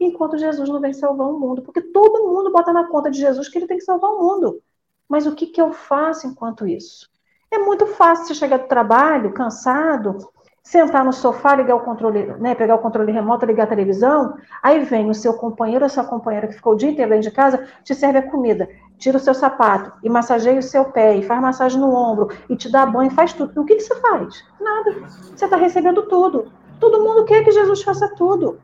enquanto 0.04 0.38
Jesus 0.38 0.68
não 0.68 0.80
vem 0.80 0.92
salvar 0.92 1.28
o 1.28 1.38
mundo? 1.38 1.62
Porque 1.62 1.80
todo 1.80 2.28
mundo 2.28 2.52
bota 2.52 2.72
na 2.72 2.86
conta 2.86 3.10
de 3.10 3.18
Jesus 3.18 3.48
que 3.48 3.58
ele 3.58 3.66
tem 3.66 3.78
que 3.78 3.84
salvar 3.84 4.10
o 4.10 4.20
mundo. 4.20 4.60
Mas 5.08 5.26
o 5.26 5.34
que, 5.34 5.46
que 5.46 5.60
eu 5.60 5.72
faço 5.72 6.26
enquanto 6.26 6.66
isso? 6.66 7.08
É 7.50 7.58
muito 7.58 7.86
fácil 7.86 8.26
você 8.26 8.34
chegar 8.34 8.58
do 8.58 8.66
trabalho, 8.66 9.32
cansado, 9.32 10.18
sentar 10.62 11.04
no 11.04 11.12
sofá, 11.12 11.54
ligar 11.54 11.74
o 11.74 11.80
controle, 11.80 12.26
né, 12.38 12.54
pegar 12.54 12.76
o 12.76 12.78
controle 12.78 13.12
remoto, 13.12 13.44
ligar 13.44 13.64
a 13.64 13.66
televisão, 13.66 14.36
aí 14.62 14.82
vem 14.84 15.10
o 15.10 15.14
seu 15.14 15.34
companheiro 15.34 15.84
ou 15.84 15.88
sua 15.88 16.04
companheira 16.04 16.46
que 16.46 16.54
ficou 16.54 16.72
o 16.72 16.76
dia 16.76 16.90
inteiro 16.90 17.10
dentro 17.10 17.28
de 17.28 17.34
casa, 17.34 17.66
te 17.82 17.94
serve 17.94 18.18
a 18.20 18.30
comida, 18.30 18.68
tira 18.96 19.16
o 19.16 19.20
seu 19.20 19.34
sapato 19.34 19.92
e 20.02 20.08
massageia 20.08 20.58
o 20.58 20.62
seu 20.62 20.84
pé, 20.86 21.16
e 21.16 21.22
faz 21.22 21.40
massagem 21.40 21.80
no 21.80 21.92
ombro, 21.92 22.28
e 22.48 22.56
te 22.56 22.70
dá 22.70 22.86
banho, 22.86 23.10
faz 23.10 23.32
tudo. 23.32 23.60
O 23.60 23.64
que, 23.64 23.74
que 23.74 23.82
você 23.82 23.96
faz? 23.96 24.44
Nada. 24.60 24.92
Você 25.08 25.44
está 25.44 25.56
recebendo 25.56 26.02
tudo. 26.04 26.52
Todo 26.78 27.02
mundo 27.02 27.24
quer 27.24 27.44
que 27.44 27.50
Jesus 27.50 27.82
faça 27.82 28.08
tudo. 28.14 28.58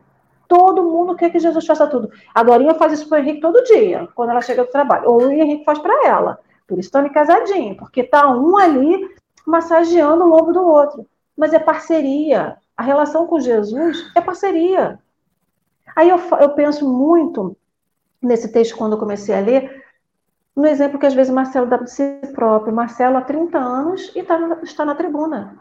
Todo 0.48 0.82
mundo 0.82 1.14
quer 1.14 1.30
que 1.30 1.38
Jesus 1.38 1.64
faça 1.64 1.86
tudo. 1.86 2.10
A 2.34 2.42
Dorinha 2.42 2.74
faz 2.74 2.94
isso 2.94 3.08
para 3.08 3.18
o 3.18 3.20
Henrique 3.20 3.40
todo 3.40 3.62
dia, 3.62 4.08
quando 4.14 4.30
ela 4.30 4.40
chega 4.40 4.64
do 4.64 4.70
trabalho. 4.70 5.08
Ou 5.08 5.26
o 5.26 5.30
Henrique 5.30 5.64
faz 5.64 5.78
para 5.78 6.08
ela. 6.08 6.40
Por 6.66 6.78
isso 6.78 6.88
estão 6.88 7.08
casadinho, 7.10 7.76
porque 7.76 8.02
tá 8.02 8.28
um 8.28 8.56
ali 8.56 9.08
massageando 9.46 10.24
o 10.24 10.32
ombro 10.34 10.52
do 10.52 10.66
outro 10.66 11.06
mas 11.38 11.52
é 11.52 11.58
parceria. 11.60 12.56
A 12.76 12.82
relação 12.82 13.28
com 13.28 13.38
Jesus 13.38 14.10
é 14.16 14.20
parceria. 14.20 14.98
Aí 15.94 16.08
eu, 16.08 16.18
eu 16.40 16.50
penso 16.50 16.88
muito 16.88 17.56
nesse 18.20 18.50
texto, 18.50 18.76
quando 18.76 18.92
eu 18.92 18.98
comecei 18.98 19.34
a 19.34 19.40
ler, 19.40 19.84
no 20.54 20.66
exemplo 20.66 20.98
que 20.98 21.06
às 21.06 21.14
vezes 21.14 21.32
Marcelo 21.32 21.68
dá 21.68 21.76
de 21.76 21.90
si 21.90 22.20
próprio. 22.34 22.74
Marcelo 22.74 23.16
há 23.16 23.20
30 23.20 23.56
anos 23.56 24.10
e 24.16 24.22
tá, 24.24 24.36
está 24.64 24.84
na 24.84 24.96
tribuna, 24.96 25.56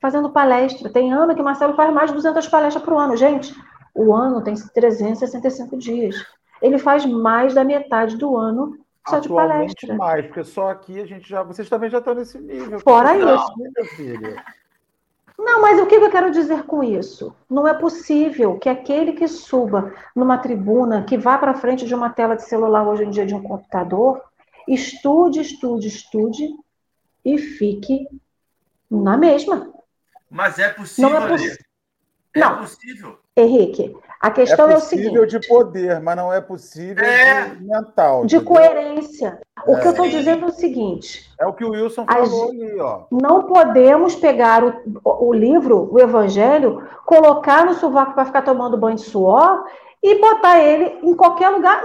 fazendo 0.00 0.30
palestra. 0.30 0.90
Tem 0.90 1.12
ano 1.12 1.36
que 1.36 1.42
Marcelo 1.42 1.74
faz 1.74 1.94
mais 1.94 2.10
de 2.10 2.16
200 2.16 2.48
palestras 2.48 2.84
por 2.84 2.94
ano. 2.94 3.16
Gente, 3.16 3.54
o 3.94 4.12
ano 4.14 4.42
tem 4.42 4.54
365 4.54 5.76
dias. 5.76 6.16
Ele 6.60 6.78
faz 6.78 7.06
mais 7.06 7.54
da 7.54 7.62
metade 7.62 8.16
do 8.16 8.36
ano 8.36 8.78
só 9.06 9.18
de 9.18 9.28
palestra. 9.28 9.94
mais, 9.94 10.26
porque 10.26 10.44
só 10.44 10.70
aqui 10.70 11.00
a 11.00 11.06
gente 11.06 11.28
já. 11.28 11.42
Vocês 11.42 11.68
também 11.68 11.90
já 11.90 11.98
estão 11.98 12.14
nesse 12.14 12.38
nível. 12.38 12.80
Fora 12.80 13.16
isso. 13.16 13.54
Filha. 13.96 14.42
Não, 15.38 15.60
mas 15.60 15.80
o 15.80 15.86
que 15.86 15.96
eu 15.96 16.10
quero 16.10 16.30
dizer 16.30 16.62
com 16.62 16.82
isso? 16.82 17.34
Não 17.50 17.66
é 17.66 17.74
possível 17.74 18.56
que 18.58 18.68
aquele 18.68 19.12
que 19.12 19.26
suba 19.26 19.92
numa 20.14 20.38
tribuna, 20.38 21.04
que 21.04 21.18
vá 21.18 21.36
para 21.36 21.54
frente 21.54 21.84
de 21.84 21.94
uma 21.94 22.08
tela 22.08 22.36
de 22.36 22.44
celular 22.44 22.86
hoje 22.86 23.04
em 23.04 23.10
dia 23.10 23.26
de 23.26 23.34
um 23.34 23.42
computador, 23.42 24.22
estude, 24.66 25.40
estude, 25.40 25.88
estude 25.88 26.48
e 27.24 27.36
fique 27.36 28.08
na 28.90 29.16
mesma. 29.16 29.72
Mas 30.30 30.58
é 30.58 30.68
possível. 30.68 31.10
Não 31.10 31.16
é, 31.18 31.28
poss... 31.28 31.42
é 31.42 32.40
não. 32.40 32.58
possível. 32.58 33.18
Henrique, 33.36 33.96
a 34.20 34.30
questão 34.30 34.70
é, 34.70 34.74
é 34.74 34.76
o 34.76 34.80
seguinte. 34.80 35.08
É 35.08 35.10
possível 35.10 35.40
de 35.40 35.48
poder, 35.48 36.00
mas 36.00 36.16
não 36.16 36.32
é 36.32 36.40
possível 36.40 37.04
é. 37.04 37.48
de 37.50 37.64
mental. 37.64 38.24
De 38.24 38.36
entendeu? 38.36 38.54
coerência. 38.54 39.40
O 39.66 39.76
é. 39.76 39.80
que 39.80 39.86
eu 39.86 39.90
estou 39.90 40.08
dizendo 40.08 40.46
é 40.46 40.48
o 40.48 40.52
seguinte. 40.52 41.30
É 41.38 41.46
o 41.46 41.52
que 41.52 41.64
o 41.64 41.72
Wilson 41.72 42.06
falou 42.06 42.50
ali, 42.50 42.80
ó. 42.80 43.02
Não 43.10 43.42
podemos 43.42 44.14
pegar 44.14 44.64
o, 44.64 44.72
o 45.04 45.32
livro, 45.34 45.92
o 45.92 46.00
Evangelho, 46.00 46.88
colocar 47.04 47.66
no 47.66 47.74
sovaco 47.74 48.14
para 48.14 48.24
ficar 48.24 48.42
tomando 48.42 48.78
banho 48.78 48.96
de 48.96 49.02
suor 49.02 49.64
e 50.02 50.20
botar 50.20 50.60
ele 50.60 50.98
em 51.02 51.14
qualquer 51.16 51.48
lugar, 51.48 51.82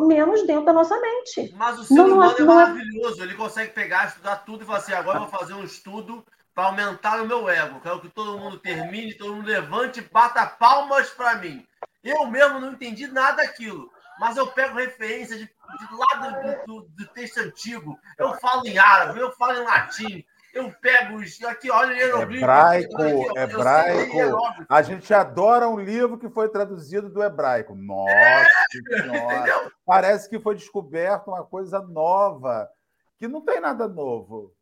menos 0.00 0.46
dentro 0.46 0.66
da 0.66 0.72
nossa 0.72 1.00
mente. 1.00 1.54
Mas 1.56 1.78
o 1.78 1.84
ser 1.84 1.94
não, 1.94 2.06
humano 2.08 2.34
é, 2.36 2.40
é 2.40 2.44
maravilhoso. 2.44 3.22
Ele 3.22 3.34
consegue 3.34 3.72
pegar, 3.72 4.06
estudar 4.06 4.36
tudo 4.44 4.62
e 4.62 4.66
falar 4.66 4.78
assim: 4.78 4.92
agora 4.92 5.16
eu 5.18 5.22
vou 5.22 5.30
fazer 5.30 5.54
um 5.54 5.64
estudo 5.64 6.22
para 6.60 6.66
aumentar 6.66 7.22
o 7.22 7.26
meu 7.26 7.48
ego. 7.48 7.80
Quero 7.80 8.02
que 8.02 8.08
todo 8.10 8.38
mundo 8.38 8.58
termine, 8.58 9.14
todo 9.14 9.34
mundo 9.34 9.46
levante 9.46 10.00
e 10.00 10.02
bata 10.02 10.44
palmas 10.44 11.08
para 11.08 11.36
mim. 11.36 11.66
Eu 12.04 12.26
mesmo 12.26 12.60
não 12.60 12.72
entendi 12.72 13.06
nada 13.06 13.38
daquilo, 13.38 13.90
mas 14.18 14.36
eu 14.36 14.46
pego 14.46 14.76
referência 14.76 15.38
de, 15.38 15.44
de 15.44 15.94
lá 15.94 16.28
do, 16.28 16.66
do, 16.66 16.88
do, 16.90 17.06
texto 17.14 17.38
antigo. 17.38 17.98
Eu 18.18 18.34
falo 18.34 18.66
em 18.66 18.76
árabe, 18.76 19.18
eu 19.18 19.32
falo 19.36 19.56
em 19.56 19.64
latim. 19.64 20.24
Eu 20.52 20.70
pego 20.82 21.16
os. 21.16 21.42
Aqui, 21.44 21.70
olha, 21.70 21.94
hebraico. 21.98 23.02
Hebraico. 23.38 24.38
A 24.68 24.82
gente 24.82 25.14
adora 25.14 25.66
um 25.66 25.80
livro 25.80 26.18
que 26.18 26.28
foi 26.28 26.50
traduzido 26.50 27.08
do 27.08 27.22
hebraico. 27.22 27.74
Nossa 27.74 28.12
é. 28.12 28.46
Parece 29.86 30.28
que 30.28 30.38
foi 30.38 30.56
descoberto 30.56 31.28
uma 31.28 31.42
coisa 31.42 31.80
nova, 31.80 32.68
que 33.16 33.26
não 33.26 33.40
tem 33.40 33.60
nada 33.60 33.88
novo. 33.88 34.54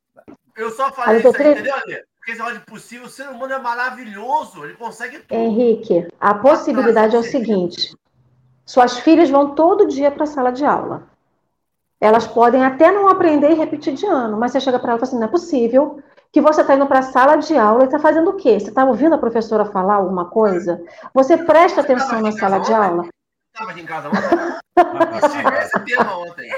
Eu 0.59 0.73
só 0.73 0.91
falei 0.93 1.21
isso 1.21 1.29
aí, 1.29 1.53
entendeu, 1.53 1.73
Ale? 1.73 2.05
Porque 2.19 2.33
esse 2.33 2.41
negócio 2.41 2.59
de 2.59 2.67
possível, 2.67 3.07
o 3.07 3.09
ser 3.09 3.29
humano 3.29 3.53
é 3.53 3.59
maravilhoso, 3.61 4.65
ele 4.65 4.75
consegue 4.75 5.21
tudo. 5.21 5.39
Henrique, 5.39 6.09
a 6.21 6.35
possibilidade 6.35 7.15
é 7.15 7.19
o 7.19 7.23
seguinte: 7.23 7.97
suas 8.67 8.99
filhas 8.99 9.31
vão 9.31 9.55
todo 9.55 9.87
dia 9.87 10.11
para 10.11 10.25
a 10.25 10.27
sala 10.27 10.51
de 10.51 10.65
aula. 10.65 11.05
Elas 12.01 12.27
podem 12.27 12.65
até 12.65 12.91
não 12.91 13.09
aprender 13.09 13.53
e 13.53 13.55
repetir 13.55 13.95
de 13.95 14.05
ano, 14.05 14.37
mas 14.37 14.51
você 14.51 14.61
chega 14.61 14.81
para 14.81 14.91
ela 14.91 14.99
e 14.99 15.01
fala 15.01 15.09
assim: 15.09 15.19
não 15.21 15.29
é 15.29 15.31
possível 15.31 16.03
que 16.33 16.41
você 16.41 16.61
está 16.61 16.75
indo 16.75 16.87
para 16.87 16.99
a 16.99 17.03
sala 17.03 17.37
de 17.37 17.57
aula 17.57 17.85
e 17.85 17.87
está 17.87 18.01
fazendo 18.01 18.31
o 18.31 18.37
quê? 18.37 18.59
Você 18.59 18.69
está 18.69 18.85
ouvindo 18.85 19.15
a 19.15 19.19
professora 19.19 19.65
falar 19.65 19.95
alguma 19.95 20.27
coisa? 20.27 20.85
Você 21.15 21.37
presta 21.37 21.83
você 21.83 21.93
atenção 21.93 22.21
na 22.21 22.33
sala 22.33 22.59
de 22.59 22.75
aula? 22.75 23.09
Estava 23.55 23.71
aqui 23.71 23.81
em 23.81 23.87
casa 23.87 24.09
ontem? 24.09 24.21
Eu 24.77 25.29
tive 25.31 25.59
esse 25.59 25.81
tema 25.85 26.19
ontem. 26.19 26.51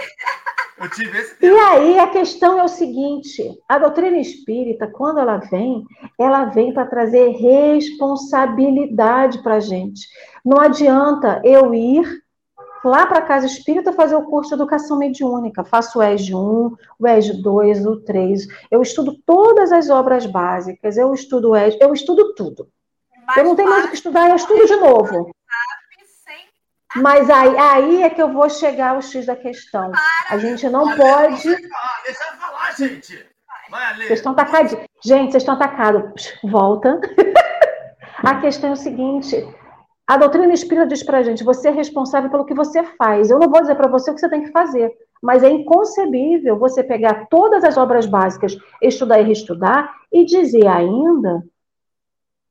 Eu 0.81 0.89
tive 0.89 1.19
esse 1.19 1.37
tema. 1.37 1.55
E 1.55 1.59
aí 1.59 1.99
a 1.99 2.07
questão 2.07 2.59
é 2.59 2.65
o 2.65 2.69
seguinte: 2.69 3.55
a 3.69 3.79
doutrina 3.79 4.17
espírita, 4.17 4.87
quando 4.87 5.21
ela 5.21 5.37
vem, 5.37 5.85
ela 6.19 6.47
vem 6.47 6.73
para 6.73 6.87
trazer 6.87 7.33
responsabilidade 7.33 9.43
para 9.43 9.57
a 9.57 9.61
gente. 9.61 10.09
Não 10.43 10.59
adianta 10.59 11.43
eu 11.45 11.75
ir 11.75 12.23
lá 12.83 13.07
para 13.07 13.19
a 13.19 13.23
casa 13.23 13.45
espírita 13.45 13.93
fazer 13.93 14.17
o 14.17 14.25
curso 14.25 14.49
de 14.49 14.55
educação 14.55 14.97
mediúnica. 14.97 15.63
Faço 15.63 15.99
o 15.99 16.03
ESG 16.03 16.35
1, 16.35 16.77
o 16.99 17.07
ESG 17.07 17.43
2, 17.43 17.85
o 17.85 18.01
3. 18.01 18.49
Eu 18.71 18.81
estudo 18.81 19.19
todas 19.27 19.71
as 19.73 19.91
obras 19.91 20.25
básicas, 20.25 20.97
eu 20.97 21.13
estudo 21.13 21.51
o 21.51 21.57
ESG, 21.57 21.79
eu 21.79 21.93
estudo 21.93 22.35
tudo. 22.35 22.67
eu 23.37 23.45
não 23.45 23.55
tenho 23.55 23.69
mais 23.69 23.85
o 23.85 23.89
que 23.89 23.97
estudar, 23.97 24.31
eu 24.31 24.37
estudo 24.37 24.67
de 24.67 24.77
novo. 24.77 25.31
Mas 26.97 27.31
aí, 27.31 27.57
aí 27.57 28.03
é 28.03 28.11
que 28.11 28.21
eu 28.21 28.33
vou 28.33 28.49
chegar 28.51 28.95
ao 28.95 29.03
X 29.03 29.27
da 29.27 29.37
questão. 29.37 29.93
A 30.29 30.39
gente 30.39 30.69
não 30.69 30.97
pode. 30.97 31.43
Deixa 31.43 32.25
eu 32.25 32.37
falar, 32.39 32.73
gente. 32.77 33.31
Vocês 33.99 34.19
estão 34.19 34.33
atacados. 34.33 34.73
Gente, 35.05 35.31
vocês 35.31 35.43
estão 35.43 35.55
atacados. 35.55 36.35
Volta. 36.43 37.01
a 38.19 38.41
questão 38.41 38.71
é 38.71 38.73
o 38.73 38.77
seguinte: 38.77 39.37
a 40.05 40.17
doutrina 40.17 40.53
espírita 40.53 40.89
diz 40.89 41.05
para 41.05 41.19
a 41.19 41.23
gente: 41.23 41.45
você 41.45 41.69
é 41.69 41.73
responsável 41.73 42.29
pelo 42.29 42.45
que 42.45 42.55
você 42.55 42.83
faz. 42.83 43.31
Eu 43.31 43.39
não 43.39 43.49
vou 43.49 43.61
dizer 43.61 43.77
para 43.77 43.89
você 43.89 44.11
o 44.11 44.15
que 44.15 44.21
você 44.21 44.29
tem 44.29 44.43
que 44.43 44.51
fazer, 44.51 44.93
mas 45.23 45.45
é 45.45 45.51
inconcebível 45.51 46.59
você 46.59 46.83
pegar 46.83 47.27
todas 47.31 47.63
as 47.63 47.77
obras 47.77 48.07
básicas, 48.07 48.57
estudar 48.83 49.21
e 49.21 49.25
reestudar, 49.25 49.95
e 50.13 50.25
dizer 50.25 50.67
ainda 50.67 51.45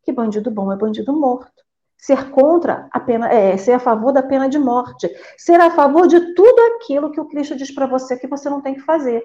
que 0.03 0.13
bandido 0.13 0.49
bom 0.49 0.71
é 0.71 0.77
bandido 0.77 1.11
morto 1.11 1.58
ser 1.99 2.31
contra 2.31 2.87
a 2.91 2.99
pena, 2.99 3.27
é, 3.31 3.57
ser 3.57 3.73
a 3.73 3.79
favor 3.79 4.13
da 4.13 4.23
pena 4.23 4.47
de 4.47 4.57
morte, 4.57 5.11
ser 5.37 5.59
a 5.59 5.69
favor 5.69 6.07
de 6.07 6.33
tudo 6.33 6.59
aquilo 6.75 7.11
que 7.11 7.19
o 7.19 7.25
Cristo 7.25 7.57
diz 7.57 7.69
para 7.69 7.85
você 7.85 8.17
que 8.17 8.25
você 8.25 8.49
não 8.49 8.61
tem 8.61 8.73
que 8.73 8.79
fazer. 8.79 9.21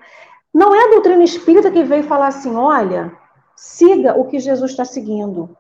Não 0.53 0.75
é 0.75 0.85
a 0.85 0.91
doutrina 0.91 1.23
espírita 1.23 1.71
que 1.71 1.85
veio 1.85 2.03
falar 2.03 2.29
assim, 2.29 2.55
olha, 2.55 3.13
siga 3.57 4.19
o 4.19 4.27
que 4.27 4.41
Jesus 4.41 4.73
está 4.73 4.85
seguindo. 4.85 5.57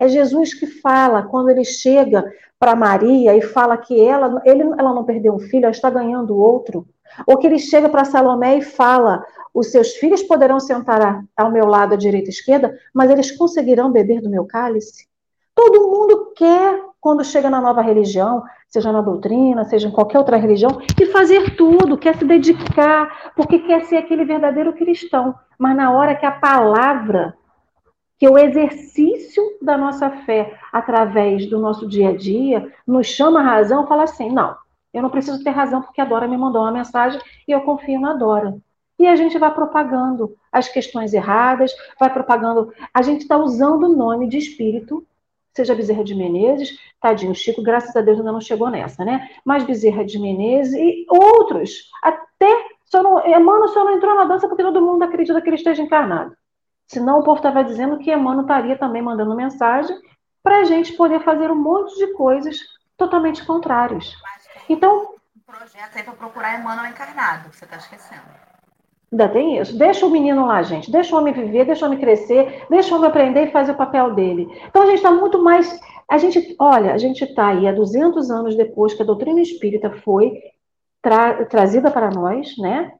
É 0.00 0.08
Jesus 0.08 0.52
que 0.52 0.66
fala 0.66 1.22
quando 1.22 1.48
ele 1.48 1.64
chega 1.64 2.24
para 2.58 2.74
Maria 2.74 3.36
e 3.36 3.40
fala 3.40 3.76
que 3.76 4.00
ela, 4.00 4.42
ele, 4.44 4.62
ela 4.62 4.92
não 4.92 5.04
perdeu 5.04 5.34
um 5.34 5.38
filho, 5.38 5.64
ela 5.64 5.70
está 5.70 5.90
ganhando 5.90 6.36
outro. 6.36 6.88
Ou 7.24 7.38
que 7.38 7.46
ele 7.46 7.58
chega 7.58 7.88
para 7.88 8.04
Salomé 8.04 8.58
e 8.58 8.62
fala: 8.62 9.24
os 9.54 9.70
seus 9.70 9.92
filhos 9.92 10.24
poderão 10.24 10.58
sentar 10.58 11.24
ao 11.36 11.52
meu 11.52 11.66
lado 11.66 11.94
à 11.94 11.96
direita 11.96 12.28
e 12.28 12.30
à 12.30 12.34
esquerda, 12.34 12.76
mas 12.92 13.10
eles 13.10 13.30
conseguirão 13.30 13.92
beber 13.92 14.20
do 14.20 14.30
meu 14.30 14.44
cálice? 14.44 15.11
Todo 15.64 15.88
mundo 15.88 16.32
quer, 16.34 16.82
quando 17.00 17.22
chega 17.22 17.48
na 17.48 17.60
nova 17.60 17.80
religião, 17.82 18.42
seja 18.66 18.90
na 18.90 19.00
doutrina, 19.00 19.64
seja 19.64 19.86
em 19.86 19.92
qualquer 19.92 20.18
outra 20.18 20.36
religião, 20.36 20.82
e 21.00 21.06
fazer 21.06 21.54
tudo, 21.54 21.96
quer 21.96 22.16
se 22.16 22.24
dedicar, 22.24 23.32
porque 23.36 23.60
quer 23.60 23.84
ser 23.84 23.98
aquele 23.98 24.24
verdadeiro 24.24 24.72
cristão. 24.72 25.36
Mas 25.56 25.76
na 25.76 25.92
hora 25.92 26.16
que 26.16 26.26
a 26.26 26.32
palavra, 26.32 27.36
que 28.18 28.28
o 28.28 28.36
exercício 28.36 29.40
da 29.62 29.78
nossa 29.78 30.10
fé 30.26 30.58
através 30.72 31.48
do 31.48 31.60
nosso 31.60 31.86
dia 31.86 32.08
a 32.08 32.16
dia 32.16 32.68
nos 32.84 33.06
chama 33.06 33.38
a 33.38 33.44
razão, 33.44 33.86
fala 33.86 34.02
assim: 34.02 34.32
não, 34.32 34.56
eu 34.92 35.00
não 35.00 35.10
preciso 35.10 35.44
ter 35.44 35.50
razão 35.50 35.80
porque 35.80 36.00
a 36.00 36.04
Dora 36.04 36.26
me 36.26 36.36
mandou 36.36 36.62
uma 36.62 36.72
mensagem 36.72 37.20
e 37.46 37.52
eu 37.52 37.60
confio 37.60 38.00
na 38.00 38.14
Dora. 38.14 38.56
E 38.98 39.06
a 39.06 39.14
gente 39.14 39.38
vai 39.38 39.54
propagando 39.54 40.34
as 40.50 40.68
questões 40.68 41.14
erradas, 41.14 41.72
vai 42.00 42.12
propagando. 42.12 42.72
A 42.92 43.00
gente 43.00 43.22
está 43.22 43.36
usando 43.36 43.84
o 43.84 43.96
nome 43.96 44.28
de 44.28 44.38
espírito 44.38 45.06
seja 45.54 45.74
Bezerra 45.74 46.04
de 46.04 46.14
Menezes, 46.14 46.78
tadinho, 47.00 47.34
Chico, 47.34 47.62
graças 47.62 47.94
a 47.94 48.00
Deus 48.00 48.18
ainda 48.18 48.32
não 48.32 48.40
chegou 48.40 48.70
nessa, 48.70 49.04
né? 49.04 49.28
Mas 49.44 49.64
Bezerra 49.64 50.04
de 50.04 50.18
Menezes 50.18 50.74
e 50.74 51.06
outros, 51.08 51.90
até 52.02 52.66
só 52.84 53.02
não, 53.02 53.26
Emmanuel 53.26 53.68
só 53.68 53.84
não 53.84 53.94
entrou 53.94 54.14
na 54.14 54.24
dança 54.24 54.48
porque 54.48 54.62
todo 54.62 54.80
mundo 54.80 55.02
acredita 55.02 55.40
que 55.40 55.48
ele 55.48 55.56
esteja 55.56 55.82
encarnado. 55.82 56.36
Senão 56.86 57.20
o 57.20 57.22
povo 57.22 57.38
estava 57.38 57.64
dizendo 57.64 57.98
que 57.98 58.12
Emmanuel 58.12 58.42
estaria 58.42 58.76
também 58.76 59.00
mandando 59.00 59.34
mensagem 59.34 59.96
para 60.42 60.58
a 60.58 60.64
gente 60.64 60.92
poder 60.94 61.22
fazer 61.24 61.50
um 61.50 61.56
monte 61.56 61.96
de 61.96 62.12
coisas 62.12 62.58
totalmente 62.96 63.44
contrárias. 63.46 64.12
Então. 64.68 65.14
Um 65.36 65.40
projeto 65.40 65.96
aí 65.96 66.02
para 66.02 66.14
procurar 66.14 66.60
Emmanuel 66.60 66.90
encarnado, 66.90 67.50
que 67.50 67.56
você 67.56 67.64
está 67.64 67.76
esquecendo. 67.76 68.51
Ainda 69.12 69.28
tem 69.28 69.58
isso. 69.58 69.76
Deixa 69.76 70.06
o 70.06 70.10
menino 70.10 70.46
lá, 70.46 70.62
gente. 70.62 70.90
Deixa 70.90 71.14
o 71.14 71.18
homem 71.18 71.34
viver, 71.34 71.66
deixa 71.66 71.84
o 71.84 71.88
homem 71.88 72.00
crescer, 72.00 72.64
deixa 72.70 72.94
o 72.94 72.96
homem 72.96 73.10
aprender 73.10 73.44
e 73.44 73.50
fazer 73.50 73.72
o 73.72 73.76
papel 73.76 74.14
dele. 74.14 74.48
Então 74.66 74.82
a 74.82 74.86
gente 74.86 74.96
está 74.96 75.10
muito 75.10 75.42
mais. 75.42 75.78
A 76.08 76.16
gente, 76.16 76.56
olha, 76.58 76.94
a 76.94 76.98
gente 76.98 77.22
está 77.22 77.48
aí 77.48 77.68
há 77.68 77.72
200 77.72 78.30
anos 78.30 78.56
depois 78.56 78.94
que 78.94 79.02
a 79.02 79.06
doutrina 79.06 79.40
espírita 79.40 79.90
foi 79.90 80.40
tra 81.02 81.44
trazida 81.44 81.90
para 81.90 82.10
nós, 82.10 82.56
né? 82.56 82.92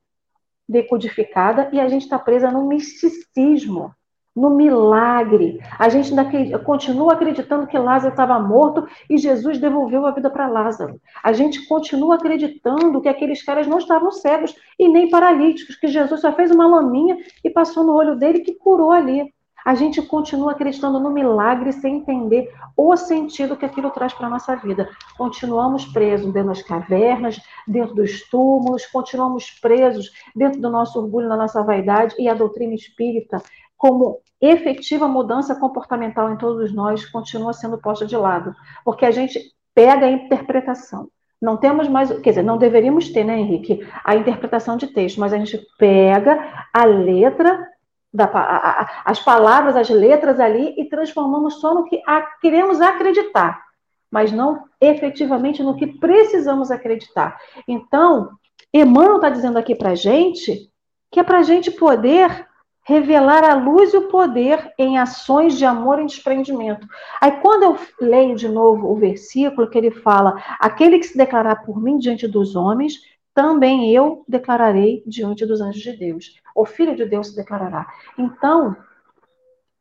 Decodificada, 0.69 1.71
e 1.73 1.81
a 1.81 1.89
gente 1.89 2.03
está 2.03 2.19
presa 2.19 2.51
no 2.51 2.67
misticismo 2.67 3.95
no 4.35 4.51
milagre. 4.51 5.61
A 5.79 5.89
gente 5.89 6.11
ainda 6.11 6.59
continua 6.61 7.13
acreditando 7.13 7.67
que 7.67 7.79
Lázaro 7.79 8.13
estava 8.13 8.39
morto 8.39 8.87
e 9.09 9.19
Jesus 9.19 9.59
devolveu 9.59 10.07
a 10.07 10.11
vida 10.11 10.31
para 10.31 10.49
Lázaro. 10.49 11.01
A 11.23 11.33
gente 11.33 11.67
continua 11.67 12.17
acreditando 12.17 13.01
que 13.01 13.09
aqueles 13.09 13.43
caras 13.43 13.67
não 13.67 13.79
estavam 13.79 14.11
cegos 14.11 14.55
e 14.79 14.89
nem 14.89 15.11
paralíticos, 15.11 15.77
que 15.77 15.89
Jesus 15.89 16.21
só 16.21 16.33
fez 16.33 16.51
uma 16.51 16.67
laminha 16.67 17.17
e 17.45 17.51
passou 17.51 17.85
no 17.85 17.95
olho 17.95 18.17
dele 18.17 18.41
que 18.41 18.55
curou 18.55 18.91
ali. 18.91 19.33
A 19.65 19.77
gente 19.77 20.03
continua 20.03 20.53
acreditando 20.53 20.99
no 20.99 21.11
milagre 21.11 21.71
sem 21.73 21.99
entender 21.99 22.53
o 22.77 22.97
sentido 22.97 23.57
que 23.57 23.65
aquilo 23.65 23.91
traz 23.91 24.13
para 24.13 24.27
a 24.27 24.31
nossa 24.31 24.57
vida. 24.57 24.89
Continuamos 25.17 25.85
presos 25.87 26.33
dentro 26.33 26.49
das 26.49 26.63
cavernas, 26.63 27.41
dentro 27.69 27.95
dos 27.95 28.29
túmulos, 28.29 28.87
continuamos 28.87 29.53
presos 29.61 30.11
dentro 30.35 30.61
do 30.61 30.69
nosso 30.69 30.99
orgulho, 30.99 31.29
da 31.29 31.37
nossa 31.37 31.63
vaidade, 31.63 32.17
e 32.19 32.29
a 32.29 32.35
doutrina 32.35 32.75
espírita 32.75 33.41
como 33.83 34.21
efetiva 34.43 35.07
mudança 35.07 35.55
comportamental 35.55 36.33
em 36.33 36.37
todos 36.37 36.75
nós 36.75 37.07
continua 37.07 37.53
sendo 37.53 37.79
posta 37.79 38.05
de 38.05 38.17
lado, 38.17 38.55
porque 38.85 39.07
a 39.07 39.11
gente 39.13 39.41
pega 39.73 40.07
a 40.07 40.11
interpretação. 40.11 41.09
Não 41.41 41.57
temos 41.57 41.89
mais, 41.89 42.11
quer 42.21 42.31
dizer, 42.31 42.43
não 42.43 42.59
deveríamos 42.59 43.11
ter, 43.11 43.25
né, 43.25 43.39
Henrique, 43.39 43.87
a 44.05 44.17
interpretação 44.17 44.77
de 44.77 44.89
texto, 44.89 45.19
mas 45.19 45.33
a 45.33 45.39
gente 45.39 45.61
pega 45.79 46.69
a 46.73 46.85
letra, 46.85 47.69
da, 48.13 48.25
a, 48.25 48.83
a, 48.83 49.03
as 49.05 49.21
palavras, 49.21 49.75
as 49.75 49.89
letras 49.89 50.39
ali 50.39 50.75
e 50.77 50.85
transformamos 50.85 51.55
só 51.61 51.75
no 51.75 51.85
que 51.85 52.03
a, 52.07 52.21
queremos 52.41 52.81
acreditar, 52.81 53.63
mas 54.11 54.31
não 54.31 54.65
efetivamente 54.81 55.63
no 55.63 55.77
que 55.77 55.87
precisamos 55.87 56.71
acreditar. 56.71 57.39
Então, 57.67 58.31
Emmanuel 58.73 59.17
está 59.17 59.31
dizendo 59.31 59.59
aqui 59.59 59.75
para 59.75 59.91
a 59.91 59.95
gente 59.95 60.71
que 61.11 61.21
é 61.21 61.23
para 61.23 61.39
a 61.39 61.43
gente 61.43 61.71
poder 61.71 62.47
revelar 62.85 63.45
a 63.45 63.55
luz 63.55 63.93
e 63.93 63.97
o 63.97 64.09
poder 64.09 64.73
em 64.79 64.99
ações 64.99 65.57
de 65.57 65.65
amor 65.65 66.01
e 66.01 66.07
desprendimento. 66.07 66.87
Aí, 67.21 67.33
quando 67.41 67.63
eu 67.63 67.79
leio 68.01 68.37
de 68.37 68.49
novo 68.49 68.91
o 68.91 68.97
versículo 68.97 69.71
que 69.71 69.79
ele 69.79 69.91
fala: 69.91 70.43
aquele 70.59 70.99
que 70.99 71.07
se 71.07 71.17
declarar 71.17 71.65
por 71.65 71.81
mim 71.81 71.99
diante 71.99 72.27
dos 72.27 72.57
homens, 72.57 72.95
também 73.35 73.91
eu 73.95 74.25
declararei 74.29 75.03
diante 75.07 75.47
dos 75.47 75.61
anjos 75.61 75.83
de 75.83 75.97
Deus. 75.97 76.35
O 76.55 76.65
Filho 76.67 76.95
de 76.95 77.05
Deus 77.05 77.29
se 77.29 77.37
declarará. 77.37 77.87
Então, 78.19 78.77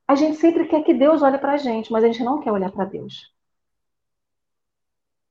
a 0.08 0.16
gente 0.16 0.38
sempre 0.38 0.66
quer 0.66 0.84
que 0.84 0.94
Deus 0.94 1.22
olhe 1.22 1.38
para 1.38 1.54
a 1.54 1.58
gente, 1.58 1.92
mas 1.92 2.04
a 2.04 2.08
gente 2.08 2.24
não 2.24 2.40
quer 2.40 2.52
olhar 2.52 2.72
para 2.72 2.86
Deus. 2.86 3.34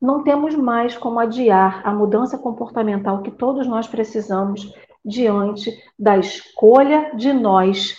Não 0.01 0.23
temos 0.25 0.55
mais 0.55 0.97
como 0.97 1.21
adiar 1.21 1.87
a 1.87 1.93
mudança 1.93 2.39
comportamental 2.39 3.21
que 3.21 3.31
todos 3.31 3.67
nós 3.67 3.87
precisamos 3.87 4.73
diante 5.05 5.71
da 5.99 6.19
escolha 6.19 7.13
de 7.15 7.33
nós 7.33 7.97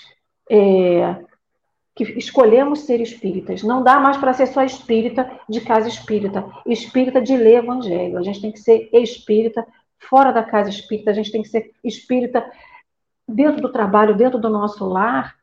é, 0.50 1.24
que 1.96 2.04
escolhemos 2.18 2.82
ser 2.82 3.02
espíritas. 3.02 3.64
Não 3.64 3.84
dá 3.84 4.00
mais 4.00 4.18
para 4.18 4.34
ser 4.34 4.48
só 4.48 4.64
espírita 4.64 5.40
de 5.50 5.62
casa 5.62 5.88
espírita, 5.88 6.46
espírita 6.66 7.22
de 7.22 7.36
ler 7.36 7.64
evangelho. 7.64 8.18
A 8.18 8.24
gente 8.24 8.42
tem 8.42 8.52
que 8.52 8.60
ser 8.60 8.90
espírita 8.94 9.66
fora 10.00 10.32
da 10.32 10.44
casa 10.44 10.70
espírita, 10.70 11.12
a 11.12 11.14
gente 11.14 11.32
tem 11.32 11.42
que 11.42 11.50
ser 11.50 11.72
espírita 11.84 12.50
dentro 13.28 13.62
do 13.62 13.72
trabalho, 13.72 14.16
dentro 14.16 14.40
do 14.40 14.50
nosso 14.50 14.86
lar, 14.86 15.36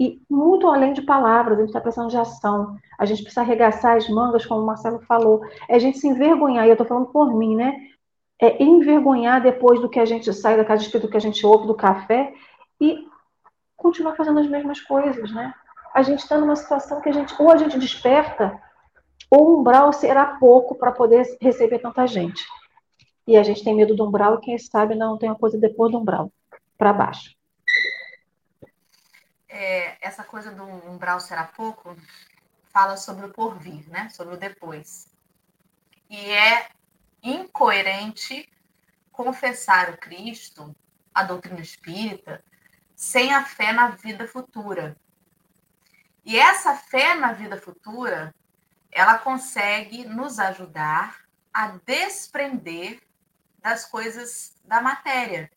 e 0.00 0.22
muito 0.30 0.68
além 0.68 0.92
de 0.92 1.02
palavras, 1.02 1.58
a 1.58 1.60
gente 1.60 1.70
está 1.70 1.80
precisando 1.80 2.10
de 2.10 2.16
ação. 2.16 2.76
A 2.96 3.04
gente 3.04 3.22
precisa 3.22 3.40
arregaçar 3.40 3.96
as 3.96 4.08
mangas, 4.08 4.46
como 4.46 4.62
o 4.62 4.66
Marcelo 4.66 5.00
falou. 5.00 5.40
É 5.68 5.74
a 5.74 5.78
gente 5.78 5.98
se 5.98 6.06
envergonhar, 6.06 6.64
e 6.66 6.68
eu 6.68 6.74
estou 6.74 6.86
falando 6.86 7.06
por 7.06 7.34
mim, 7.34 7.56
né? 7.56 7.74
É, 8.40 8.62
envergonhar 8.62 9.42
depois 9.42 9.80
do 9.80 9.88
que 9.88 9.98
a 9.98 10.04
gente 10.04 10.32
sai 10.32 10.56
da 10.56 10.64
casa 10.64 10.82
espírita, 10.82 11.06
do 11.06 11.10
que 11.10 11.16
a 11.16 11.20
gente 11.20 11.44
ouve 11.44 11.66
do 11.66 11.74
café 11.74 12.32
e 12.80 13.06
continuar 13.76 14.14
fazendo 14.14 14.38
as 14.38 14.46
mesmas 14.46 14.80
coisas, 14.80 15.32
né? 15.32 15.52
A 15.94 16.02
gente 16.02 16.20
está 16.20 16.38
numa 16.38 16.56
situação 16.56 17.00
que 17.00 17.08
a 17.08 17.12
gente, 17.12 17.34
ou 17.40 17.50
a 17.50 17.56
gente 17.56 17.78
desperta, 17.78 18.60
ou 19.30 19.50
o 19.50 19.60
umbral 19.60 19.92
será 19.92 20.38
pouco 20.38 20.74
para 20.74 20.92
poder 20.92 21.26
receber 21.40 21.80
tanta 21.80 22.06
gente. 22.06 22.44
E 23.26 23.36
a 23.36 23.42
gente 23.42 23.64
tem 23.64 23.74
medo 23.74 23.94
do 23.94 24.06
umbral 24.06 24.36
e 24.36 24.40
quem 24.40 24.58
sabe 24.58 24.94
não 24.94 25.18
tem 25.18 25.28
uma 25.28 25.38
coisa 25.38 25.58
depois 25.58 25.92
do 25.92 25.98
umbral, 25.98 26.32
para 26.76 26.92
baixo. 26.92 27.36
É, 29.48 29.96
essa 30.06 30.22
coisa 30.22 30.50
do 30.50 30.64
umbral 30.64 31.20
será 31.20 31.44
pouco 31.44 31.96
fala 32.72 32.96
sobre 32.96 33.26
o 33.26 33.30
porvir, 33.30 33.88
né? 33.90 34.08
Sobre 34.10 34.34
o 34.34 34.38
depois. 34.38 35.10
E 36.08 36.30
é 36.30 36.68
incoerente 37.28 38.50
confessar 39.12 39.90
o 39.90 39.96
Cristo, 39.96 40.74
a 41.12 41.22
doutrina 41.22 41.60
espírita, 41.60 42.44
sem 42.94 43.32
a 43.32 43.44
fé 43.44 43.72
na 43.72 43.90
vida 43.90 44.26
futura. 44.26 44.96
E 46.24 46.38
essa 46.38 46.74
fé 46.74 47.14
na 47.14 47.32
vida 47.32 47.60
futura, 47.60 48.34
ela 48.90 49.18
consegue 49.18 50.04
nos 50.04 50.38
ajudar 50.38 51.24
a 51.52 51.68
desprender 51.84 53.00
das 53.60 53.84
coisas 53.84 54.56
da 54.64 54.80
matéria 54.80 55.50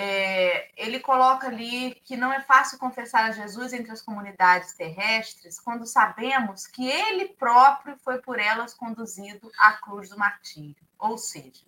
é, 0.00 0.70
ele 0.76 1.00
coloca 1.00 1.48
ali 1.48 2.00
que 2.04 2.16
não 2.16 2.32
é 2.32 2.40
fácil 2.40 2.78
confessar 2.78 3.24
a 3.24 3.32
Jesus 3.32 3.72
entre 3.72 3.90
as 3.90 4.00
comunidades 4.00 4.72
terrestres 4.74 5.58
quando 5.58 5.84
sabemos 5.86 6.68
que 6.68 6.88
ele 6.88 7.30
próprio 7.30 7.98
foi 7.98 8.22
por 8.22 8.38
elas 8.38 8.72
conduzido 8.72 9.50
à 9.58 9.72
cruz 9.72 10.08
do 10.08 10.16
martírio. 10.16 10.86
Ou 11.00 11.18
seja, 11.18 11.66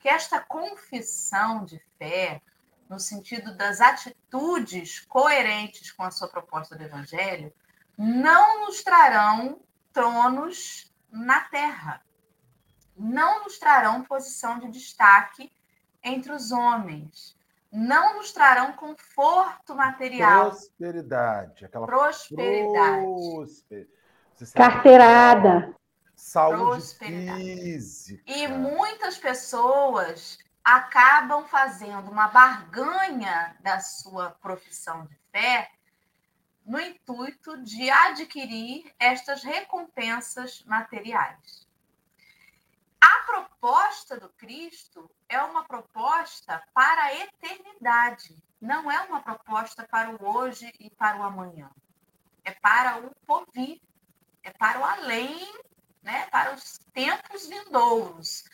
que 0.00 0.08
esta 0.08 0.40
confissão 0.40 1.64
de 1.64 1.80
fé, 1.96 2.42
no 2.88 2.98
sentido 2.98 3.56
das 3.56 3.80
atitudes 3.80 4.98
coerentes 4.98 5.92
com 5.92 6.02
a 6.02 6.10
sua 6.10 6.26
proposta 6.26 6.74
do 6.74 6.82
Evangelho, 6.82 7.54
não 7.96 8.66
nos 8.66 8.82
trarão 8.82 9.60
tronos 9.92 10.92
na 11.12 11.42
terra, 11.42 12.02
não 12.96 13.44
nos 13.44 13.56
trarão 13.56 14.02
posição 14.02 14.58
de 14.58 14.68
destaque 14.68 15.52
entre 16.02 16.32
os 16.32 16.50
homens 16.50 17.40
não 17.72 18.16
nos 18.16 18.32
trarão 18.32 18.74
conforto 18.74 19.74
material. 19.74 20.50
Prosperidade. 20.50 21.64
Aquela 21.64 21.86
prosperidade. 21.86 23.06
Prosper... 23.06 23.88
Carteirada. 24.54 25.74
Saúde 26.14 26.64
prosperidade. 26.64 27.42
física. 27.42 28.22
E 28.26 28.46
muitas 28.46 29.16
pessoas 29.16 30.38
acabam 30.62 31.46
fazendo 31.46 32.10
uma 32.10 32.28
barganha 32.28 33.56
da 33.60 33.80
sua 33.80 34.30
profissão 34.30 35.06
de 35.06 35.16
fé 35.32 35.70
no 36.64 36.78
intuito 36.78 37.60
de 37.62 37.90
adquirir 37.90 38.92
estas 38.98 39.42
recompensas 39.42 40.62
materiais. 40.66 41.66
A 43.02 43.24
proposta 43.26 44.20
do 44.20 44.28
Cristo 44.28 45.10
é 45.28 45.42
uma 45.42 45.64
proposta 45.64 46.62
para 46.72 47.02
a 47.02 47.14
eternidade, 47.14 48.40
não 48.60 48.88
é 48.88 49.00
uma 49.00 49.20
proposta 49.20 49.84
para 49.88 50.10
o 50.10 50.24
hoje 50.24 50.72
e 50.78 50.88
para 50.88 51.18
o 51.18 51.24
amanhã. 51.24 51.68
É 52.44 52.52
para 52.52 52.98
o 52.98 53.12
porvir, 53.26 53.82
é 54.44 54.52
para 54.52 54.78
o 54.78 54.84
além, 54.84 55.52
né? 56.00 56.26
para 56.26 56.54
os 56.54 56.78
tempos 56.94 57.48
vindouros. 57.48 58.44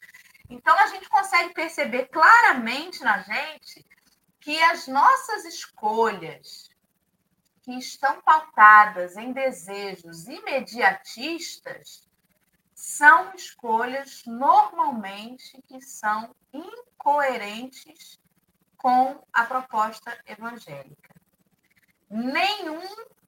Então 0.49 0.75
a 0.79 0.87
gente 0.87 1.07
consegue 1.11 1.53
perceber 1.53 2.07
claramente 2.07 3.05
na 3.05 3.19
gente 3.19 3.87
que 4.41 4.63
as 4.63 4.89
nossas 4.89 5.45
escolhas 5.45 6.71
que 7.61 7.73
estão 7.73 8.23
pautadas 8.23 9.15
em 9.19 9.31
desejos 9.31 10.27
imediatistas 10.27 12.08
são 12.89 13.35
escolhas 13.35 14.23
normalmente 14.25 15.63
que 15.69 15.79
são 15.83 16.35
incoerentes 16.51 18.19
com 18.79 19.23
a 19.31 19.45
proposta 19.45 20.19
evangélica. 20.27 21.15
Nenhum 22.09 22.81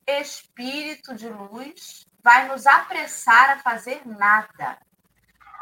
espírito 0.06 1.14
de 1.14 1.28
luz 1.28 2.06
vai 2.22 2.48
nos 2.48 2.66
apressar 2.66 3.50
a 3.50 3.58
fazer 3.58 4.00
nada, 4.06 4.78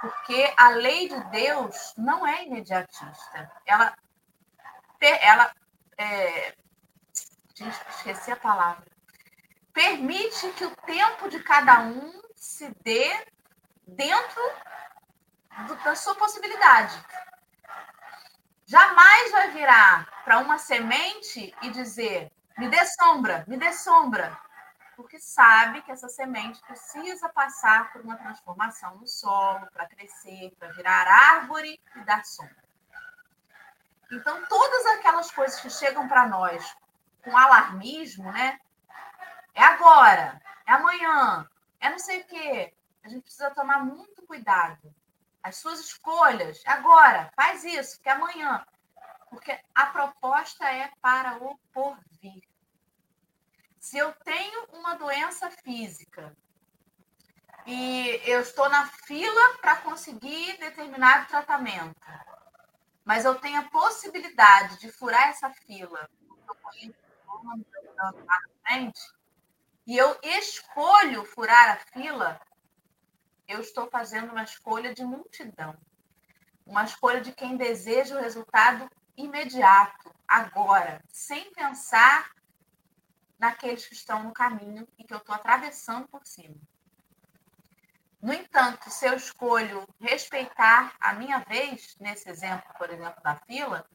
porque 0.01 0.55
a 0.57 0.71
lei 0.71 1.09
de 1.09 1.21
Deus 1.31 1.93
não 1.99 2.25
é 2.25 2.45
imediatista. 2.45 3.51
Ela, 3.67 3.99
ela 5.01 5.53
é, 5.99 6.55
esqueci 7.91 8.31
a 8.31 8.37
palavra. 8.37 8.87
Permite 9.73 10.53
que 10.53 10.65
o 10.65 10.77
tempo 10.87 11.29
de 11.29 11.43
cada 11.43 11.81
um 11.81 12.23
se 12.37 12.73
dê 12.85 13.27
dentro 13.89 14.43
do, 15.67 15.75
da 15.77 15.95
sua 15.95 16.15
possibilidade. 16.15 17.03
Jamais 18.67 19.33
vai 19.33 19.51
virar 19.51 20.23
para 20.25 20.39
uma 20.39 20.59
semente 20.59 21.55
e 21.63 21.71
dizer: 21.71 22.31
me 22.59 22.69
dê 22.69 22.85
sombra, 22.85 23.45
me 23.49 23.57
dê 23.57 23.73
sombra. 23.73 24.39
Porque 24.95 25.19
sabe 25.19 25.81
que 25.83 25.93
essa 25.93 26.09
semente 26.09 26.61
precisa 26.63 27.29
passar 27.29 27.93
por 27.93 28.03
uma 28.03 28.17
transformação 28.17 28.97
no 28.97 29.07
solo 29.07 29.67
para 29.73 29.87
crescer, 29.87 30.55
para 30.59 30.73
virar 30.73 31.07
árvore 31.07 31.81
e 31.95 32.01
dar 32.01 32.25
sombra. 32.25 32.57
Então, 34.11 34.45
todas 34.47 34.87
aquelas 34.87 35.31
coisas 35.31 35.61
que 35.61 35.71
chegam 35.71 36.09
para 36.09 36.27
nós 36.27 36.77
com 37.23 37.37
alarmismo, 37.37 38.31
né? 38.33 38.59
É 39.55 39.63
agora, 39.63 40.41
é 40.67 40.73
amanhã, 40.73 41.49
é 41.81 41.91
não 41.91 41.99
sei 41.99 42.21
o 42.21 42.25
quê. 42.25 42.75
A 43.09 43.11
gente 43.11 43.23
precisa 43.23 43.51
tomar 43.53 43.83
muito 43.83 44.21
cuidado. 44.27 44.95
As 45.43 45.57
suas 45.57 45.81
escolhas, 45.81 46.63
agora, 46.67 47.33
faz 47.35 47.65
isso, 47.65 47.99
que 48.03 48.09
amanhã. 48.11 48.63
Porque 49.31 49.59
a 49.75 49.87
proposta 49.87 50.71
é 50.71 50.93
para 51.01 51.43
o 51.43 51.57
porvir. 51.73 52.43
Se 53.79 53.97
eu 53.97 54.13
tenho 54.13 54.67
uma 54.75 54.97
doença 54.97 55.51
física 55.51 56.37
e 57.67 58.21
eu 58.27 58.43
estou 58.43 58.69
na 58.69 58.87
fila 58.87 59.57
para 59.63 59.77
conseguir 59.77 60.59
determinado 60.59 61.29
tratamento, 61.29 61.99
mas 63.07 63.25
eu 63.25 63.37
tenho 63.37 63.61
a 63.61 63.71
possibilidade 63.71 64.79
de 64.81 64.93
furar 64.93 65.31
essa 65.31 65.49
fila, 65.49 66.11
e 69.87 69.97
eu 69.97 70.19
escolho 70.23 71.25
furar 71.25 71.71
a 71.71 71.77
fila, 71.77 72.39
eu 73.49 73.61
estou 73.61 73.89
fazendo 73.89 74.31
uma 74.31 74.45
escolha 74.45 74.95
de 74.95 75.03
multidão. 75.03 75.75
Uma 76.67 76.85
escolha 76.85 77.21
de 77.23 77.33
quem 77.33 77.57
deseja 77.57 78.15
o 78.15 78.21
resultado 78.21 78.89
imediato, 79.17 80.15
agora, 80.29 81.03
sem 81.09 81.51
pensar 81.53 82.31
naqueles 83.39 83.87
que 83.87 83.95
estão 83.95 84.23
no 84.23 84.33
caminho 84.33 84.87
e 84.99 85.05
que 85.05 85.15
eu 85.15 85.19
estou 85.19 85.35
atravessando 85.35 86.07
por 86.09 86.27
cima. 86.27 86.57
No 88.21 88.33
entanto, 88.33 88.91
se 88.91 89.07
eu 89.07 89.15
escolho 89.15 89.87
respeitar 90.01 90.95
a 91.01 91.15
minha 91.15 91.39
vez, 91.39 91.97
nesse 92.01 92.29
exemplo, 92.29 92.69
por 92.77 92.91
exemplo, 92.91 93.23
da 93.23 93.37
fila, 93.37 93.89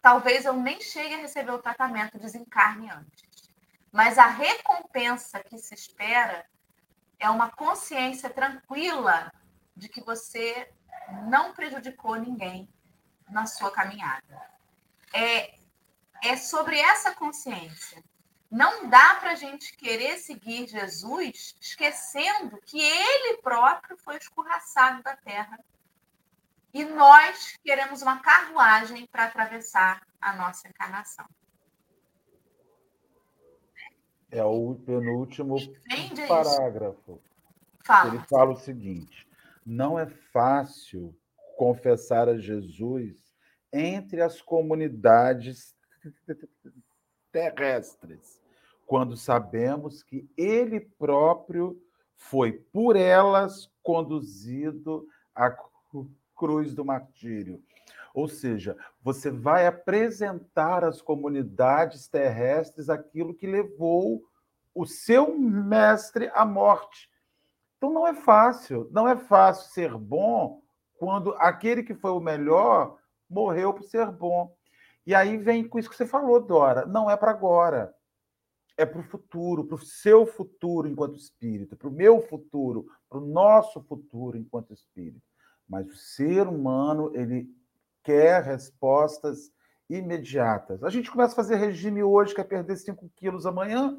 talvez 0.00 0.44
eu 0.44 0.54
nem 0.54 0.80
chegue 0.80 1.14
a 1.14 1.18
receber 1.18 1.52
o 1.52 1.62
tratamento, 1.62 2.18
desencarne 2.18 2.90
antes. 2.90 3.22
Mas 3.92 4.18
a 4.18 4.26
recompensa 4.26 5.42
que 5.44 5.58
se 5.58 5.74
espera 5.74 6.46
é 7.22 7.30
uma 7.30 7.52
consciência 7.52 8.28
tranquila 8.28 9.32
de 9.76 9.88
que 9.88 10.02
você 10.02 10.68
não 11.28 11.54
prejudicou 11.54 12.16
ninguém 12.16 12.68
na 13.30 13.46
sua 13.46 13.70
caminhada. 13.70 14.50
É, 15.14 15.54
é 16.24 16.36
sobre 16.36 16.76
essa 16.80 17.14
consciência. 17.14 18.02
Não 18.50 18.88
dá 18.88 19.14
para 19.14 19.30
a 19.30 19.34
gente 19.36 19.76
querer 19.76 20.18
seguir 20.18 20.66
Jesus 20.66 21.54
esquecendo 21.60 22.60
que 22.66 22.80
ele 22.80 23.38
próprio 23.40 23.96
foi 23.98 24.16
escorraçado 24.16 25.00
da 25.04 25.16
terra 25.16 25.58
e 26.74 26.84
nós 26.84 27.56
queremos 27.62 28.02
uma 28.02 28.18
carruagem 28.18 29.06
para 29.06 29.26
atravessar 29.26 30.02
a 30.20 30.32
nossa 30.34 30.66
encarnação. 30.66 31.26
É 34.32 34.42
o 34.42 34.74
penúltimo 34.74 35.56
parágrafo. 36.26 37.20
Fala. 37.84 38.14
Ele 38.14 38.24
fala 38.26 38.52
o 38.52 38.56
seguinte: 38.56 39.28
não 39.64 39.98
é 39.98 40.06
fácil 40.06 41.14
confessar 41.56 42.30
a 42.30 42.38
Jesus 42.38 43.22
entre 43.70 44.22
as 44.22 44.40
comunidades 44.40 45.76
terrestres, 47.30 48.40
quando 48.86 49.16
sabemos 49.16 50.02
que 50.02 50.28
ele 50.36 50.80
próprio 50.80 51.80
foi 52.16 52.52
por 52.52 52.96
elas 52.96 53.70
conduzido 53.82 55.06
a 55.34 55.54
cruz 56.34 56.74
do 56.74 56.84
martírio. 56.84 57.62
Ou 58.14 58.28
seja, 58.28 58.76
você 59.02 59.30
vai 59.30 59.66
apresentar 59.66 60.84
às 60.84 61.00
comunidades 61.00 62.08
terrestres 62.08 62.88
aquilo 62.88 63.34
que 63.34 63.46
levou 63.46 64.22
o 64.74 64.86
seu 64.86 65.36
mestre 65.38 66.30
à 66.34 66.44
morte. 66.44 67.10
Então 67.76 67.92
não 67.92 68.06
é 68.06 68.14
fácil, 68.14 68.88
não 68.92 69.08
é 69.08 69.16
fácil 69.16 69.70
ser 69.72 69.96
bom 69.96 70.62
quando 70.94 71.34
aquele 71.38 71.82
que 71.82 71.94
foi 71.94 72.10
o 72.12 72.20
melhor 72.20 72.96
morreu 73.28 73.72
por 73.72 73.82
ser 73.82 74.10
bom. 74.10 74.54
E 75.06 75.14
aí 75.14 75.36
vem 75.36 75.66
com 75.66 75.78
isso 75.78 75.90
que 75.90 75.96
você 75.96 76.06
falou, 76.06 76.40
Dora, 76.40 76.86
não 76.86 77.10
é 77.10 77.16
para 77.16 77.30
agora. 77.30 77.92
É 78.76 78.86
para 78.86 79.00
o 79.00 79.04
futuro, 79.04 79.64
para 79.64 79.74
o 79.74 79.84
seu 79.84 80.24
futuro 80.24 80.88
enquanto 80.88 81.16
espírito, 81.16 81.76
para 81.76 81.88
o 81.88 81.92
meu 81.92 82.22
futuro, 82.22 82.86
para 83.08 83.18
o 83.18 83.26
nosso 83.26 83.82
futuro 83.82 84.36
enquanto 84.38 84.72
espírito. 84.72 85.22
Mas 85.68 85.86
o 85.88 85.94
ser 85.94 86.46
humano, 86.46 87.10
ele 87.14 87.48
quer 88.02 88.42
respostas 88.42 89.50
imediatas. 89.88 90.82
A 90.82 90.90
gente 90.90 91.10
começa 91.10 91.32
a 91.32 91.36
fazer 91.36 91.56
regime 91.56 92.02
hoje, 92.02 92.34
quer 92.34 92.44
perder 92.44 92.76
5 92.76 93.10
quilos 93.14 93.46
amanhã. 93.46 93.96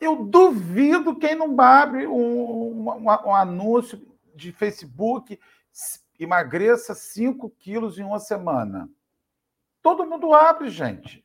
Eu 0.00 0.24
duvido 0.24 1.16
quem 1.16 1.34
não 1.34 1.58
abre 1.60 2.06
um, 2.06 2.88
um, 2.88 3.04
um 3.04 3.34
anúncio 3.34 4.00
de 4.34 4.52
Facebook, 4.52 5.38
emagreça 6.18 6.94
5 6.94 7.50
quilos 7.58 7.98
em 7.98 8.04
uma 8.04 8.18
semana. 8.18 8.88
Todo 9.82 10.06
mundo 10.06 10.32
abre, 10.32 10.68
gente. 10.68 11.24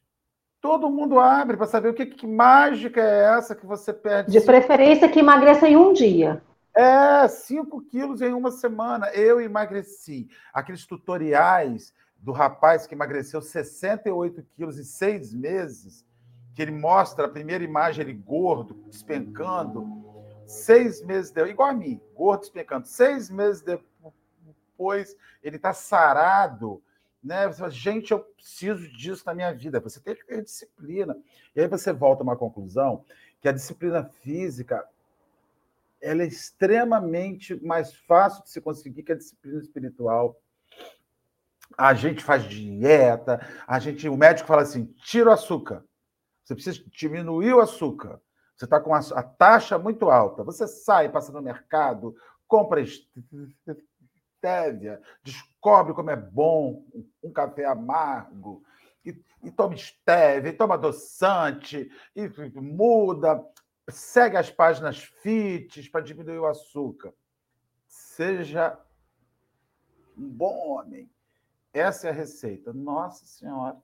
Todo 0.61 0.89
mundo 0.89 1.19
abre 1.19 1.57
para 1.57 1.67
saber 1.67 1.89
o 1.89 1.93
que, 1.93 2.05
que 2.05 2.25
mágica 2.25 3.01
é 3.01 3.37
essa 3.37 3.53
que 3.53 3.65
você 3.65 3.91
perde. 3.91 4.31
De 4.31 4.39
preferência 4.39 5.09
que 5.09 5.19
emagreça 5.19 5.67
em 5.67 5.75
um 5.75 5.91
dia. 5.91 6.41
É, 6.76 7.28
5 7.28 7.82
quilos 7.84 8.21
em 8.21 8.34
uma 8.34 8.51
semana. 8.51 9.07
Eu 9.13 9.39
emagreci. 9.39 10.28
Aqueles 10.53 10.86
tutoriais 10.86 11.93
do 12.24 12.32
rapaz 12.32 12.88
que 12.88 12.95
emagreceu 12.95 13.41
68 13.41 14.43
quilos 14.55 14.80
em 14.80 14.84
seis 14.84 15.34
meses, 15.34 16.05
que 16.55 16.61
ele 16.61 16.71
mostra 16.71 17.26
a 17.26 17.30
primeira 17.30 17.63
imagem, 17.63 18.01
ele 18.01 18.13
gordo, 18.13 18.76
despencando. 18.88 20.01
Seis 20.45 21.03
meses 21.03 21.32
depois, 21.32 21.51
igual 21.51 21.69
a 21.69 21.74
mim, 21.74 21.99
gordo, 22.15 22.41
despencando. 22.41 22.88
Seis 22.88 23.30
meses 23.30 23.61
depois, 23.61 25.15
ele 25.43 25.57
está 25.57 25.74
sarado. 25.74 26.82
Né? 27.21 27.47
Você 27.47 27.59
fala, 27.59 27.71
gente, 27.71 28.11
eu 28.11 28.19
preciso 28.19 28.88
disso 28.89 29.24
na 29.26 29.34
minha 29.34 29.53
vida. 29.53 29.80
Você 29.82 29.99
tem 29.99 30.15
que 30.15 30.26
ter 30.26 30.41
disciplina. 30.41 31.17
E 31.55 31.61
aí 31.61 31.67
você 31.67 31.91
volta 31.91 32.24
a 32.24 32.26
uma 32.26 32.38
conclusão 32.38 33.03
que 33.41 33.49
a 33.49 33.51
disciplina 33.51 34.05
física 34.05 34.88
ela 36.04 36.22
é 36.22 36.28
extremamente 36.28 37.56
mais 37.66 37.95
fácil 37.95 38.43
de 38.43 38.51
se 38.51 38.60
conseguir 38.60 39.04
que 39.04 39.14
a 39.14 39.18
disciplina 39.18 39.60
espiritual. 39.60 40.38
A 41.78 41.93
gente 41.93 42.24
faz 42.24 42.43
dieta, 42.43 43.39
a 43.66 43.80
gente, 43.80 44.08
o 44.10 44.18
médico 44.18 44.47
fala 44.47 44.64
assim: 44.64 44.86
tira 45.06 45.30
o 45.30 45.34
açúcar. 45.34 45.84
Você 46.43 46.54
precisa 46.54 46.84
diminuir 46.91 47.54
o 47.54 47.62
açúcar. 47.62 48.20
Você 48.56 48.66
está 48.66 48.82
com 48.82 48.93
a, 48.93 48.99
a, 48.99 49.24
taxa 49.24 49.80
muito 49.80 50.10
alta. 50.10 50.43
Você 50.43 50.68
sai, 50.68 51.10
passa 51.10 51.32
no 51.32 51.41
mercado, 51.41 52.14
compra 52.45 52.82
estévia, 52.82 55.01
descobre 55.24 55.93
como 55.93 56.12
é 56.12 56.18
bom 56.18 56.86
um 57.24 57.32
café 57.32 57.66
amargo, 57.66 58.62
e, 59.06 59.18
e 59.41 59.49
toma 59.49 59.74
estévia, 59.74 60.49
e 60.49 60.54
toma 60.54 60.76
adoçante, 60.76 61.89
e 62.14 62.30
muda, 62.60 63.43
segue 63.89 64.38
as 64.38 64.49
páginas 64.49 65.03
FITs 65.03 65.88
para 65.89 66.01
diminuir 66.01 66.39
o 66.39 66.45
açúcar. 66.45 67.13
Seja 67.88 68.79
um 70.17 70.27
bom 70.27 70.69
homem. 70.69 71.09
Essa 71.73 72.07
é 72.07 72.09
a 72.11 72.13
receita. 72.13 72.71
Nossa 72.71 73.25
Senhora. 73.25 73.77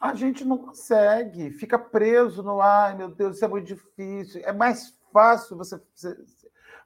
A 0.00 0.14
gente 0.14 0.44
não 0.44 0.56
consegue, 0.56 1.50
fica 1.50 1.78
preso 1.78 2.42
no 2.42 2.60
ai, 2.60 2.96
meu 2.96 3.10
Deus, 3.10 3.36
isso 3.36 3.44
é 3.44 3.48
muito 3.48 3.66
difícil. 3.66 4.40
É 4.44 4.52
mais 4.52 4.96
fácil 5.12 5.58
você. 5.58 5.78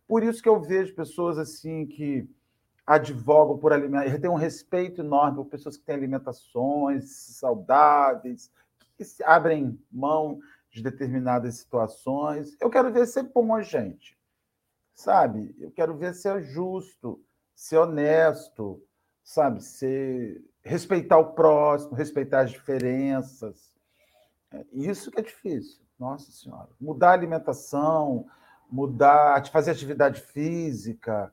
Por 0.07 0.25
isso 0.25 0.43
que 0.43 0.49
eu 0.49 0.61
vejo 0.61 0.95
pessoas 0.95 1.39
assim 1.39 1.87
que 1.87 2.29
advogam 2.87 3.57
por 3.57 3.73
alimentar, 3.73 4.19
tem 4.21 4.29
um 4.29 4.35
respeito 4.35 5.01
enorme 5.01 5.37
por 5.37 5.47
pessoas 5.47 5.77
que 5.77 5.85
têm 5.85 5.95
alimentações 5.95 7.11
saudáveis, 7.39 8.51
que 8.97 9.05
abrem 9.25 9.81
mão 9.91 10.39
de 10.75 10.83
determinadas 10.83 11.55
situações. 11.55 12.57
Eu 12.61 12.69
quero 12.69 12.93
ver 12.93 13.07
ser 13.07 13.23
bom, 13.23 13.63
gente. 13.63 14.19
Sabe? 14.93 15.55
Eu 15.59 15.71
quero 15.71 15.97
ver 15.97 16.15
ser 16.15 16.43
justo, 16.43 17.25
ser 17.55 17.79
honesto, 17.79 18.83
sabe? 19.23 19.63
Ser 19.63 20.45
respeitar 20.63 21.19
o 21.19 21.33
próximo, 21.33 21.95
respeitar 21.95 22.41
as 22.41 22.51
diferenças. 22.51 23.73
É, 24.53 24.65
isso 24.73 25.11
que 25.13 25.21
é 25.21 25.23
difícil. 25.23 25.85
Nossa 25.99 26.33
Senhora. 26.33 26.71
Mudar 26.81 27.11
a 27.11 27.13
alimentação, 27.13 28.27
mudar, 28.69 29.47
fazer 29.49 29.71
atividade 29.71 30.21
física, 30.21 31.33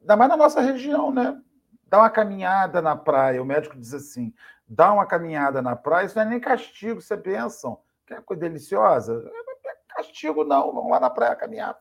ainda 0.00 0.16
mais 0.16 0.28
na 0.28 0.36
nossa 0.36 0.60
região, 0.60 1.10
né? 1.10 1.40
Dá 1.86 2.00
uma 2.00 2.10
caminhada 2.10 2.82
na 2.82 2.94
praia. 2.94 3.42
O 3.42 3.46
médico 3.46 3.78
diz 3.78 3.94
assim: 3.94 4.34
dá 4.68 4.92
uma 4.92 5.06
caminhada 5.06 5.62
na 5.62 5.74
praia, 5.74 6.04
isso 6.04 6.16
não 6.16 6.22
é 6.22 6.26
nem 6.26 6.40
castigo, 6.40 7.00
você 7.00 7.16
pensam. 7.16 7.76
Que 7.76 7.82
é 8.14 8.20
coisa 8.20 8.40
deliciosa? 8.40 9.14
Não 9.14 9.30
é 9.30 9.76
castigo, 9.88 10.44
não. 10.44 10.72
Vamos 10.72 10.90
lá 10.90 11.00
na 11.00 11.10
praia 11.10 11.36
caminhar. 11.36 11.78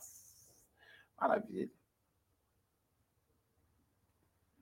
Maravilha. 1.20 1.70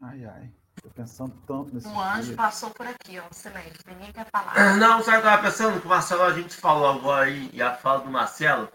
Ai, 0.01 0.25
ai. 0.25 0.53
Estou 0.75 0.91
pensando 0.91 1.35
tanto 1.47 1.73
nesse. 1.73 1.87
Um 1.87 1.99
anjo 1.99 2.23
dias. 2.23 2.35
passou 2.35 2.69
por 2.69 2.85
aqui, 2.85 3.17
ó. 3.19 3.23
Excelente. 3.31 3.79
Ninguém 3.87 4.11
quer 4.11 4.25
falar. 4.29 4.77
Não, 4.77 5.01
sabe 5.01 5.17
o 5.17 5.21
que 5.21 5.27
eu 5.27 5.31
estava 5.31 5.41
pensando? 5.41 5.79
Que 5.79 5.87
o 5.87 5.89
Marcelo, 5.89 6.23
a 6.23 6.33
gente 6.33 6.55
falou 6.55 6.87
agora 6.87 7.25
aí, 7.25 7.49
e 7.51 7.61
a 7.61 7.73
fala 7.73 8.01
do 8.01 8.11
Marcelo, 8.11 8.69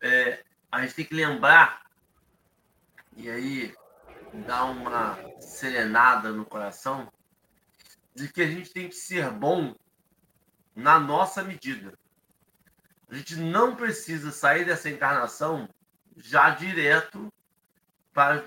é, 0.00 0.44
a 0.70 0.82
gente 0.82 0.94
tem 0.94 1.04
que 1.04 1.14
lembrar, 1.14 1.82
e 3.16 3.30
aí 3.30 3.74
dar 4.46 4.64
uma 4.66 5.18
serenada 5.40 6.30
no 6.30 6.44
coração, 6.44 7.10
de 8.14 8.32
que 8.32 8.42
a 8.42 8.46
gente 8.46 8.70
tem 8.70 8.88
que 8.88 8.94
ser 8.94 9.30
bom 9.30 9.74
na 10.76 11.00
nossa 11.00 11.42
medida. 11.42 11.98
A 13.08 13.14
gente 13.14 13.36
não 13.36 13.74
precisa 13.74 14.30
sair 14.30 14.66
dessa 14.66 14.90
encarnação 14.90 15.68
já 16.16 16.50
direto 16.50 17.32
para 18.12 18.44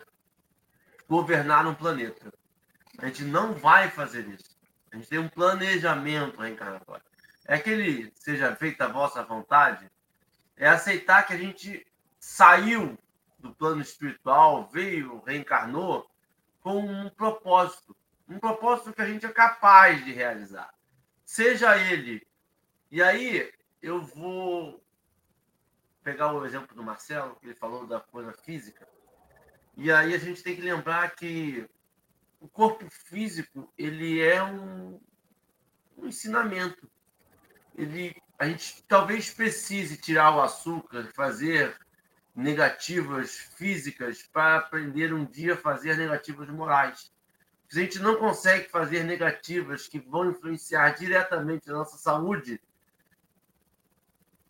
governar 1.07 1.65
um 1.65 1.73
planeta. 1.73 2.32
A 2.99 3.07
gente 3.07 3.23
não 3.23 3.53
vai 3.53 3.89
fazer 3.89 4.27
isso. 4.27 4.55
A 4.91 4.95
gente 4.95 5.09
tem 5.09 5.19
um 5.19 5.30
planejamento 5.30 6.39
reencarnatório. 6.39 7.03
É 7.47 7.55
aquele 7.55 8.11
seja 8.15 8.55
feita 8.55 8.86
a 8.86 8.89
vossa 8.89 9.23
vontade, 9.23 9.89
é 10.55 10.67
aceitar 10.67 11.25
que 11.25 11.34
a 11.34 11.38
gente 11.38 11.86
saiu 12.19 12.97
do 13.39 13.55
plano 13.55 13.82
espiritual, 13.82 14.69
veio, 14.71 15.23
reencarnou 15.25 16.07
com 16.61 16.80
um 16.80 17.09
propósito. 17.09 17.95
Um 18.27 18.38
propósito 18.38 18.93
que 18.93 19.01
a 19.01 19.07
gente 19.07 19.25
é 19.25 19.30
capaz 19.30 20.03
de 20.03 20.11
realizar. 20.11 20.69
Seja 21.30 21.77
ele. 21.77 22.27
E 22.89 23.03
aí, 23.03 23.53
eu 23.84 24.01
vou 24.01 24.84
pegar 26.03 26.34
o 26.34 26.43
exemplo 26.43 26.75
do 26.75 26.82
Marcelo, 26.82 27.36
que 27.36 27.45
ele 27.45 27.53
falou 27.53 27.86
da 27.86 27.99
coisa 27.99 28.34
física. 28.34 28.88
E 29.77 29.91
aí 29.91 30.15
a 30.15 30.17
gente 30.17 30.41
tem 30.41 30.55
que 30.55 30.61
lembrar 30.63 31.15
que 31.15 31.69
o 32.39 32.47
corpo 32.47 32.89
físico 32.89 33.71
ele 33.77 34.19
é 34.19 34.43
um, 34.43 34.99
um 35.99 36.07
ensinamento. 36.07 36.89
Ele, 37.75 38.19
a 38.39 38.47
gente 38.47 38.84
talvez 38.88 39.32
precise 39.32 39.97
tirar 39.97 40.36
o 40.36 40.41
açúcar, 40.41 41.11
fazer 41.13 41.77
negativas 42.36 43.36
físicas 43.36 44.23
para 44.23 44.57
aprender 44.57 45.13
um 45.13 45.25
dia 45.25 45.53
a 45.53 45.57
fazer 45.57 45.95
negativas 45.95 46.49
morais. 46.49 47.13
Se 47.70 47.80
a 47.80 47.84
gente 47.84 47.99
não 47.99 48.15
consegue 48.15 48.67
fazer 48.67 49.03
negativas 49.03 49.88
que 49.88 49.99
vão 49.99 50.32
influenciar 50.32 50.89
diretamente 50.95 51.67
na 51.67 51.76
nossa 51.76 51.97
saúde 51.97 52.59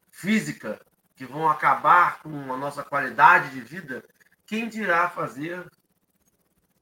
física, 0.10 0.80
que 1.18 1.26
vão 1.26 1.50
acabar 1.50 2.22
com 2.22 2.54
a 2.54 2.56
nossa 2.56 2.82
qualidade 2.82 3.52
de 3.52 3.60
vida, 3.60 4.06
quem 4.46 4.70
dirá 4.70 5.10
fazer 5.10 5.70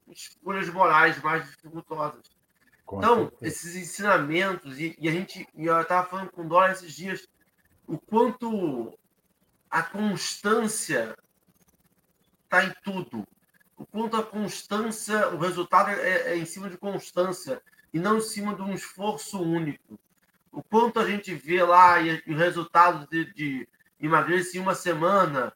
escolhas 0.06 0.70
morais 0.70 1.20
mais 1.20 1.44
dificultosas. 1.44 2.30
Com 2.86 2.98
então, 2.98 3.28
certeza. 3.28 3.46
esses 3.46 3.76
ensinamentos, 3.76 4.78
e, 4.78 4.96
e, 4.98 5.08
a 5.08 5.12
gente, 5.12 5.46
e 5.54 5.66
eu 5.66 5.80
estava 5.80 6.08
falando 6.08 6.30
com 6.30 6.46
Dora 6.46 6.72
esses 6.72 6.94
dias, 6.94 7.28
o 7.84 7.98
quanto 7.98 8.96
a 9.68 9.82
constância 9.82 11.16
está 12.44 12.64
em 12.64 12.72
tudo. 12.84 13.26
O 13.78 13.86
quanto 13.86 14.16
a 14.16 14.22
constância, 14.22 15.28
o 15.28 15.38
resultado 15.38 15.90
é, 15.90 16.32
é, 16.32 16.36
em 16.36 16.44
cima 16.44 16.68
de 16.68 16.76
constância 16.76 17.60
e 17.94 17.98
não 17.98 18.18
em 18.18 18.20
cima 18.20 18.54
de 18.54 18.62
um 18.62 18.74
esforço 18.74 19.40
único. 19.40 19.98
O 20.52 20.62
quanto 20.62 20.98
a 20.98 21.06
gente 21.06 21.34
vê 21.34 21.62
lá 21.62 22.00
e, 22.00 22.22
e 22.26 22.34
o 22.34 22.36
resultado 22.36 23.06
de, 23.08 23.32
de 23.34 23.68
emagrecer 24.00 24.60
em 24.60 24.64
uma 24.64 24.74
semana, 24.74 25.52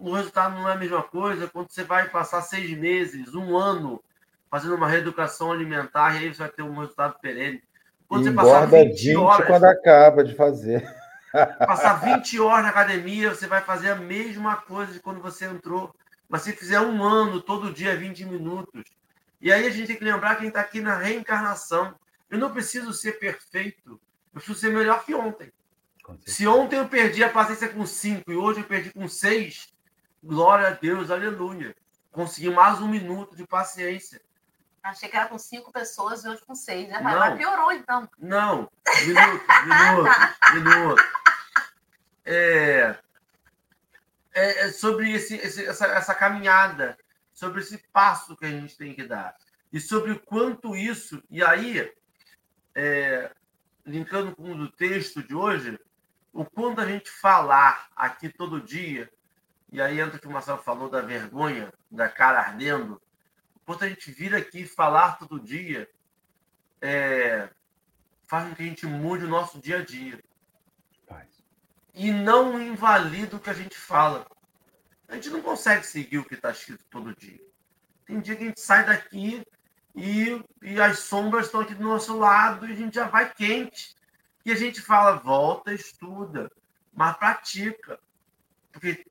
o 0.00 0.12
resultado 0.12 0.54
não 0.54 0.68
é 0.68 0.72
a 0.72 0.76
mesma 0.76 1.02
coisa 1.02 1.48
quando 1.48 1.70
você 1.70 1.84
vai 1.84 2.08
passar 2.08 2.42
seis 2.42 2.76
meses, 2.76 3.34
um 3.34 3.56
ano, 3.56 4.02
fazendo 4.50 4.74
uma 4.74 4.88
reeducação 4.88 5.52
alimentar 5.52 6.14
e 6.14 6.24
aí 6.24 6.34
você 6.34 6.38
vai 6.38 6.48
ter 6.48 6.62
um 6.62 6.78
resultado 6.78 7.18
perene. 7.20 7.62
Quando 8.08 8.24
você 8.24 8.32
passar 8.32 8.66
20, 8.66 8.92
20 8.92 9.16
horas, 9.16 9.46
quando 9.46 9.64
acaba 9.64 10.24
de 10.24 10.34
fazer. 10.34 10.86
Passar 11.66 11.94
20 11.94 12.40
horas 12.40 12.64
na 12.64 12.70
academia, 12.70 13.34
você 13.34 13.46
vai 13.46 13.60
fazer 13.60 13.90
a 13.90 13.96
mesma 13.96 14.56
coisa 14.56 14.92
de 14.92 15.00
quando 15.00 15.20
você 15.20 15.44
entrou. 15.44 15.94
Mas 16.28 16.42
se 16.42 16.52
fizer 16.52 16.80
um 16.80 17.02
ano, 17.02 17.40
todo 17.40 17.72
dia, 17.72 17.96
20 17.96 18.24
minutos. 18.24 18.84
E 19.40 19.52
aí 19.52 19.66
a 19.66 19.70
gente 19.70 19.86
tem 19.86 19.96
que 19.96 20.04
lembrar 20.04 20.36
quem 20.36 20.48
está 20.48 20.60
aqui 20.60 20.80
na 20.80 20.96
reencarnação. 20.96 21.94
Eu 22.28 22.38
não 22.38 22.52
preciso 22.52 22.92
ser 22.92 23.18
perfeito, 23.18 23.92
eu 23.92 24.40
preciso 24.40 24.58
ser 24.58 24.72
melhor 24.72 25.04
que 25.04 25.14
ontem. 25.14 25.52
Se 26.24 26.46
ontem 26.46 26.76
eu 26.76 26.88
perdi 26.88 27.22
a 27.22 27.30
paciência 27.30 27.68
com 27.68 27.84
cinco 27.86 28.30
e 28.30 28.36
hoje 28.36 28.60
eu 28.60 28.64
perdi 28.64 28.92
com 28.92 29.08
seis, 29.08 29.72
glória 30.22 30.68
a 30.68 30.70
Deus, 30.70 31.10
aleluia. 31.10 31.74
Consegui 32.12 32.50
mais 32.50 32.80
um 32.80 32.88
minuto 32.88 33.36
de 33.36 33.46
paciência. 33.46 34.20
Achei 34.82 35.08
que 35.08 35.16
era 35.16 35.26
com 35.26 35.38
cinco 35.38 35.72
pessoas 35.72 36.24
e 36.24 36.28
hoje 36.28 36.42
com 36.46 36.54
seis. 36.54 36.88
Já 36.88 37.00
não, 37.00 37.36
piorou, 37.36 37.72
então. 37.72 38.08
Não, 38.18 38.70
minuto, 39.04 39.44
minuto, 39.66 40.54
minuto. 40.54 41.02
É, 42.24 42.96
é, 44.36 44.66
é 44.66 44.70
sobre 44.70 45.10
esse, 45.10 45.34
esse, 45.36 45.64
essa, 45.64 45.86
essa 45.86 46.14
caminhada, 46.14 46.96
sobre 47.32 47.62
esse 47.62 47.78
passo 47.90 48.36
que 48.36 48.44
a 48.44 48.50
gente 48.50 48.76
tem 48.76 48.94
que 48.94 49.02
dar. 49.02 49.34
E 49.72 49.80
sobre 49.80 50.12
o 50.12 50.20
quanto 50.20 50.76
isso. 50.76 51.22
E 51.30 51.42
aí, 51.42 51.90
é, 52.74 53.32
linkando 53.84 54.36
com 54.36 54.52
o 54.52 54.70
texto 54.70 55.22
de 55.22 55.34
hoje, 55.34 55.80
o 56.34 56.44
quanto 56.44 56.82
a 56.82 56.86
gente 56.86 57.10
falar 57.10 57.88
aqui 57.96 58.28
todo 58.28 58.60
dia, 58.60 59.10
e 59.72 59.80
aí 59.80 59.98
entra 59.98 60.18
o 60.18 60.20
que 60.20 60.28
o 60.28 60.30
Marcelo 60.30 60.62
falou 60.62 60.90
da 60.90 61.00
vergonha, 61.00 61.72
da 61.90 62.08
cara 62.08 62.40
ardendo, 62.40 63.00
o 63.54 63.60
quanto 63.60 63.84
a 63.84 63.88
gente 63.88 64.10
vir 64.12 64.34
aqui 64.34 64.66
falar 64.66 65.18
todo 65.18 65.40
dia, 65.40 65.88
é, 66.82 67.48
faz 68.26 68.48
com 68.48 68.54
que 68.54 68.62
a 68.62 68.66
gente 68.66 68.86
mude 68.86 69.24
o 69.24 69.28
nosso 69.28 69.58
dia 69.58 69.78
a 69.78 69.84
dia. 69.84 70.22
E 71.96 72.12
não 72.12 72.60
invalida 72.60 73.36
o 73.36 73.40
que 73.40 73.48
a 73.48 73.54
gente 73.54 73.74
fala. 73.74 74.26
A 75.08 75.14
gente 75.14 75.30
não 75.30 75.40
consegue 75.40 75.86
seguir 75.86 76.18
o 76.18 76.24
que 76.26 76.34
está 76.34 76.50
escrito 76.50 76.84
todo 76.90 77.16
dia. 77.16 77.40
Tem 78.04 78.20
dia 78.20 78.36
que 78.36 78.42
a 78.42 78.46
gente 78.48 78.60
sai 78.60 78.84
daqui 78.84 79.42
e, 79.94 80.44
e 80.60 80.78
as 80.78 80.98
sombras 80.98 81.46
estão 81.46 81.62
aqui 81.62 81.74
do 81.74 81.82
nosso 81.82 82.18
lado 82.18 82.68
e 82.68 82.72
a 82.72 82.76
gente 82.76 82.94
já 82.94 83.08
vai 83.08 83.32
quente. 83.32 83.96
E 84.44 84.52
a 84.52 84.54
gente 84.54 84.82
fala, 84.82 85.16
volta, 85.16 85.72
estuda, 85.72 86.52
mas 86.92 87.16
pratica. 87.16 87.98
Porque 88.70 89.06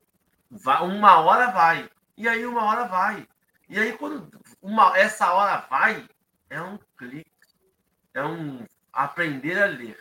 uma 0.48 1.18
hora 1.18 1.50
vai. 1.50 1.90
E 2.16 2.28
aí 2.28 2.46
uma 2.46 2.62
hora 2.62 2.84
vai. 2.84 3.26
E 3.68 3.80
aí 3.80 3.98
quando 3.98 4.30
uma, 4.62 4.96
essa 4.96 5.32
hora 5.32 5.66
vai, 5.68 6.08
é 6.48 6.62
um 6.62 6.78
clique. 6.96 7.32
É 8.14 8.22
um 8.22 8.64
aprender 8.92 9.60
a 9.60 9.66
ler. 9.66 9.98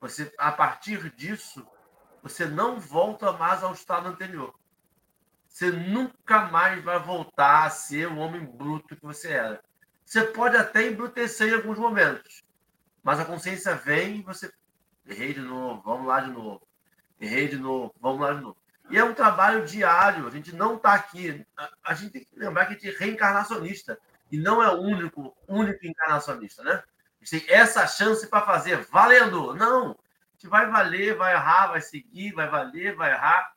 Você, 0.00 0.32
a 0.38 0.50
partir 0.50 1.14
disso, 1.14 1.66
você 2.24 2.46
não 2.46 2.80
volta 2.80 3.34
mais 3.34 3.62
ao 3.62 3.74
estado 3.74 4.08
anterior. 4.08 4.58
Você 5.46 5.70
nunca 5.70 6.46
mais 6.46 6.82
vai 6.82 6.98
voltar 6.98 7.66
a 7.66 7.70
ser 7.70 8.08
o 8.08 8.16
homem 8.16 8.42
bruto 8.42 8.96
que 8.96 9.02
você 9.02 9.32
era. 9.32 9.62
Você 10.06 10.24
pode 10.24 10.56
até 10.56 10.88
embrutecer 10.88 11.50
em 11.50 11.54
alguns 11.54 11.78
momentos, 11.78 12.42
mas 13.02 13.20
a 13.20 13.26
consciência 13.26 13.74
vem 13.74 14.16
e 14.16 14.22
você 14.22 14.50
errei 15.06 15.34
de 15.34 15.40
novo, 15.40 15.82
vamos 15.82 16.06
lá 16.06 16.20
de 16.20 16.30
novo. 16.30 16.66
Errei 17.20 17.46
de 17.46 17.58
novo, 17.58 17.94
vamos 18.00 18.22
lá 18.22 18.32
de 18.32 18.40
novo. 18.40 18.56
E 18.90 18.96
é 18.96 19.04
um 19.04 19.14
trabalho 19.14 19.66
diário, 19.66 20.26
a 20.26 20.30
gente 20.30 20.54
não 20.54 20.76
está 20.76 20.94
aqui. 20.94 21.46
A, 21.84 21.92
gente 21.92 22.12
tem 22.12 22.24
que 22.24 22.38
lembrar 22.38 22.64
que 22.64 22.72
a 22.72 22.76
gente 22.78 22.88
é 22.88 22.98
reencarnacionista 22.98 23.98
e 24.32 24.38
não 24.38 24.62
é 24.62 24.70
o 24.70 24.80
único, 24.80 25.36
único 25.46 25.86
encarnacionista, 25.86 26.62
né? 26.62 26.82
A 27.20 27.24
gente 27.24 27.44
tem 27.44 27.54
essa 27.54 27.86
chance 27.86 28.26
para 28.26 28.46
fazer 28.46 28.78
valendo. 28.86 29.54
Não, 29.54 29.94
gente 30.44 30.48
vai 30.48 30.70
valer, 30.70 31.16
vai 31.16 31.32
errar, 31.32 31.68
vai 31.68 31.80
seguir, 31.80 32.32
vai 32.32 32.48
valer, 32.48 32.94
vai 32.94 33.12
errar. 33.12 33.54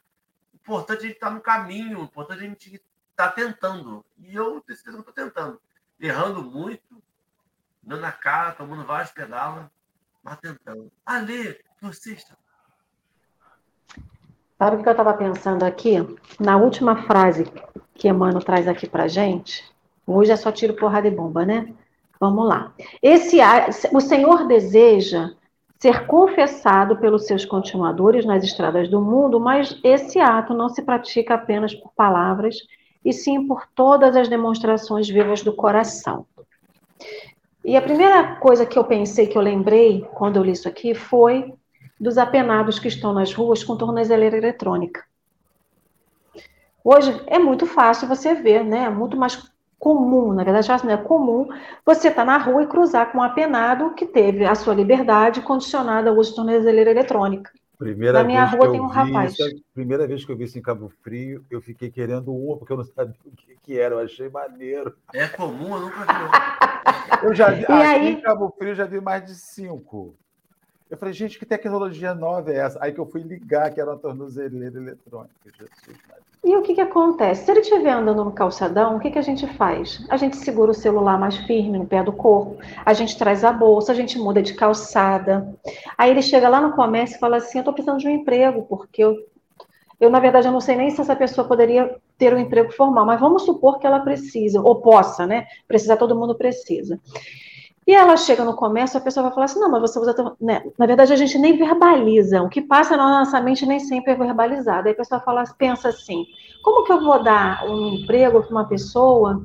O 0.53 0.55
importante 0.55 0.99
é 0.99 1.03
a 1.03 1.07
gente 1.07 1.15
estar 1.15 1.27
tá 1.27 1.33
no 1.33 1.41
caminho, 1.41 1.99
o 1.99 2.03
importante 2.03 2.39
é 2.39 2.45
a 2.45 2.49
gente 2.49 2.75
estar 2.75 3.27
tá 3.27 3.31
tentando. 3.31 4.05
E 4.17 4.33
eu 4.33 4.61
tenho 4.61 4.77
certeza 4.77 5.03
que 5.03 5.09
estou 5.09 5.13
tentando. 5.13 5.61
Errando 5.99 6.41
muito, 6.41 7.03
dando 7.83 8.05
a 8.05 8.11
cara, 8.11 8.53
tomando 8.53 8.85
vários 8.85 9.11
pedalas, 9.11 9.65
mas 10.23 10.39
tentando. 10.39 10.91
Ali, 11.05 11.59
você 11.81 12.13
está 12.13 12.35
Sabe 14.57 14.77
o 14.77 14.81
que 14.81 14.89
eu 14.89 14.91
estava 14.91 15.13
pensando 15.13 15.63
aqui? 15.63 15.97
Na 16.39 16.57
última 16.57 17.03
frase 17.03 17.43
que 17.93 18.07
Emmanuel 18.07 18.43
traz 18.43 18.67
aqui 18.67 18.89
para 18.89 19.07
gente, 19.07 19.63
hoje 20.05 20.31
é 20.31 20.35
só 20.35 20.51
tiro, 20.51 20.73
porrada 20.73 21.07
e 21.07 21.11
bomba, 21.11 21.45
né? 21.45 21.73
Vamos 22.19 22.47
lá. 22.47 22.73
Esse, 23.03 23.37
o 23.93 24.01
Senhor 24.01 24.47
deseja 24.47 25.35
ser 25.79 26.07
confessado 26.07 26.97
pelos 26.97 27.25
seus 27.25 27.45
continuadores 27.45 28.25
nas 28.25 28.43
estradas 28.43 28.89
do 28.89 28.99
mundo, 28.99 29.39
mas 29.39 29.79
esse 29.83 30.19
ato 30.19 30.53
não 30.53 30.69
se 30.69 30.81
pratica 30.81 31.35
apenas 31.35 31.73
por 31.73 31.91
palavras, 31.93 32.55
e 33.05 33.13
sim 33.13 33.47
por 33.47 33.67
todas 33.73 34.15
as 34.15 34.27
demonstrações 34.27 35.07
vivas 35.07 35.41
do 35.41 35.53
coração. 35.53 36.25
E 37.63 37.75
a 37.75 37.81
primeira 37.81 38.35
coisa 38.37 38.65
que 38.65 38.77
eu 38.77 38.83
pensei, 38.83 39.27
que 39.27 39.37
eu 39.37 39.41
lembrei 39.41 40.01
quando 40.13 40.37
eu 40.37 40.43
li 40.43 40.51
isso 40.51 40.67
aqui, 40.67 40.93
foi 40.93 41.53
dos 41.99 42.17
apenados 42.17 42.79
que 42.79 42.87
estão 42.87 43.13
nas 43.13 43.33
ruas 43.33 43.63
com 43.63 43.77
tornozeleira 43.77 44.37
eletrônica. 44.37 45.03
Hoje 46.83 47.21
é 47.27 47.37
muito 47.37 47.65
fácil 47.65 48.07
você 48.07 48.33
ver, 48.33 48.63
né? 48.63 48.85
É 48.85 48.89
muito 48.89 49.17
mais 49.17 49.35
comum, 49.87 50.33
na 50.33 50.43
verdade, 50.43 50.67
não 50.83 50.91
é 50.91 50.97
comum 50.97 51.47
você 51.85 52.09
estar 52.09 52.25
tá 52.25 52.25
na 52.25 52.37
rua 52.37 52.63
e 52.63 52.67
cruzar 52.67 53.09
com 53.09 53.19
um 53.19 53.23
apenado 53.23 53.93
que 53.93 54.05
teve 54.05 54.43
a 54.43 54.53
sua 54.53 54.73
liberdade 54.73 55.39
condicionada 55.39 56.09
ao 56.09 56.17
uso 56.17 56.31
de 56.31 56.35
tornozeleira 56.35 56.91
eletrônica. 56.91 57.49
Primeira 57.77 58.19
na 58.19 58.25
minha 58.25 58.43
rua 58.43 58.69
tem 58.69 58.81
um 58.81 58.87
rapaz. 58.87 59.39
Isso, 59.39 59.63
primeira 59.73 60.05
vez 60.05 60.25
que 60.25 60.31
eu 60.31 60.35
vi 60.35 60.43
isso 60.43 60.59
em 60.59 60.61
Cabo 60.61 60.91
Frio, 61.01 61.45
eu 61.49 61.61
fiquei 61.61 61.89
querendo 61.89 62.35
uma, 62.35 62.57
porque 62.57 62.73
eu 62.73 62.77
não 62.77 62.83
sabia 62.83 63.15
o 63.23 63.31
que, 63.31 63.55
que 63.63 63.79
era, 63.79 63.95
eu 63.95 63.99
achei 63.99 64.27
maneiro. 64.27 64.93
É 65.13 65.25
comum, 65.29 65.75
eu 65.75 65.81
nunca 65.83 65.99
vi. 66.01 67.25
eu 67.25 67.33
já 67.33 67.51
vi, 67.51 67.63
aqui 67.63 67.71
aí... 67.71 68.07
em 68.09 68.21
Cabo 68.21 68.53
Frio 68.57 68.75
já 68.75 68.85
vi 68.85 68.99
mais 68.99 69.23
de 69.23 69.35
cinco. 69.35 70.17
Eu 70.89 70.97
falei, 70.97 71.13
gente, 71.13 71.37
que 71.37 71.45
tecnologia 71.45 72.13
nova 72.13 72.51
é 72.51 72.57
essa? 72.57 72.79
Aí 72.81 72.93
que 72.93 72.99
eu 72.99 73.05
fui 73.05 73.21
ligar 73.21 73.71
que 73.73 73.81
era 73.81 73.91
uma 73.91 73.97
tornozeleira 73.97 74.77
eletrônica. 74.77 75.33
Jesus, 75.57 75.97
e 76.47 76.55
o 76.55 76.61
que, 76.61 76.75
que 76.75 76.79
acontece? 76.79 77.43
Se 77.43 77.51
ele 77.51 77.59
estiver 77.59 77.91
andando 77.91 78.23
no 78.23 78.31
calçadão, 78.31 78.95
o 78.95 78.99
que, 79.01 79.11
que 79.11 79.19
a 79.19 79.21
gente 79.21 79.45
faz? 79.55 80.05
A 80.07 80.15
gente 80.15 80.37
segura 80.37 80.71
o 80.71 80.73
celular 80.73 81.19
mais 81.19 81.35
firme 81.35 81.77
no 81.77 81.85
pé 81.85 82.01
do 82.01 82.13
corpo, 82.13 82.57
a 82.85 82.93
gente 82.93 83.17
traz 83.17 83.43
a 83.43 83.51
bolsa, 83.51 83.91
a 83.91 83.95
gente 83.95 84.17
muda 84.17 84.41
de 84.41 84.53
calçada. 84.53 85.53
Aí 85.97 86.09
ele 86.09 86.21
chega 86.21 86.47
lá 86.47 86.61
no 86.61 86.71
comércio 86.71 87.17
e 87.17 87.19
fala 87.19 87.35
assim: 87.35 87.57
Eu 87.57 87.63
estou 87.63 87.73
precisando 87.73 87.99
de 87.99 88.07
um 88.07 88.11
emprego, 88.11 88.63
porque 88.63 89.03
eu, 89.03 89.17
eu, 89.99 90.09
na 90.09 90.21
verdade, 90.21 90.47
eu 90.47 90.53
não 90.53 90.61
sei 90.61 90.77
nem 90.77 90.89
se 90.89 91.01
essa 91.01 91.17
pessoa 91.17 91.45
poderia 91.45 91.93
ter 92.17 92.33
um 92.33 92.39
emprego 92.39 92.71
formal, 92.71 93.05
mas 93.05 93.19
vamos 93.19 93.43
supor 93.43 93.77
que 93.77 93.85
ela 93.85 93.99
precisa, 93.99 94.61
ou 94.61 94.79
possa, 94.81 95.27
né? 95.27 95.47
Precisar, 95.67 95.97
todo 95.97 96.15
mundo 96.15 96.33
precisa. 96.35 96.97
E 97.87 97.95
ela 97.95 98.17
chega 98.17 98.43
no 98.43 98.53
comércio, 98.53 98.97
a 98.97 99.01
pessoa 99.01 99.23
vai 99.23 99.33
falar 99.33 99.45
assim, 99.45 99.61
não, 99.61 99.71
mas 99.71 99.79
você 99.79 99.97
usa... 99.97 100.13
Né? 100.41 100.61
Na 100.77 100.85
verdade, 100.85 101.13
a 101.13 101.15
gente 101.15 101.37
nem 101.37 101.57
verbaliza. 101.57 102.41
O 102.41 102.49
que 102.49 102.61
passa 102.61 102.97
na 102.97 103.19
nossa 103.19 103.39
mente 103.39 103.65
nem 103.65 103.79
sempre 103.79 104.11
é 104.11 104.15
verbalizado. 104.15 104.87
Aí 104.87 104.93
a 104.93 104.97
pessoa 104.97 105.21
fala, 105.21 105.45
pensa 105.57 105.87
assim, 105.87 106.25
como 106.61 106.83
que 106.83 106.91
eu 106.91 107.01
vou 107.01 107.23
dar 107.23 107.65
um 107.65 107.93
emprego 107.93 108.43
para 108.43 108.51
uma 108.51 108.67
pessoa 108.67 109.41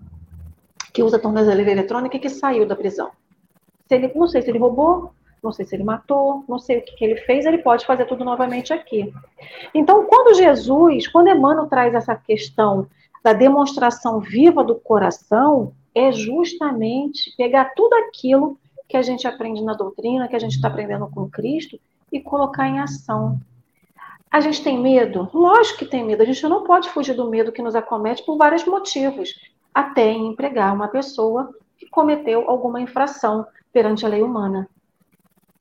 que 0.93 1.05
usa 1.05 1.21
tornozeleira 1.21 1.71
eletrônica 1.71 2.17
e 2.17 2.19
que 2.21 2.29
saiu 2.29 2.67
da 2.67 2.75
prisão? 2.75 3.13
Se 3.87 3.95
ele, 3.95 4.11
não 4.13 4.27
sei 4.27 4.43
se 4.43 4.51
ele 4.51 4.59
roubou, 4.59 5.13
não 5.41 5.53
sei 5.53 5.65
se 5.65 5.77
ele 5.77 5.85
matou, 5.85 6.45
não 6.49 6.59
sei 6.59 6.79
o 6.79 6.85
que, 6.85 6.97
que 6.97 7.05
ele 7.05 7.21
fez, 7.21 7.47
ele 7.47 7.59
pode 7.59 7.87
fazer 7.87 8.07
tudo 8.07 8.25
novamente 8.25 8.73
aqui. 8.73 9.15
Então, 9.73 10.05
quando 10.07 10.35
Jesus, 10.35 11.07
quando 11.07 11.29
Emmanuel 11.29 11.69
traz 11.69 11.95
essa 11.95 12.17
questão 12.17 12.89
da 13.23 13.33
demonstração 13.33 14.19
viva 14.19 14.65
do 14.65 14.75
coração, 14.75 15.73
é 15.95 16.13
justamente 16.13 17.35
pegar 17.37 17.73
tudo 17.75 17.95
aquilo 17.95 18.59
que 18.89 18.97
a 18.97 19.03
gente 19.03 19.27
aprende 19.27 19.63
na 19.63 19.75
doutrina, 19.75 20.29
que 20.29 20.37
a 20.37 20.39
gente 20.39 20.57
está 20.57 20.69
aprendendo 20.69 21.09
com 21.09 21.29
Cristo, 21.29 21.81
e 22.11 22.21
colocar 22.21 22.69
em 22.69 22.79
ação. 22.79 23.41
A 24.31 24.41
gente 24.41 24.63
tem 24.63 24.79
medo? 24.79 25.29
Lógico 25.33 25.81
que 25.81 25.87
tem 25.87 26.05
medo. 26.05 26.23
A 26.23 26.27
gente 26.27 26.43
não 26.47 26.65
pode 26.65 26.91
fugir 26.91 27.15
do 27.15 27.29
medo 27.29 27.53
que 27.53 27.63
nos 27.63 27.75
acomete 27.75 28.25
por 28.25 28.37
vários 28.37 28.65
motivos. 28.65 29.35
Até 29.75 30.11
em 30.11 30.29
empregar 30.29 30.75
uma 30.75 30.89
pessoa 30.89 31.55
que 31.79 31.89
cometeu 31.89 32.49
alguma 32.49 32.81
infração 32.81 33.47
perante 33.73 34.05
a 34.05 34.09
lei 34.09 34.23
humana. 34.23 34.69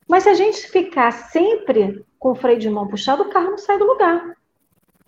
Mas 0.08 0.24
se 0.24 0.28
a 0.28 0.34
gente 0.34 0.68
ficar 0.68 1.10
sempre 1.10 2.04
com 2.18 2.32
o 2.32 2.34
freio 2.34 2.58
de 2.58 2.68
mão 2.68 2.86
puxado, 2.86 3.22
o 3.22 3.30
carro 3.30 3.50
não 3.50 3.58
sai 3.58 3.78
do 3.78 3.86
lugar. 3.86 4.36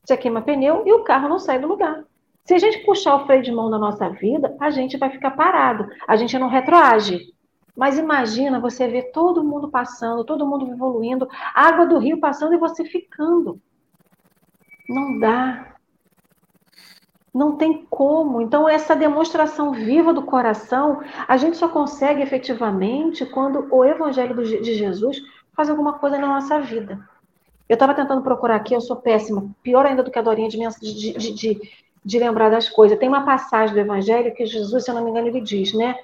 Você 0.03 0.17
queima 0.17 0.43
pneu 0.43 0.83
e 0.87 0.93
o 0.93 1.05
carro 1.05 1.29
não 1.29 1.39
sai 1.39 1.59
do 1.59 1.69
lugar. 1.69 2.05
Se 2.45 2.53
a 2.53 2.59
gente 2.59 2.85
puxar 2.85 3.17
o 3.17 3.27
freio 3.27 3.43
de 3.43 3.51
mão 3.51 3.71
da 3.71 3.79
nossa 3.79 4.09
vida, 4.11 4.55
a 4.61 4.71
gente 4.71 4.99
vai 4.99 5.11
ficar 5.11 5.31
parado, 5.31 5.89
a 6.07 6.15
gente 6.15 6.39
não 6.39 6.49
retroage. 6.49 7.33
Mas 7.75 7.99
imagina 7.99 8.61
você 8.61 8.87
ver 8.87 9.11
todo 9.13 9.43
mundo 9.43 9.69
passando, 9.69 10.25
todo 10.25 10.47
mundo 10.47 10.71
evoluindo, 10.71 11.27
água 11.55 11.87
do 11.87 11.99
rio 11.99 12.21
passando 12.21 12.55
e 12.55 12.59
você 12.59 12.85
ficando. 12.85 13.61
Não 14.89 15.19
dá. 15.19 15.75
Não 17.33 17.57
tem 17.57 17.85
como. 17.89 18.43
Então, 18.43 18.69
essa 18.69 18.95
demonstração 18.95 19.73
viva 19.73 20.13
do 20.13 20.23
coração, 20.23 21.01
a 21.27 21.37
gente 21.37 21.57
só 21.57 21.69
consegue 21.69 22.23
efetivamente 22.23 23.27
quando 23.27 23.67
o 23.75 23.85
Evangelho 23.85 24.37
de 24.45 24.75
Jesus 24.75 25.21
faz 25.57 25.69
alguma 25.71 25.95
coisa 25.95 26.19
na 26.19 26.29
nossa 26.29 26.61
vida. 26.61 27.01
Eu 27.69 27.75
estava 27.75 27.95
tentando 27.95 28.23
procurar 28.23 28.57
aqui, 28.57 28.75
eu 28.75 28.81
sou 28.81 28.97
péssima, 28.97 29.51
pior 29.63 29.87
ainda 29.87 30.03
do 30.03 30.11
que 30.11 30.19
a 30.19 30.23
Dorinha 30.23 30.49
de, 30.49 30.59
de, 30.81 31.35
de, 31.35 31.61
de, 32.05 32.19
lembrar 32.19 32.51
das 32.51 32.69
coisas. 32.69 32.99
Tem 32.99 33.09
uma 33.09 33.25
passagem 33.25 33.75
do 33.75 33.81
Evangelho 33.81 34.35
que 34.35 34.47
Jesus, 34.47 34.85
se 34.85 34.91
eu 34.91 34.95
não 34.95 35.05
me 35.05 35.11
engano, 35.11 35.29
ele 35.29 35.41
diz, 35.41 35.73
né? 35.73 35.97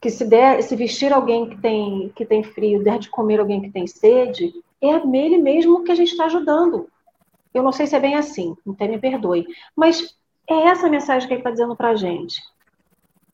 Que 0.00 0.10
se 0.10 0.24
der, 0.24 0.62
se 0.62 0.74
vestir 0.76 1.12
alguém 1.12 1.48
que 1.48 1.56
tem, 1.58 2.12
que 2.14 2.24
tem 2.24 2.42
frio, 2.42 2.82
der 2.82 2.98
de 2.98 3.10
comer 3.10 3.40
alguém 3.40 3.60
que 3.60 3.70
tem 3.70 3.86
sede, 3.86 4.52
é 4.80 5.04
nele 5.04 5.38
mesmo 5.38 5.84
que 5.84 5.92
a 5.92 5.94
gente 5.94 6.12
está 6.12 6.26
ajudando. 6.26 6.88
Eu 7.52 7.62
não 7.62 7.72
sei 7.72 7.86
se 7.86 7.96
é 7.96 8.00
bem 8.00 8.14
assim, 8.14 8.56
então 8.66 8.88
me 8.88 8.98
perdoe. 8.98 9.46
Mas 9.74 10.16
é 10.48 10.54
essa 10.68 10.86
a 10.86 10.90
mensagem 10.90 11.26
que 11.26 11.34
ele 11.34 11.40
está 11.40 11.50
dizendo 11.50 11.76
para 11.76 11.90
a 11.90 11.96
gente. 11.96 12.40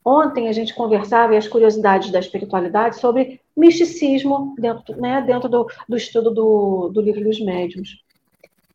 Ontem 0.03 0.47
a 0.47 0.51
gente 0.51 0.75
conversava 0.75 1.33
e 1.33 1.37
as 1.37 1.47
curiosidades 1.47 2.11
da 2.11 2.19
espiritualidade 2.19 2.99
sobre 2.99 3.41
misticismo 3.57 4.53
dentro, 4.57 4.95
né, 4.97 5.21
dentro 5.21 5.49
do, 5.49 5.67
do 5.89 5.97
estudo 5.97 6.31
do, 6.31 6.89
do 6.89 7.01
livro 7.01 7.23
dos 7.23 7.39
médiuns. 7.39 8.03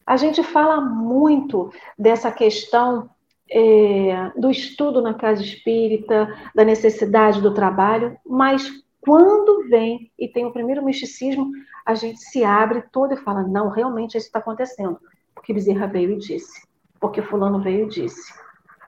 A 0.04 0.16
gente 0.16 0.42
fala 0.42 0.80
muito 0.80 1.72
dessa 1.96 2.32
questão 2.32 3.08
é, 3.50 4.30
do 4.36 4.50
estudo 4.50 5.02
na 5.02 5.14
casa 5.14 5.42
espírita, 5.42 6.34
da 6.54 6.64
necessidade 6.64 7.40
do 7.40 7.52
trabalho, 7.52 8.16
mas 8.24 8.70
quando 9.00 9.68
vem 9.68 10.10
e 10.18 10.28
tem 10.28 10.44
o 10.44 10.52
primeiro 10.52 10.84
misticismo, 10.84 11.50
a 11.84 11.94
gente 11.94 12.20
se 12.20 12.44
abre 12.44 12.82
todo 12.92 13.14
e 13.14 13.16
fala: 13.16 13.42
não, 13.42 13.68
realmente 13.68 14.16
isso 14.16 14.26
está 14.26 14.38
acontecendo, 14.38 14.98
porque 15.34 15.52
Bezerra 15.52 15.86
veio 15.86 16.12
e 16.12 16.18
disse, 16.18 16.66
porque 17.00 17.22
Fulano 17.22 17.60
veio 17.60 17.86
e 17.86 17.88
disse. 17.88 18.32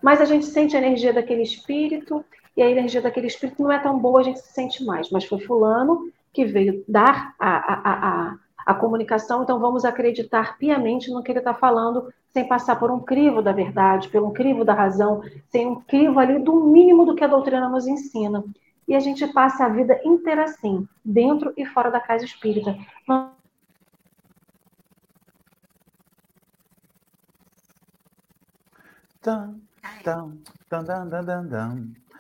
Mas 0.02 0.20
a 0.20 0.24
gente 0.24 0.46
sente 0.46 0.76
a 0.76 0.80
energia 0.80 1.12
daquele 1.12 1.42
espírito, 1.42 2.24
e 2.56 2.62
a 2.62 2.70
energia 2.70 3.00
daquele 3.00 3.26
espírito 3.26 3.62
não 3.62 3.72
é 3.72 3.78
tão 3.78 3.98
boa, 3.98 4.20
a 4.20 4.24
gente 4.24 4.40
se 4.40 4.52
sente 4.52 4.84
mais, 4.84 5.10
mas 5.10 5.24
foi 5.24 5.40
Fulano 5.40 6.10
que 6.32 6.44
veio 6.44 6.84
dar 6.88 7.34
a, 7.38 7.56
a, 7.56 7.74
a, 7.74 8.30
a 8.30 8.38
comunicação, 8.74 9.42
então 9.42 9.58
vamos 9.58 9.84
acreditar 9.84 10.56
piamente 10.58 11.10
no 11.10 11.22
que 11.22 11.32
ele 11.32 11.38
está 11.38 11.52
falando, 11.52 12.12
sem 12.32 12.46
passar 12.46 12.76
por 12.76 12.90
um 12.90 13.00
crivo 13.00 13.42
da 13.42 13.52
verdade, 13.52 14.08
pelo 14.08 14.28
um 14.28 14.32
crivo 14.32 14.64
da 14.64 14.74
razão, 14.74 15.22
sem 15.48 15.66
um 15.66 15.80
crivo 15.80 16.18
ali 16.18 16.38
do 16.38 16.64
mínimo 16.64 17.04
do 17.04 17.14
que 17.14 17.24
a 17.24 17.28
doutrina 17.28 17.68
nos 17.68 17.86
ensina. 17.86 18.44
E 18.86 18.94
a 18.94 19.00
gente 19.00 19.26
passa 19.28 19.66
a 19.66 19.68
vida 19.68 20.00
inteira 20.04 20.44
assim, 20.44 20.88
dentro 21.04 21.52
e 21.56 21.64
fora 21.66 21.90
da 21.90 22.00
casa 22.00 22.24
espírita. 22.24 22.76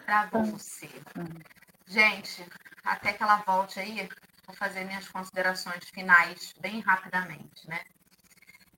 Pra 0.06 0.26
você. 0.26 0.88
Gente, 1.86 2.46
até 2.84 3.12
que 3.12 3.22
ela 3.22 3.36
volte 3.46 3.80
aí, 3.80 4.08
vou 4.46 4.54
fazer 4.56 4.84
minhas 4.84 5.08
considerações 5.08 5.88
finais 5.90 6.52
bem 6.60 6.80
rapidamente, 6.80 7.68
né? 7.68 7.80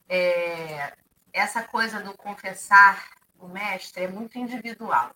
é, 0.08 0.92
essa 1.32 1.62
coisa 1.62 2.00
do 2.00 2.16
confessar 2.16 3.08
o 3.38 3.48
mestre 3.48 4.04
é 4.04 4.08
muito 4.08 4.38
individual. 4.38 5.14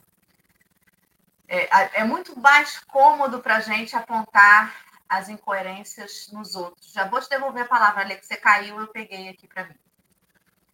É, 1.46 2.00
é 2.00 2.04
muito 2.04 2.38
mais 2.38 2.78
cômodo 2.80 3.40
para 3.40 3.56
a 3.56 3.60
gente 3.60 3.96
apontar 3.96 4.74
as 5.08 5.28
incoerências 5.28 6.28
nos 6.32 6.54
outros. 6.54 6.92
Já 6.92 7.04
vou 7.04 7.20
te 7.20 7.28
devolver 7.30 7.62
a 7.62 7.68
palavra, 7.68 8.16
que 8.16 8.26
você 8.26 8.36
caiu, 8.36 8.78
eu 8.78 8.88
peguei 8.88 9.30
aqui 9.30 9.46
para 9.46 9.64
mim. 9.64 9.76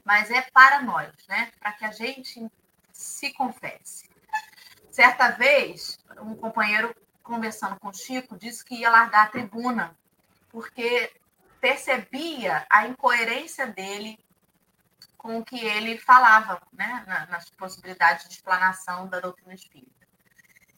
Mas 0.05 0.31
é 0.31 0.43
para 0.43 0.83
nós, 0.83 1.13
né? 1.29 1.53
Para 1.61 1.73
que 1.73 1.85
a 1.85 1.93
gente 1.93 2.51
se 2.93 3.33
confesse. 3.33 4.11
Certa 4.91 5.31
vez, 5.31 5.99
um 6.21 6.35
companheiro 6.35 6.95
conversando 7.25 7.81
com 7.81 7.89
o 7.89 7.95
Chico 7.95 8.39
disse 8.39 8.65
que 8.65 8.77
ia 8.77 8.91
largar 8.91 9.25
a 9.27 9.31
tribuna, 9.31 9.97
porque 10.51 11.11
percebia 11.61 12.65
a 12.71 12.87
incoerência 12.87 13.67
dele 13.67 14.23
com 15.17 15.39
o 15.39 15.45
que 15.45 15.59
ele 15.59 15.97
falava, 15.97 16.61
né, 16.71 17.27
nas 17.31 17.49
possibilidades 17.51 18.29
de 18.29 18.35
explanação 18.35 19.09
da 19.09 19.19
doutrina 19.19 19.55
espírita. 19.55 20.05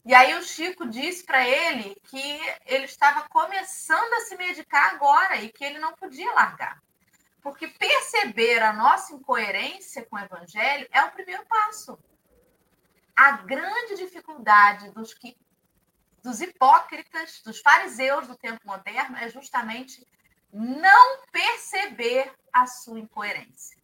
E 0.05 0.15
aí 0.15 0.35
o 0.35 0.41
Chico 0.41 0.87
disse 0.87 1.25
para 1.25 1.45
ele 1.45 1.93
que 2.05 2.39
ele 2.65 2.85
estava 2.85 3.27
começando 3.27 4.13
a 4.13 4.21
se 4.21 4.37
medicar 4.37 4.95
agora 4.95 5.35
e 5.35 5.49
que 5.49 5.65
ele 5.65 5.79
não 5.79 5.93
podia 5.95 6.31
largar. 6.31 6.81
Porque 7.41 7.67
perceber 7.67 8.63
a 8.63 8.71
nossa 8.71 9.13
incoerência 9.13 10.05
com 10.05 10.15
o 10.15 10.19
evangelho 10.19 10.87
é 10.93 11.03
o 11.03 11.11
primeiro 11.11 11.45
passo. 11.45 11.99
A 13.13 13.33
grande 13.33 13.97
dificuldade 13.97 14.91
dos 14.91 15.13
que 15.13 15.35
dos 16.27 16.41
hipócritas, 16.41 17.41
dos 17.41 17.61
fariseus 17.61 18.27
do 18.27 18.35
tempo 18.35 18.59
moderno 18.65 19.15
é 19.15 19.29
justamente 19.29 20.05
não 20.51 21.19
perceber 21.31 22.33
a 22.51 22.67
sua 22.67 22.99
incoerência. 22.99 23.77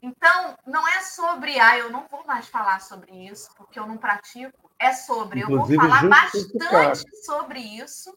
Então, 0.00 0.56
não 0.64 0.86
é 0.86 1.00
sobre, 1.00 1.58
ah, 1.58 1.76
eu 1.78 1.90
não 1.90 2.06
vou 2.06 2.24
mais 2.24 2.46
falar 2.46 2.80
sobre 2.80 3.10
isso, 3.26 3.50
porque 3.56 3.76
eu 3.76 3.88
não 3.88 3.96
pratico. 3.96 4.70
É 4.78 4.92
sobre, 4.92 5.40
Inclusive, 5.40 5.74
eu 5.74 5.80
vou 5.80 5.90
falar 5.90 6.08
bastante 6.08 7.16
sobre 7.24 7.58
isso 7.58 8.16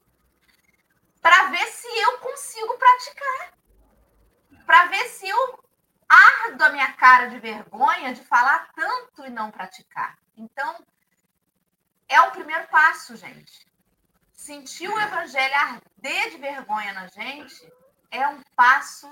para 1.20 1.48
ver 1.48 1.66
se 1.66 1.88
eu 1.88 2.20
consigo 2.20 2.78
praticar. 2.78 3.54
Para 4.68 4.86
ver 4.86 5.08
se 5.08 5.28
eu 5.28 5.64
ardo 6.08 6.62
a 6.62 6.70
minha 6.70 6.94
cara 6.94 7.28
de 7.28 7.40
vergonha 7.40 8.14
de 8.14 8.24
falar 8.24 8.70
tanto 8.76 9.26
e 9.26 9.32
não 9.32 9.50
praticar. 9.50 10.16
Então, 10.38 10.76
é 12.10 12.20
o 12.22 12.32
primeiro 12.32 12.68
passo, 12.68 13.16
gente. 13.16 13.66
Sentir 14.34 14.90
o 14.90 15.00
evangelho 15.00 15.56
arder 15.56 16.32
de 16.32 16.38
vergonha 16.38 16.94
na 16.94 17.08
gente 17.08 17.72
é 18.12 18.28
um 18.28 18.42
passo 18.56 19.08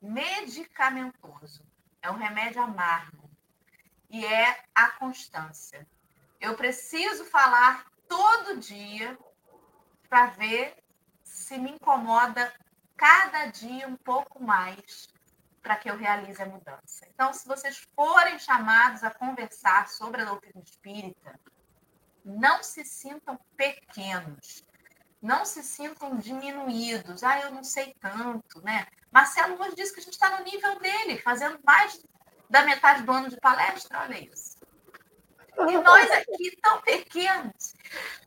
medicamentoso 0.00 1.64
é 2.04 2.10
um 2.10 2.16
remédio 2.16 2.62
amargo 2.62 3.30
e 4.10 4.24
é 4.26 4.62
a 4.74 4.90
constância. 4.90 5.88
Eu 6.38 6.54
preciso 6.54 7.24
falar 7.24 7.86
todo 8.06 8.60
dia 8.60 9.18
para 10.06 10.26
ver 10.26 10.76
se 11.22 11.56
me 11.56 11.70
incomoda 11.70 12.52
cada 12.94 13.46
dia 13.46 13.88
um 13.88 13.96
pouco 13.96 14.42
mais 14.44 15.08
para 15.62 15.76
que 15.76 15.90
eu 15.90 15.96
realize 15.96 16.40
a 16.42 16.46
mudança. 16.46 17.06
Então, 17.08 17.32
se 17.32 17.48
vocês 17.48 17.88
forem 17.96 18.38
chamados 18.38 19.02
a 19.02 19.10
conversar 19.10 19.88
sobre 19.88 20.20
a 20.20 20.26
doutrina 20.26 20.62
espírita, 20.62 21.40
não 22.24 22.62
se 22.62 22.84
sintam 22.84 23.38
pequenos, 23.56 24.64
não 25.20 25.44
se 25.44 25.62
sintam 25.62 26.16
diminuídos. 26.16 27.22
Ah, 27.22 27.40
eu 27.40 27.50
não 27.50 27.62
sei 27.62 27.94
tanto, 28.00 28.62
né? 28.62 28.86
Marcelo 29.10 29.60
hoje 29.60 29.76
disse 29.76 29.92
que 29.92 30.00
a 30.00 30.02
gente 30.02 30.14
está 30.14 30.38
no 30.38 30.44
nível 30.44 30.78
dele, 30.80 31.18
fazendo 31.18 31.58
mais 31.64 32.02
da 32.48 32.62
metade 32.62 33.02
do 33.02 33.12
ano 33.12 33.28
de 33.28 33.36
palestra, 33.38 34.00
olha 34.00 34.18
isso. 34.18 34.56
E 35.56 35.76
nós 35.78 36.10
aqui 36.10 36.56
tão 36.60 36.80
pequenos. 36.82 37.74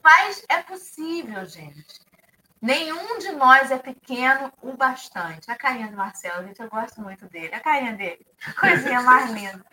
Mas 0.02 0.44
é 0.48 0.62
possível, 0.62 1.46
gente. 1.46 2.07
Nenhum 2.62 3.20
de 3.20 3.32
nós 3.34 3.70
é 3.70 3.78
pequeno 3.78 4.52
o 4.62 4.76
bastante. 4.76 5.50
A 5.50 5.56
carinha 5.56 5.90
do 5.90 5.98
Marcelo, 5.98 6.46
gente, 6.48 6.62
eu 6.62 6.70
gosto 6.70 7.02
muito 7.02 7.28
dele. 7.28 7.54
A 7.54 7.60
carinha 7.60 7.94
dele, 7.94 8.26
coisinha 8.60 9.02
mais 9.02 9.30
linda. 9.34 9.64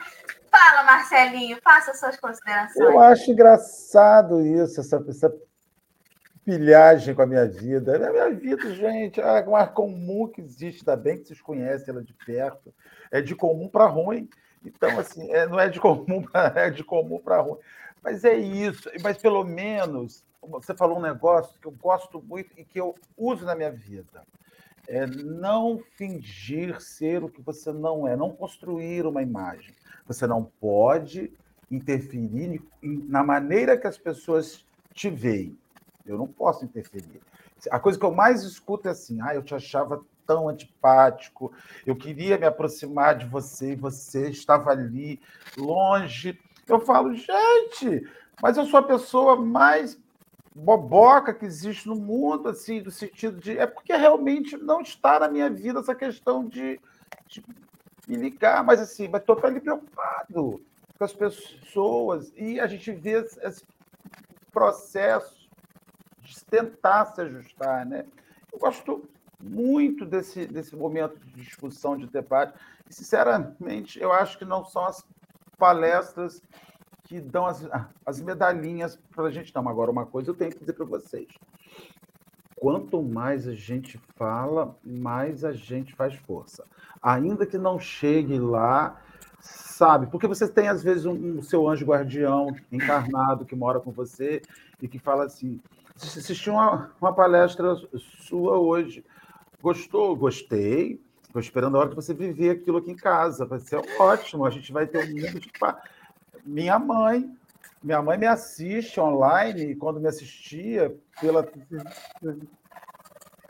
Fala, 0.50 0.84
Marcelinho, 0.84 1.58
faça 1.62 1.94
suas 1.94 2.16
considerações. 2.16 2.76
Eu 2.76 3.00
acho 3.00 3.30
engraçado 3.30 4.40
isso, 4.40 4.80
essa, 4.80 5.04
essa 5.08 5.34
pilhagem 6.44 7.14
com 7.14 7.22
a 7.22 7.26
minha 7.26 7.46
vida. 7.46 7.96
É 7.96 8.06
a 8.06 8.12
minha 8.12 8.30
vida, 8.30 8.74
gente, 8.74 9.20
é 9.20 9.40
uma 9.40 9.66
comum 9.66 10.28
que 10.28 10.42
existe, 10.42 10.82
ainda 10.82 10.96
bem 10.96 11.18
que 11.18 11.26
vocês 11.26 11.40
conhecem 11.40 11.92
ela 11.92 12.04
de 12.04 12.12
perto. 12.12 12.72
É 13.10 13.20
de 13.20 13.34
comum 13.34 13.68
para 13.68 13.86
ruim. 13.86 14.28
Então, 14.64 14.98
assim, 14.98 15.30
é, 15.32 15.46
não 15.46 15.58
é 15.58 15.68
de 15.68 15.80
comum 15.80 16.22
para 16.22 16.52
é 16.60 16.70
de 16.70 16.84
comum 16.84 17.18
para 17.18 17.40
ruim. 17.40 17.58
Mas 18.02 18.24
é 18.24 18.34
isso. 18.34 18.90
Mas 19.02 19.16
pelo 19.16 19.42
menos 19.42 20.22
você 20.48 20.74
falou 20.74 20.98
um 20.98 21.02
negócio 21.02 21.58
que 21.60 21.66
eu 21.66 21.72
gosto 21.72 22.22
muito 22.22 22.50
e 22.56 22.64
que 22.64 22.80
eu 22.80 22.94
uso 23.16 23.44
na 23.44 23.54
minha 23.54 23.70
vida. 23.70 24.22
É 24.86 25.06
não 25.06 25.80
fingir 25.96 26.80
ser 26.80 27.24
o 27.24 27.28
que 27.28 27.40
você 27.40 27.72
não 27.72 28.06
é, 28.06 28.16
não 28.16 28.30
construir 28.30 29.06
uma 29.06 29.22
imagem. 29.22 29.74
Você 30.06 30.26
não 30.26 30.44
pode 30.44 31.32
interferir 31.70 32.62
na 32.82 33.24
maneira 33.24 33.78
que 33.78 33.86
as 33.86 33.96
pessoas 33.96 34.64
te 34.92 35.08
veem. 35.08 35.56
Eu 36.04 36.18
não 36.18 36.26
posso 36.26 36.64
interferir. 36.64 37.20
A 37.70 37.80
coisa 37.80 37.98
que 37.98 38.04
eu 38.04 38.12
mais 38.12 38.42
escuto 38.42 38.88
é 38.88 38.90
assim: 38.90 39.20
ah, 39.22 39.34
eu 39.34 39.42
te 39.42 39.54
achava 39.54 40.04
tão 40.26 40.48
antipático, 40.48 41.52
eu 41.86 41.96
queria 41.96 42.38
me 42.38 42.46
aproximar 42.46 43.16
de 43.16 43.26
você 43.26 43.72
e 43.72 43.76
você 43.76 44.28
estava 44.28 44.70
ali, 44.70 45.20
longe. 45.56 46.38
Eu 46.66 46.80
falo, 46.80 47.14
gente, 47.14 48.06
mas 48.42 48.56
eu 48.56 48.64
sou 48.66 48.80
a 48.80 48.82
pessoa 48.82 49.36
mais 49.36 49.98
boboca 50.54 51.34
que 51.34 51.44
existe 51.44 51.88
no 51.88 51.96
mundo, 51.96 52.48
assim, 52.48 52.80
no 52.80 52.90
sentido 52.90 53.40
de. 53.40 53.58
É 53.58 53.66
porque 53.66 53.94
realmente 53.94 54.56
não 54.56 54.80
está 54.80 55.18
na 55.18 55.28
minha 55.28 55.50
vida 55.50 55.80
essa 55.80 55.94
questão 55.94 56.46
de, 56.46 56.80
de 57.26 57.44
me 58.06 58.16
ligar, 58.16 58.62
mas 58.62 58.80
assim, 58.80 59.08
mas 59.08 59.22
estou 59.22 59.38
ali 59.42 59.60
preocupado 59.60 60.64
com 60.96 61.04
as 61.04 61.12
pessoas 61.12 62.32
e 62.36 62.60
a 62.60 62.66
gente 62.66 62.92
vê 62.92 63.26
esse 63.42 63.64
processo 64.52 65.48
de 66.20 66.44
tentar 66.44 67.06
se 67.06 67.20
ajustar, 67.20 67.84
né? 67.84 68.06
Eu 68.52 68.58
gosto 68.58 69.08
muito 69.42 70.06
desse, 70.06 70.46
desse 70.46 70.76
momento 70.76 71.18
de 71.18 71.42
discussão, 71.42 71.96
de 71.96 72.06
debate. 72.06 72.56
E, 72.88 72.94
sinceramente, 72.94 74.00
eu 74.00 74.12
acho 74.12 74.38
que 74.38 74.44
não 74.44 74.64
são 74.64 74.86
as 74.86 75.04
palestras 75.58 76.40
que 77.14 77.20
dão 77.20 77.46
as, 77.46 77.64
as 78.04 78.20
medalhinhas 78.20 78.98
para 79.14 79.26
a 79.26 79.30
gente, 79.30 79.54
não. 79.54 79.68
Agora, 79.68 79.90
uma 79.90 80.04
coisa 80.04 80.30
eu 80.30 80.34
tenho 80.34 80.50
que 80.50 80.58
dizer 80.58 80.72
para 80.72 80.84
vocês. 80.84 81.28
Quanto 82.56 83.00
mais 83.02 83.46
a 83.46 83.54
gente 83.54 84.00
fala, 84.16 84.76
mais 84.84 85.44
a 85.44 85.52
gente 85.52 85.94
faz 85.94 86.14
força. 86.14 86.64
Ainda 87.00 87.46
que 87.46 87.56
não 87.56 87.78
chegue 87.78 88.36
lá, 88.38 89.00
sabe? 89.40 90.08
Porque 90.08 90.26
você 90.26 90.48
tem, 90.48 90.68
às 90.68 90.82
vezes, 90.82 91.04
um, 91.04 91.38
um 91.38 91.42
seu 91.42 91.68
anjo 91.68 91.86
guardião 91.86 92.48
encarnado 92.72 93.44
que 93.44 93.54
mora 93.54 93.78
com 93.78 93.92
você 93.92 94.42
e 94.82 94.88
que 94.88 94.98
fala 94.98 95.24
assim: 95.24 95.60
assisti 95.94 96.50
uma, 96.50 96.90
uma 97.00 97.12
palestra 97.12 97.76
sua 98.26 98.58
hoje. 98.58 99.04
Gostou? 99.62 100.16
Gostei. 100.16 101.00
Estou 101.22 101.40
esperando 101.40 101.76
a 101.76 101.80
hora 101.80 101.88
que 101.90 101.96
você 101.96 102.12
viver 102.12 102.50
aquilo 102.50 102.78
aqui 102.78 102.90
em 102.90 102.96
casa. 102.96 103.46
Vai 103.46 103.60
ser 103.60 103.80
ótimo. 104.00 104.44
A 104.44 104.50
gente 104.50 104.72
vai 104.72 104.86
ter 104.86 104.98
um 104.98 105.08
mundo 105.08 105.38
de. 105.38 105.50
Minha 106.44 106.78
mãe. 106.78 107.34
Minha 107.82 108.00
mãe 108.00 108.16
me 108.16 108.26
assiste 108.26 108.98
online 108.98 109.74
quando 109.76 110.00
me 110.00 110.08
assistia 110.08 110.96
pela 111.20 111.46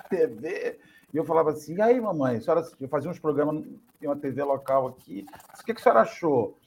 TV, 0.08 0.78
e 1.12 1.16
eu 1.16 1.24
falava 1.24 1.50
assim: 1.50 1.76
e 1.76 1.82
aí, 1.82 2.00
mamãe, 2.00 2.36
a 2.36 2.40
senhora 2.40 2.68
eu 2.80 2.88
fazia 2.88 3.10
uns 3.10 3.18
programas 3.20 3.64
em 4.02 4.06
uma 4.06 4.16
TV 4.16 4.42
local 4.42 4.88
aqui. 4.88 5.24
O 5.60 5.64
que 5.64 5.72
a 5.72 5.76
senhora 5.76 6.00
achou? 6.00 6.58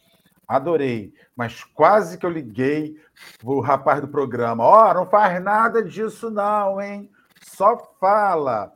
Adorei, 0.47 1.13
mas 1.35 1.61
quase 1.61 2.17
que 2.17 2.25
eu 2.25 2.29
liguei 2.29 2.97
o 3.43 3.59
rapaz 3.59 3.99
do 3.99 4.07
programa. 4.07 4.63
Ó, 4.63 4.89
oh, 4.89 4.93
não 4.93 5.05
faz 5.05 5.43
nada 5.43 5.83
disso, 5.83 6.31
não, 6.31 6.79
hein? 6.81 7.11
Só 7.41 7.77
fala. 7.99 8.73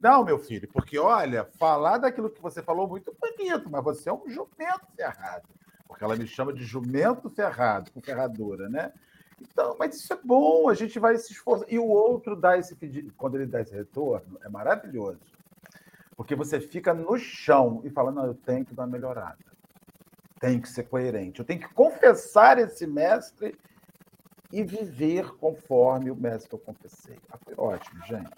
Não, 0.00 0.24
meu 0.24 0.38
filho, 0.38 0.66
porque 0.72 0.98
olha, 0.98 1.44
falar 1.58 1.98
daquilo 1.98 2.30
que 2.30 2.40
você 2.40 2.62
falou 2.62 2.88
muito 2.88 3.14
bonito, 3.20 3.68
mas 3.70 3.84
você 3.84 4.08
é 4.08 4.12
um 4.14 4.26
jumento 4.30 4.86
ferrado. 4.96 5.46
Porque 5.90 6.04
ela 6.04 6.14
me 6.14 6.24
chama 6.24 6.52
de 6.52 6.64
jumento 6.64 7.28
ferrado, 7.28 7.90
com 7.90 8.00
ferradura, 8.00 8.68
né? 8.68 8.92
Então, 9.40 9.74
mas 9.76 9.96
isso 9.96 10.12
é 10.12 10.18
bom, 10.22 10.68
a 10.68 10.74
gente 10.74 11.00
vai 11.00 11.18
se 11.18 11.32
esforçar. 11.32 11.66
E 11.68 11.80
o 11.80 11.84
outro 11.84 12.36
dá 12.36 12.56
esse 12.56 12.76
pedido, 12.76 13.12
quando 13.16 13.34
ele 13.34 13.46
dá 13.46 13.60
esse 13.60 13.74
retorno, 13.74 14.38
é 14.44 14.48
maravilhoso. 14.48 15.18
Porque 16.16 16.36
você 16.36 16.60
fica 16.60 16.94
no 16.94 17.18
chão 17.18 17.80
e 17.82 17.90
fala, 17.90 18.12
não, 18.12 18.24
eu 18.24 18.34
tenho 18.34 18.64
que 18.64 18.72
dar 18.72 18.84
uma 18.84 18.92
melhorada. 18.92 19.44
Tenho 20.38 20.62
que 20.62 20.68
ser 20.68 20.84
coerente. 20.84 21.40
Eu 21.40 21.44
tenho 21.44 21.58
que 21.58 21.74
confessar 21.74 22.56
esse 22.58 22.86
mestre 22.86 23.58
e 24.52 24.62
viver 24.62 25.34
conforme 25.38 26.08
o 26.10 26.16
mestre 26.16 26.48
que 26.48 26.54
eu 26.54 26.60
confessei. 26.60 27.18
Ah, 27.32 27.38
foi 27.38 27.54
ótimo, 27.56 28.06
gente. 28.06 28.30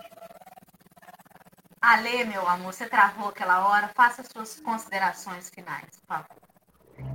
Ale, 1.83 2.25
meu 2.25 2.49
amor, 2.49 2.73
você 2.73 2.89
travou 2.89 3.29
aquela 3.29 3.69
hora. 3.69 3.89
Faça 3.89 4.23
suas 4.23 4.59
considerações 4.61 5.51
finais, 5.51 6.01
por 6.01 6.07
favor. 6.07 6.52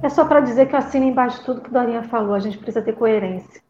É 0.02 0.10
só 0.10 0.26
para 0.26 0.41
dizer 0.41 0.68
que 0.68 0.76
eu 0.76 0.80
assino 0.80 1.06
embaixo 1.06 1.43
tudo 1.43 1.62
que 1.62 1.72
Dorinha 1.72 2.04
falou. 2.04 2.36
A 2.36 2.39
gente 2.39 2.58
precisa 2.58 2.84
ter 2.84 2.93
coerência. 2.93 3.62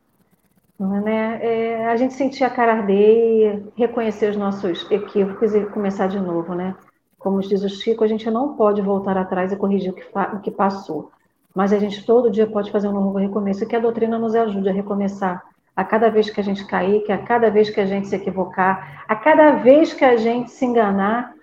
É, 0.80 0.84
né? 0.84 1.40
é, 1.42 1.86
a 1.88 1.96
gente 1.96 2.14
sentir 2.14 2.44
a 2.44 2.50
cara 2.50 2.74
arder, 2.74 3.64
reconhecer 3.76 4.30
os 4.30 4.38
nossos 4.38 4.90
equívocos 4.92 5.56
e 5.56 5.66
começar 5.66 6.08
de 6.08 6.20
novo, 6.20 6.54
né? 6.54 6.76
Como 7.18 7.40
diz 7.42 7.64
o 7.64 7.70
Chico, 7.70 8.04
a 8.04 8.08
gente 8.08 8.30
não 8.30 8.56
pode 8.56 8.82
voltar 8.82 9.18
atrás 9.18 9.52
e 9.52 9.56
corrigir 9.56 9.92
o 9.92 9.94
que, 9.94 10.04
o 10.36 10.40
que 10.40 10.52
passou. 10.52 11.12
Mas 11.56 11.74
a 11.74 11.80
gente 11.80 12.06
todo 12.06 12.30
dia 12.30 12.46
pode 12.46 12.72
fazer 12.72 12.88
um 12.88 12.94
novo 12.94 13.18
recomeço 13.18 13.64
e 13.64 13.68
que 13.68 13.76
a 13.76 13.80
doutrina 13.80 14.20
nos 14.20 14.36
ajude 14.36 14.70
a 14.70 14.74
recomeçar 14.74 15.44
a 15.76 15.84
cada 15.84 16.10
vez 16.10 16.30
que 16.30 16.40
a 16.40 16.44
gente 16.44 16.66
cair, 16.66 17.04
que 17.04 17.12
a 17.12 17.18
cada 17.18 17.50
vez 17.50 17.70
que 17.70 17.80
a 17.80 17.86
gente 17.86 18.08
se 18.08 18.16
equivocar, 18.16 19.04
a 19.08 19.16
cada 19.16 19.52
vez 19.52 19.94
que 19.94 20.06
a 20.06 20.16
gente 20.18 20.52
se 20.52 20.66
enganar, 20.66 21.34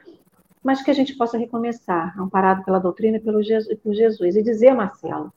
mas 0.65 0.83
que 0.83 0.91
a 0.91 0.95
gente 0.95 1.15
possa 1.15 1.37
recomeçar, 1.37 2.19
amparado 2.19 2.65
pela 2.65 2.81
doutrina 2.81 3.19
e 3.19 3.21
pelo 3.21 3.43
Jesus, 3.43 3.79
por 3.81 3.93
Jesus. 3.93 4.35
E 4.35 4.43
dizer, 4.43 4.73
Marcelo, 4.75 5.31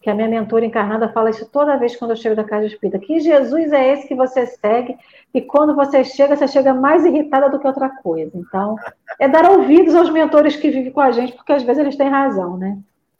que 0.00 0.08
a 0.08 0.14
minha 0.14 0.26
mentora 0.26 0.64
encarnada 0.64 1.12
fala 1.12 1.28
isso 1.28 1.44
toda 1.50 1.76
vez 1.76 1.94
quando 1.94 2.12
eu 2.12 2.16
chego 2.16 2.34
da 2.34 2.42
casa 2.42 2.66
espírita, 2.66 2.98
que 2.98 3.20
Jesus 3.20 3.70
é 3.70 3.92
esse 3.92 4.08
que 4.08 4.14
você 4.14 4.46
segue, 4.46 4.96
e 5.34 5.42
quando 5.42 5.74
você 5.74 6.02
chega, 6.02 6.34
você 6.34 6.48
chega 6.48 6.72
mais 6.72 7.04
irritada 7.04 7.50
do 7.50 7.60
que 7.60 7.66
outra 7.66 7.90
coisa. 7.90 8.32
Então, 8.34 8.76
é 9.18 9.28
dar 9.28 9.50
ouvidos 9.50 9.94
aos 9.94 10.08
mentores 10.08 10.56
que 10.56 10.70
vivem 10.70 10.90
com 10.90 11.00
a 11.00 11.10
gente, 11.10 11.34
porque 11.34 11.52
às 11.52 11.62
vezes 11.62 11.82
eles 11.82 11.96
têm 11.96 12.08
razão, 12.08 12.56
né? 12.56 12.78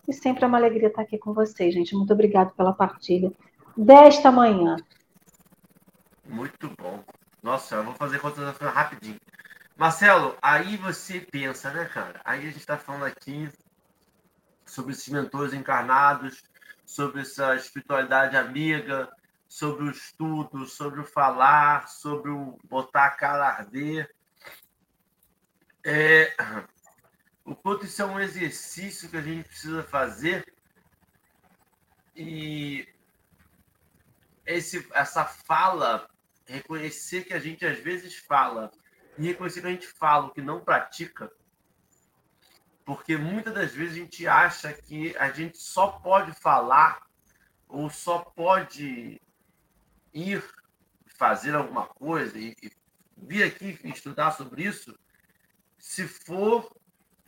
E 0.09 0.13
sempre 0.15 0.43
é 0.43 0.47
uma 0.47 0.57
alegria 0.57 0.89
estar 0.89 1.03
aqui 1.03 1.19
com 1.19 1.35
vocês, 1.35 1.75
gente. 1.75 1.95
Muito 1.95 2.13
obrigada 2.13 2.51
pela 2.57 2.73
partilha 2.73 3.31
desta 3.77 4.33
manhã. 4.33 4.77
Muito 6.27 6.73
bom. 6.81 7.01
Nossa, 7.43 7.77
eu 7.77 7.85
vou 7.85 7.95
fazer 7.95 8.19
contas 8.19 8.57
rapidinho. 8.59 9.17
Marcelo, 9.81 10.37
aí 10.43 10.77
você 10.77 11.21
pensa, 11.21 11.73
né, 11.73 11.87
cara? 11.87 12.21
Aí 12.23 12.41
a 12.41 12.51
gente 12.51 12.59
está 12.59 12.77
falando 12.77 13.07
aqui 13.07 13.51
sobre 14.67 14.93
esses 14.93 15.09
mentores 15.09 15.55
encarnados, 15.55 16.43
sobre 16.85 17.23
essa 17.23 17.57
espiritualidade 17.57 18.37
amiga, 18.37 19.11
sobre 19.49 19.85
o 19.85 19.91
estudo, 19.91 20.67
sobre 20.67 21.01
o 21.01 21.05
falar, 21.05 21.89
sobre 21.89 22.31
o 22.31 22.59
botar 22.65 23.07
a 23.07 23.11
cara 23.13 23.49
arder. 23.49 24.15
É, 25.83 26.37
o 27.43 27.57
quanto 27.57 27.87
isso 27.87 28.03
é 28.03 28.05
um 28.05 28.21
exercício 28.21 29.09
que 29.09 29.17
a 29.17 29.23
gente 29.23 29.49
precisa 29.49 29.83
fazer 29.83 30.45
e 32.15 32.87
esse, 34.45 34.87
essa 34.93 35.25
fala 35.25 36.07
reconhecer 36.45 37.25
que 37.25 37.33
a 37.33 37.41
gente 37.41 37.65
às 37.65 37.79
vezes 37.79 38.15
fala 38.19 38.71
e 39.21 39.27
reconhecer 39.27 39.61
que 39.61 39.67
a 39.67 39.71
gente 39.71 39.87
fala 39.87 40.27
o 40.27 40.31
que 40.31 40.41
não 40.41 40.61
pratica, 40.61 41.31
porque 42.87 43.19
muitas 43.19 43.53
das 43.53 43.73
vezes 43.73 43.93
a 43.93 43.99
gente 43.99 44.27
acha 44.27 44.73
que 44.73 45.15
a 45.19 45.31
gente 45.31 45.59
só 45.59 45.89
pode 45.89 46.33
falar 46.33 47.03
ou 47.69 47.91
só 47.91 48.21
pode 48.21 49.21
ir 50.15 50.43
fazer 51.19 51.55
alguma 51.55 51.87
coisa 51.87 52.39
e, 52.39 52.57
e 52.63 52.73
vir 53.15 53.43
aqui 53.43 53.79
estudar 53.85 54.31
sobre 54.31 54.63
isso 54.63 54.99
se 55.79 56.09
for 56.09 56.75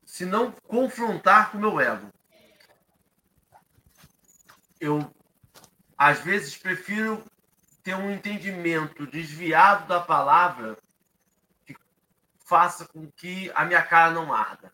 se 0.02 0.24
não 0.24 0.50
confrontar 0.50 1.50
com 1.50 1.58
o 1.58 1.60
meu 1.60 1.78
ego. 1.78 2.10
Eu 4.80 5.14
às 5.96 6.20
vezes 6.20 6.56
prefiro 6.56 7.22
ter 7.82 7.94
um 7.94 8.10
entendimento 8.10 9.06
desviado 9.06 9.86
da 9.86 10.00
palavra 10.00 10.78
faça 12.46 12.86
com 12.86 13.10
que 13.10 13.50
a 13.54 13.64
minha 13.64 13.82
cara 13.82 14.12
não 14.12 14.32
arda. 14.32 14.72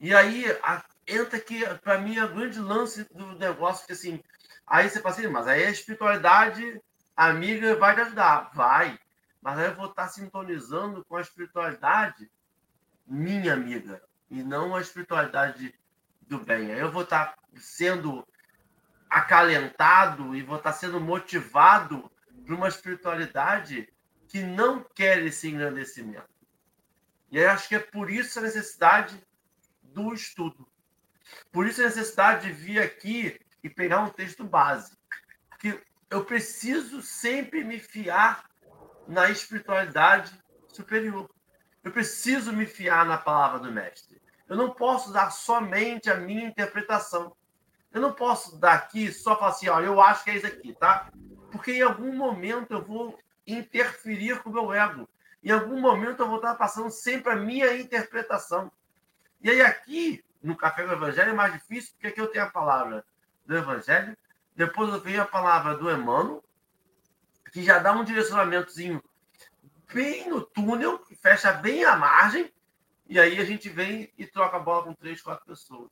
E 0.00 0.14
aí 0.14 0.44
a, 0.62 0.84
entra 1.06 1.38
aqui, 1.38 1.62
para 1.82 1.98
mim, 1.98 2.18
a 2.18 2.26
grande 2.26 2.58
lance 2.58 3.04
do 3.12 3.38
negócio, 3.38 3.86
que 3.86 3.92
assim, 3.92 4.22
aí 4.66 4.88
você 4.88 5.00
fala 5.00 5.14
assim, 5.14 5.26
mas 5.28 5.46
aí 5.46 5.64
a 5.64 5.70
espiritualidade 5.70 6.80
amiga 7.16 7.76
vai 7.76 7.94
te 7.94 8.00
ajudar. 8.02 8.50
Vai. 8.54 8.98
Mas 9.40 9.58
aí 9.58 9.66
eu 9.66 9.74
vou 9.74 9.86
estar 9.86 10.08
sintonizando 10.08 11.04
com 11.04 11.16
a 11.16 11.20
espiritualidade 11.20 12.30
minha 13.06 13.52
amiga, 13.52 14.02
e 14.30 14.42
não 14.42 14.74
a 14.74 14.80
espiritualidade 14.80 15.74
do 16.22 16.38
bem. 16.38 16.72
Aí 16.72 16.80
eu 16.80 16.90
vou 16.90 17.02
estar 17.02 17.36
sendo 17.56 18.26
acalentado 19.10 20.34
e 20.34 20.42
vou 20.42 20.56
estar 20.56 20.72
sendo 20.72 20.98
motivado 21.00 22.10
para 22.44 22.54
uma 22.54 22.68
espiritualidade 22.68 23.88
que 24.34 24.42
não 24.42 24.82
quer 24.82 25.22
esse 25.22 25.48
engrandecimento. 25.48 26.28
E 27.30 27.38
eu 27.38 27.48
acho 27.50 27.68
que 27.68 27.76
é 27.76 27.78
por 27.78 28.10
isso 28.10 28.40
a 28.40 28.42
necessidade 28.42 29.16
do 29.80 30.12
estudo. 30.12 30.66
Por 31.52 31.68
isso 31.68 31.80
a 31.80 31.84
necessidade 31.84 32.48
de 32.48 32.52
vir 32.52 32.82
aqui 32.82 33.38
e 33.62 33.70
pegar 33.70 34.00
um 34.00 34.10
texto 34.10 34.42
base. 34.42 34.98
Porque 35.48 35.80
eu 36.10 36.24
preciso 36.24 37.00
sempre 37.00 37.62
me 37.62 37.78
fiar 37.78 38.50
na 39.06 39.30
espiritualidade 39.30 40.36
superior. 40.66 41.30
Eu 41.84 41.92
preciso 41.92 42.52
me 42.52 42.66
fiar 42.66 43.06
na 43.06 43.18
palavra 43.18 43.60
do 43.60 43.70
mestre. 43.70 44.20
Eu 44.48 44.56
não 44.56 44.74
posso 44.74 45.12
dar 45.12 45.30
somente 45.30 46.10
a 46.10 46.16
minha 46.16 46.48
interpretação. 46.48 47.36
Eu 47.92 48.00
não 48.00 48.12
posso 48.12 48.58
daqui 48.58 49.12
só 49.12 49.38
falar 49.38 49.52
assim, 49.52 49.68
ó, 49.68 49.80
eu 49.80 50.00
acho 50.00 50.24
que 50.24 50.30
é 50.32 50.36
isso 50.38 50.46
aqui, 50.48 50.74
tá? 50.74 51.12
Porque 51.52 51.70
em 51.70 51.82
algum 51.82 52.12
momento 52.16 52.72
eu 52.72 52.84
vou 52.84 53.16
interferir 53.46 54.42
com 54.42 54.50
o 54.50 54.52
meu 54.52 54.72
ego. 54.72 55.08
Em 55.42 55.50
algum 55.50 55.80
momento 55.80 56.22
eu 56.22 56.28
vou 56.28 56.36
estar 56.36 56.54
passando 56.54 56.90
sempre 56.90 57.32
a 57.32 57.36
minha 57.36 57.76
interpretação. 57.76 58.72
E 59.42 59.50
aí 59.50 59.60
aqui, 59.60 60.24
no 60.42 60.56
Café 60.56 60.86
do 60.86 60.92
Evangelho, 60.92 61.30
é 61.30 61.34
mais 61.34 61.52
difícil, 61.52 61.92
porque 61.92 62.06
aqui 62.06 62.20
eu 62.20 62.28
tenho 62.28 62.44
a 62.44 62.50
palavra 62.50 63.04
do 63.44 63.56
Evangelho, 63.56 64.16
depois 64.56 64.88
eu 64.88 65.00
tenho 65.00 65.20
a 65.20 65.26
palavra 65.26 65.76
do 65.76 65.90
Emmanuel, 65.90 66.42
que 67.52 67.62
já 67.62 67.78
dá 67.78 67.92
um 67.92 68.04
direcionamentozinho 68.04 69.02
bem 69.92 70.28
no 70.28 70.40
túnel, 70.40 70.98
que 70.98 71.14
fecha 71.14 71.52
bem 71.52 71.84
a 71.84 71.94
margem, 71.94 72.52
e 73.06 73.20
aí 73.20 73.38
a 73.38 73.44
gente 73.44 73.68
vem 73.68 74.12
e 74.16 74.26
troca 74.26 74.56
a 74.56 74.60
bola 74.60 74.84
com 74.84 74.94
três, 74.94 75.20
quatro 75.20 75.44
pessoas. 75.44 75.90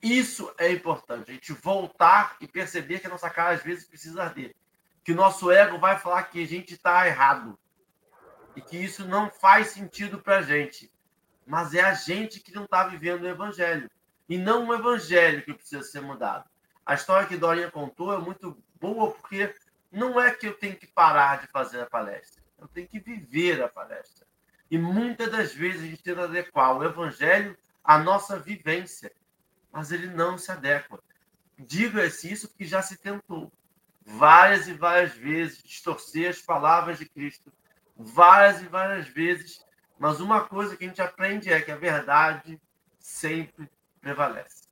Isso 0.00 0.54
é 0.58 0.70
importante, 0.70 1.30
a 1.30 1.34
gente 1.34 1.52
voltar 1.52 2.36
e 2.40 2.46
perceber 2.46 3.00
que 3.00 3.08
a 3.08 3.10
nossa 3.10 3.28
cara 3.28 3.50
às 3.50 3.62
vezes 3.62 3.84
precisa 3.84 4.22
arder. 4.22 4.54
Que 5.08 5.14
nosso 5.14 5.50
ego 5.50 5.78
vai 5.78 5.98
falar 5.98 6.24
que 6.24 6.42
a 6.42 6.46
gente 6.46 6.74
está 6.74 7.06
errado. 7.06 7.58
E 8.54 8.60
que 8.60 8.76
isso 8.76 9.06
não 9.06 9.30
faz 9.30 9.68
sentido 9.68 10.18
para 10.18 10.36
a 10.36 10.42
gente. 10.42 10.92
Mas 11.46 11.72
é 11.72 11.80
a 11.80 11.94
gente 11.94 12.40
que 12.40 12.54
não 12.54 12.64
está 12.64 12.86
vivendo 12.86 13.22
o 13.22 13.26
evangelho. 13.26 13.90
E 14.28 14.36
não 14.36 14.68
o 14.68 14.74
evangelho 14.74 15.42
que 15.42 15.54
precisa 15.54 15.82
ser 15.82 16.02
mudado. 16.02 16.44
A 16.84 16.92
história 16.92 17.26
que 17.26 17.38
Dorinha 17.38 17.70
contou 17.70 18.12
é 18.12 18.18
muito 18.18 18.62
boa 18.78 19.10
porque 19.12 19.54
não 19.90 20.20
é 20.20 20.30
que 20.30 20.46
eu 20.46 20.52
tenho 20.52 20.76
que 20.76 20.86
parar 20.86 21.40
de 21.40 21.46
fazer 21.46 21.80
a 21.80 21.86
palestra. 21.86 22.42
Eu 22.58 22.68
tenho 22.68 22.86
que 22.86 23.00
viver 23.00 23.62
a 23.62 23.68
palestra. 23.68 24.26
E 24.70 24.76
muitas 24.76 25.32
das 25.32 25.54
vezes 25.54 25.84
a 25.84 25.86
gente 25.86 26.02
tenta 26.02 26.24
adequar 26.24 26.76
o 26.76 26.84
evangelho 26.84 27.56
à 27.82 27.96
nossa 27.96 28.38
vivência 28.38 29.10
mas 29.72 29.90
ele 29.90 30.08
não 30.08 30.36
se 30.36 30.52
adequa. 30.52 31.02
Diga-se 31.58 32.30
isso 32.30 32.48
porque 32.48 32.66
já 32.66 32.82
se 32.82 32.98
tentou 32.98 33.50
várias 34.08 34.66
e 34.66 34.72
várias 34.72 35.12
vezes 35.12 35.62
distorcer 35.62 36.30
as 36.30 36.40
palavras 36.40 36.98
de 36.98 37.06
Cristo, 37.06 37.52
várias 37.94 38.62
e 38.62 38.66
várias 38.66 39.06
vezes, 39.06 39.62
mas 39.98 40.18
uma 40.18 40.44
coisa 40.44 40.76
que 40.76 40.84
a 40.84 40.88
gente 40.88 41.02
aprende 41.02 41.52
é 41.52 41.60
que 41.60 41.70
a 41.70 41.76
verdade 41.76 42.58
sempre 42.98 43.70
prevalece. 44.00 44.66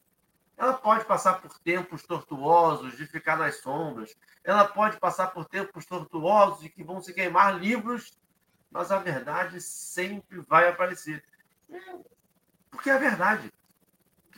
Ela 0.56 0.72
pode 0.72 1.04
passar 1.04 1.34
por 1.42 1.58
tempos 1.58 2.02
tortuosos 2.02 2.96
de 2.96 3.06
ficar 3.06 3.36
nas 3.36 3.60
sombras, 3.60 4.16
ela 4.42 4.64
pode 4.64 4.98
passar 4.98 5.26
por 5.28 5.44
tempos 5.44 5.84
tortuosos 5.84 6.60
de 6.60 6.70
que 6.70 6.82
vão 6.82 7.02
se 7.02 7.12
queimar 7.12 7.58
livros, 7.58 8.18
mas 8.70 8.90
a 8.90 8.98
verdade 8.98 9.60
sempre 9.60 10.40
vai 10.48 10.66
aparecer. 10.66 11.22
Porque 12.70 12.88
é 12.88 12.94
a 12.94 12.98
verdade 12.98 13.52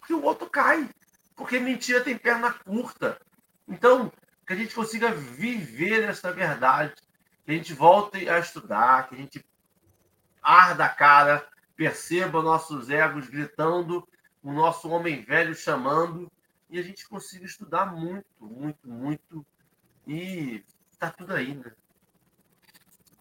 que 0.05 0.13
o 0.13 0.25
outro 0.25 0.51
cai. 0.51 0.91
Porque 1.37 1.61
mentira 1.61 2.03
tem 2.03 2.19
perna 2.19 2.53
curta. 2.53 3.21
Então, 3.69 4.11
que 4.49 4.55
a 4.55 4.57
gente 4.57 4.75
consiga 4.75 5.13
viver 5.13 6.09
essa 6.09 6.33
verdade, 6.33 6.95
que 7.45 7.51
a 7.51 7.55
gente 7.55 7.75
volte 7.75 8.27
a 8.31 8.39
estudar, 8.39 9.07
que 9.07 9.15
a 9.15 9.19
gente 9.19 9.45
arda 10.43 10.87
a 10.87 10.89
cara, 10.89 11.47
perceba 11.77 12.43
nossos 12.43 12.89
egos 12.89 13.29
gritando, 13.29 14.09
o 14.43 14.51
nosso 14.51 14.89
homem 14.89 15.23
velho 15.23 15.55
chamando, 15.55 16.33
e 16.71 16.79
a 16.79 16.83
gente 16.83 17.07
consiga 17.07 17.45
estudar 17.45 17.95
muito, 17.95 18.25
muito, 18.41 18.89
muito. 18.89 19.47
E 20.07 20.65
tá 20.99 21.11
tudo 21.11 21.35
aí, 21.35 21.55
né? 21.55 21.71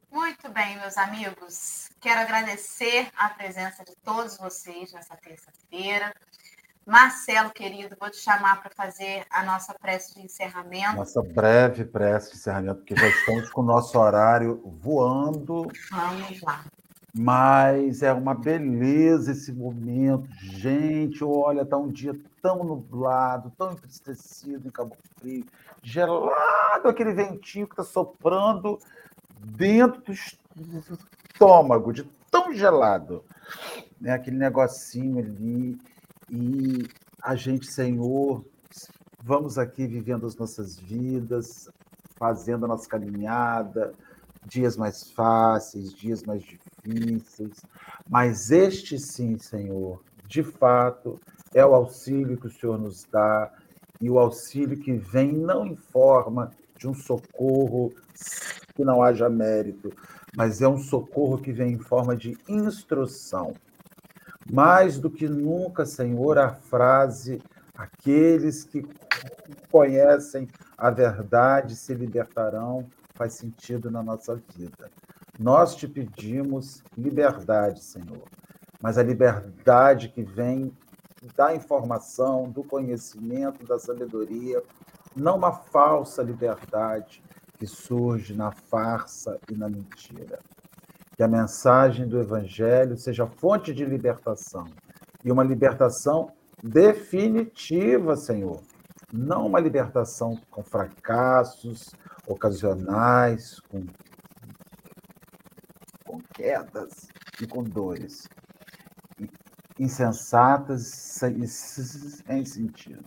Muito 0.09 0.47
bem, 0.49 0.79
meus 0.79 0.97
amigos. 0.97 1.89
Quero 1.99 2.21
agradecer 2.21 3.11
a 3.17 3.27
presença 3.27 3.83
de 3.83 3.93
todos 3.97 4.37
vocês 4.37 4.93
nessa 4.93 5.17
terça-feira. 5.17 6.15
Marcelo, 6.87 7.49
querido, 7.49 7.97
vou 7.99 8.09
te 8.09 8.15
chamar 8.15 8.61
para 8.61 8.71
fazer 8.73 9.25
a 9.29 9.43
nossa 9.43 9.73
prece 9.73 10.15
de 10.15 10.21
encerramento. 10.21 10.95
Nossa 10.95 11.21
breve 11.21 11.83
prece 11.83 12.31
de 12.31 12.37
encerramento, 12.37 12.75
porque 12.77 12.95
já 12.95 13.09
estamos 13.09 13.49
com 13.49 13.59
o 13.59 13.65
nosso 13.65 13.99
horário 13.99 14.61
voando. 14.81 15.67
Vamos 15.91 16.41
lá. 16.41 16.63
Mas 17.13 18.03
é 18.03 18.13
uma 18.13 18.33
beleza 18.33 19.33
esse 19.33 19.51
momento. 19.51 20.29
Gente, 20.39 21.21
olha, 21.25 21.65
tá 21.65 21.75
um 21.75 21.91
dia 21.91 22.17
tão 22.41 22.63
nublado, 22.63 23.51
tão 23.57 23.73
entristecido 23.73 24.65
em 24.65 24.71
Cabo 24.71 24.95
Frio, 25.19 25.45
gelado, 25.83 26.87
aquele 26.87 27.11
ventinho 27.11 27.67
que 27.67 27.73
está 27.73 27.83
soprando 27.83 28.79
dentro 29.41 30.01
do 30.01 30.13
estômago, 30.13 31.91
de 31.91 32.03
tão 32.31 32.53
gelado. 32.53 33.25
Né? 33.99 34.13
Aquele 34.13 34.37
negocinho 34.37 35.19
ali. 35.19 35.77
E 36.29 36.87
a 37.21 37.35
gente, 37.35 37.71
Senhor, 37.71 38.43
vamos 39.23 39.57
aqui 39.57 39.87
vivendo 39.87 40.25
as 40.25 40.35
nossas 40.35 40.77
vidas, 40.77 41.69
fazendo 42.17 42.65
a 42.65 42.67
nossa 42.67 42.87
caminhada, 42.87 43.93
dias 44.45 44.77
mais 44.77 45.11
fáceis, 45.11 45.93
dias 45.93 46.23
mais 46.23 46.43
difíceis, 46.43 47.61
mas 48.09 48.51
este 48.51 48.97
sim, 48.97 49.37
Senhor, 49.37 50.01
de 50.27 50.43
fato, 50.43 51.19
é 51.53 51.65
o 51.65 51.75
auxílio 51.75 52.37
que 52.37 52.47
o 52.47 52.51
Senhor 52.51 52.77
nos 52.77 53.05
dá 53.05 53.51
e 53.99 54.09
o 54.09 54.19
auxílio 54.19 54.77
que 54.77 54.93
vem 54.93 55.31
não 55.31 55.65
em 55.65 55.75
forma 55.75 56.51
de 56.77 56.87
um 56.87 56.93
socorro 56.93 57.91
que 58.75 58.83
não 58.83 59.01
haja 59.01 59.29
mérito, 59.29 59.91
mas 60.35 60.61
é 60.61 60.67
um 60.67 60.77
socorro 60.77 61.37
que 61.37 61.51
vem 61.51 61.73
em 61.73 61.79
forma 61.79 62.15
de 62.15 62.37
instrução. 62.47 63.53
Mais 64.51 64.99
do 64.99 65.09
que 65.09 65.27
nunca, 65.27 65.85
Senhor, 65.85 66.37
a 66.37 66.53
frase: 66.53 67.41
aqueles 67.75 68.63
que 68.63 68.85
conhecem 69.69 70.47
a 70.77 70.89
verdade 70.89 71.75
se 71.75 71.93
libertarão, 71.93 72.87
faz 73.15 73.33
sentido 73.33 73.89
na 73.89 74.03
nossa 74.03 74.35
vida. 74.55 74.89
Nós 75.39 75.75
te 75.75 75.87
pedimos 75.87 76.83
liberdade, 76.97 77.83
Senhor, 77.83 78.23
mas 78.81 78.97
a 78.97 79.03
liberdade 79.03 80.09
que 80.09 80.23
vem 80.23 80.71
da 81.35 81.55
informação, 81.55 82.49
do 82.49 82.63
conhecimento, 82.63 83.65
da 83.65 83.77
sabedoria, 83.79 84.63
não 85.15 85.37
uma 85.37 85.51
falsa 85.51 86.21
liberdade 86.21 87.23
que 87.57 87.65
surge 87.65 88.35
na 88.35 88.51
farsa 88.51 89.39
e 89.51 89.55
na 89.55 89.67
mentira. 89.67 90.39
Que 91.17 91.23
a 91.23 91.27
mensagem 91.27 92.07
do 92.07 92.19
Evangelho 92.19 92.95
seja 92.95 93.27
fonte 93.27 93.73
de 93.73 93.83
libertação 93.83 94.65
e 95.25 95.31
uma 95.31 95.43
libertação 95.43 96.31
definitiva, 96.63 98.15
Senhor. 98.15 98.61
Não 99.11 99.47
uma 99.47 99.59
libertação 99.59 100.39
com 100.49 100.63
fracassos 100.63 101.89
ocasionais, 102.27 103.59
com, 103.61 103.83
com 106.05 106.21
quedas 106.33 107.07
e 107.41 107.47
com 107.47 107.63
dores 107.63 108.27
insensatas 109.79 110.87
sem 110.87 112.45
sentido. 112.45 113.03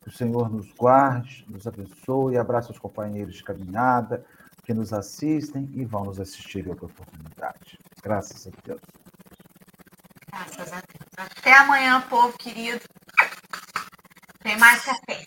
Que 0.00 0.08
o 0.08 0.12
Senhor 0.12 0.50
nos 0.50 0.72
guarde, 0.72 1.46
nos 1.48 1.66
abençoe, 1.66 2.36
abraça 2.36 2.72
os 2.72 2.78
companheiros 2.78 3.34
de 3.34 3.44
caminhada 3.44 4.24
que 4.72 4.78
nos 4.78 4.92
assistem 4.92 5.68
e 5.74 5.84
vão 5.84 6.04
nos 6.04 6.18
assistir 6.18 6.64
em 6.64 6.70
outra 6.70 6.86
oportunidade. 6.86 7.78
Graças 8.02 8.46
a 8.46 8.50
Deus. 8.64 8.80
Graças 10.28 10.72
a 10.72 10.80
Deus. 10.80 11.10
Até 11.16 11.52
amanhã, 11.52 12.00
povo 12.08 12.36
querido. 12.38 12.80
Tem 14.42 14.56
mais 14.58 14.82
café. 14.82 15.24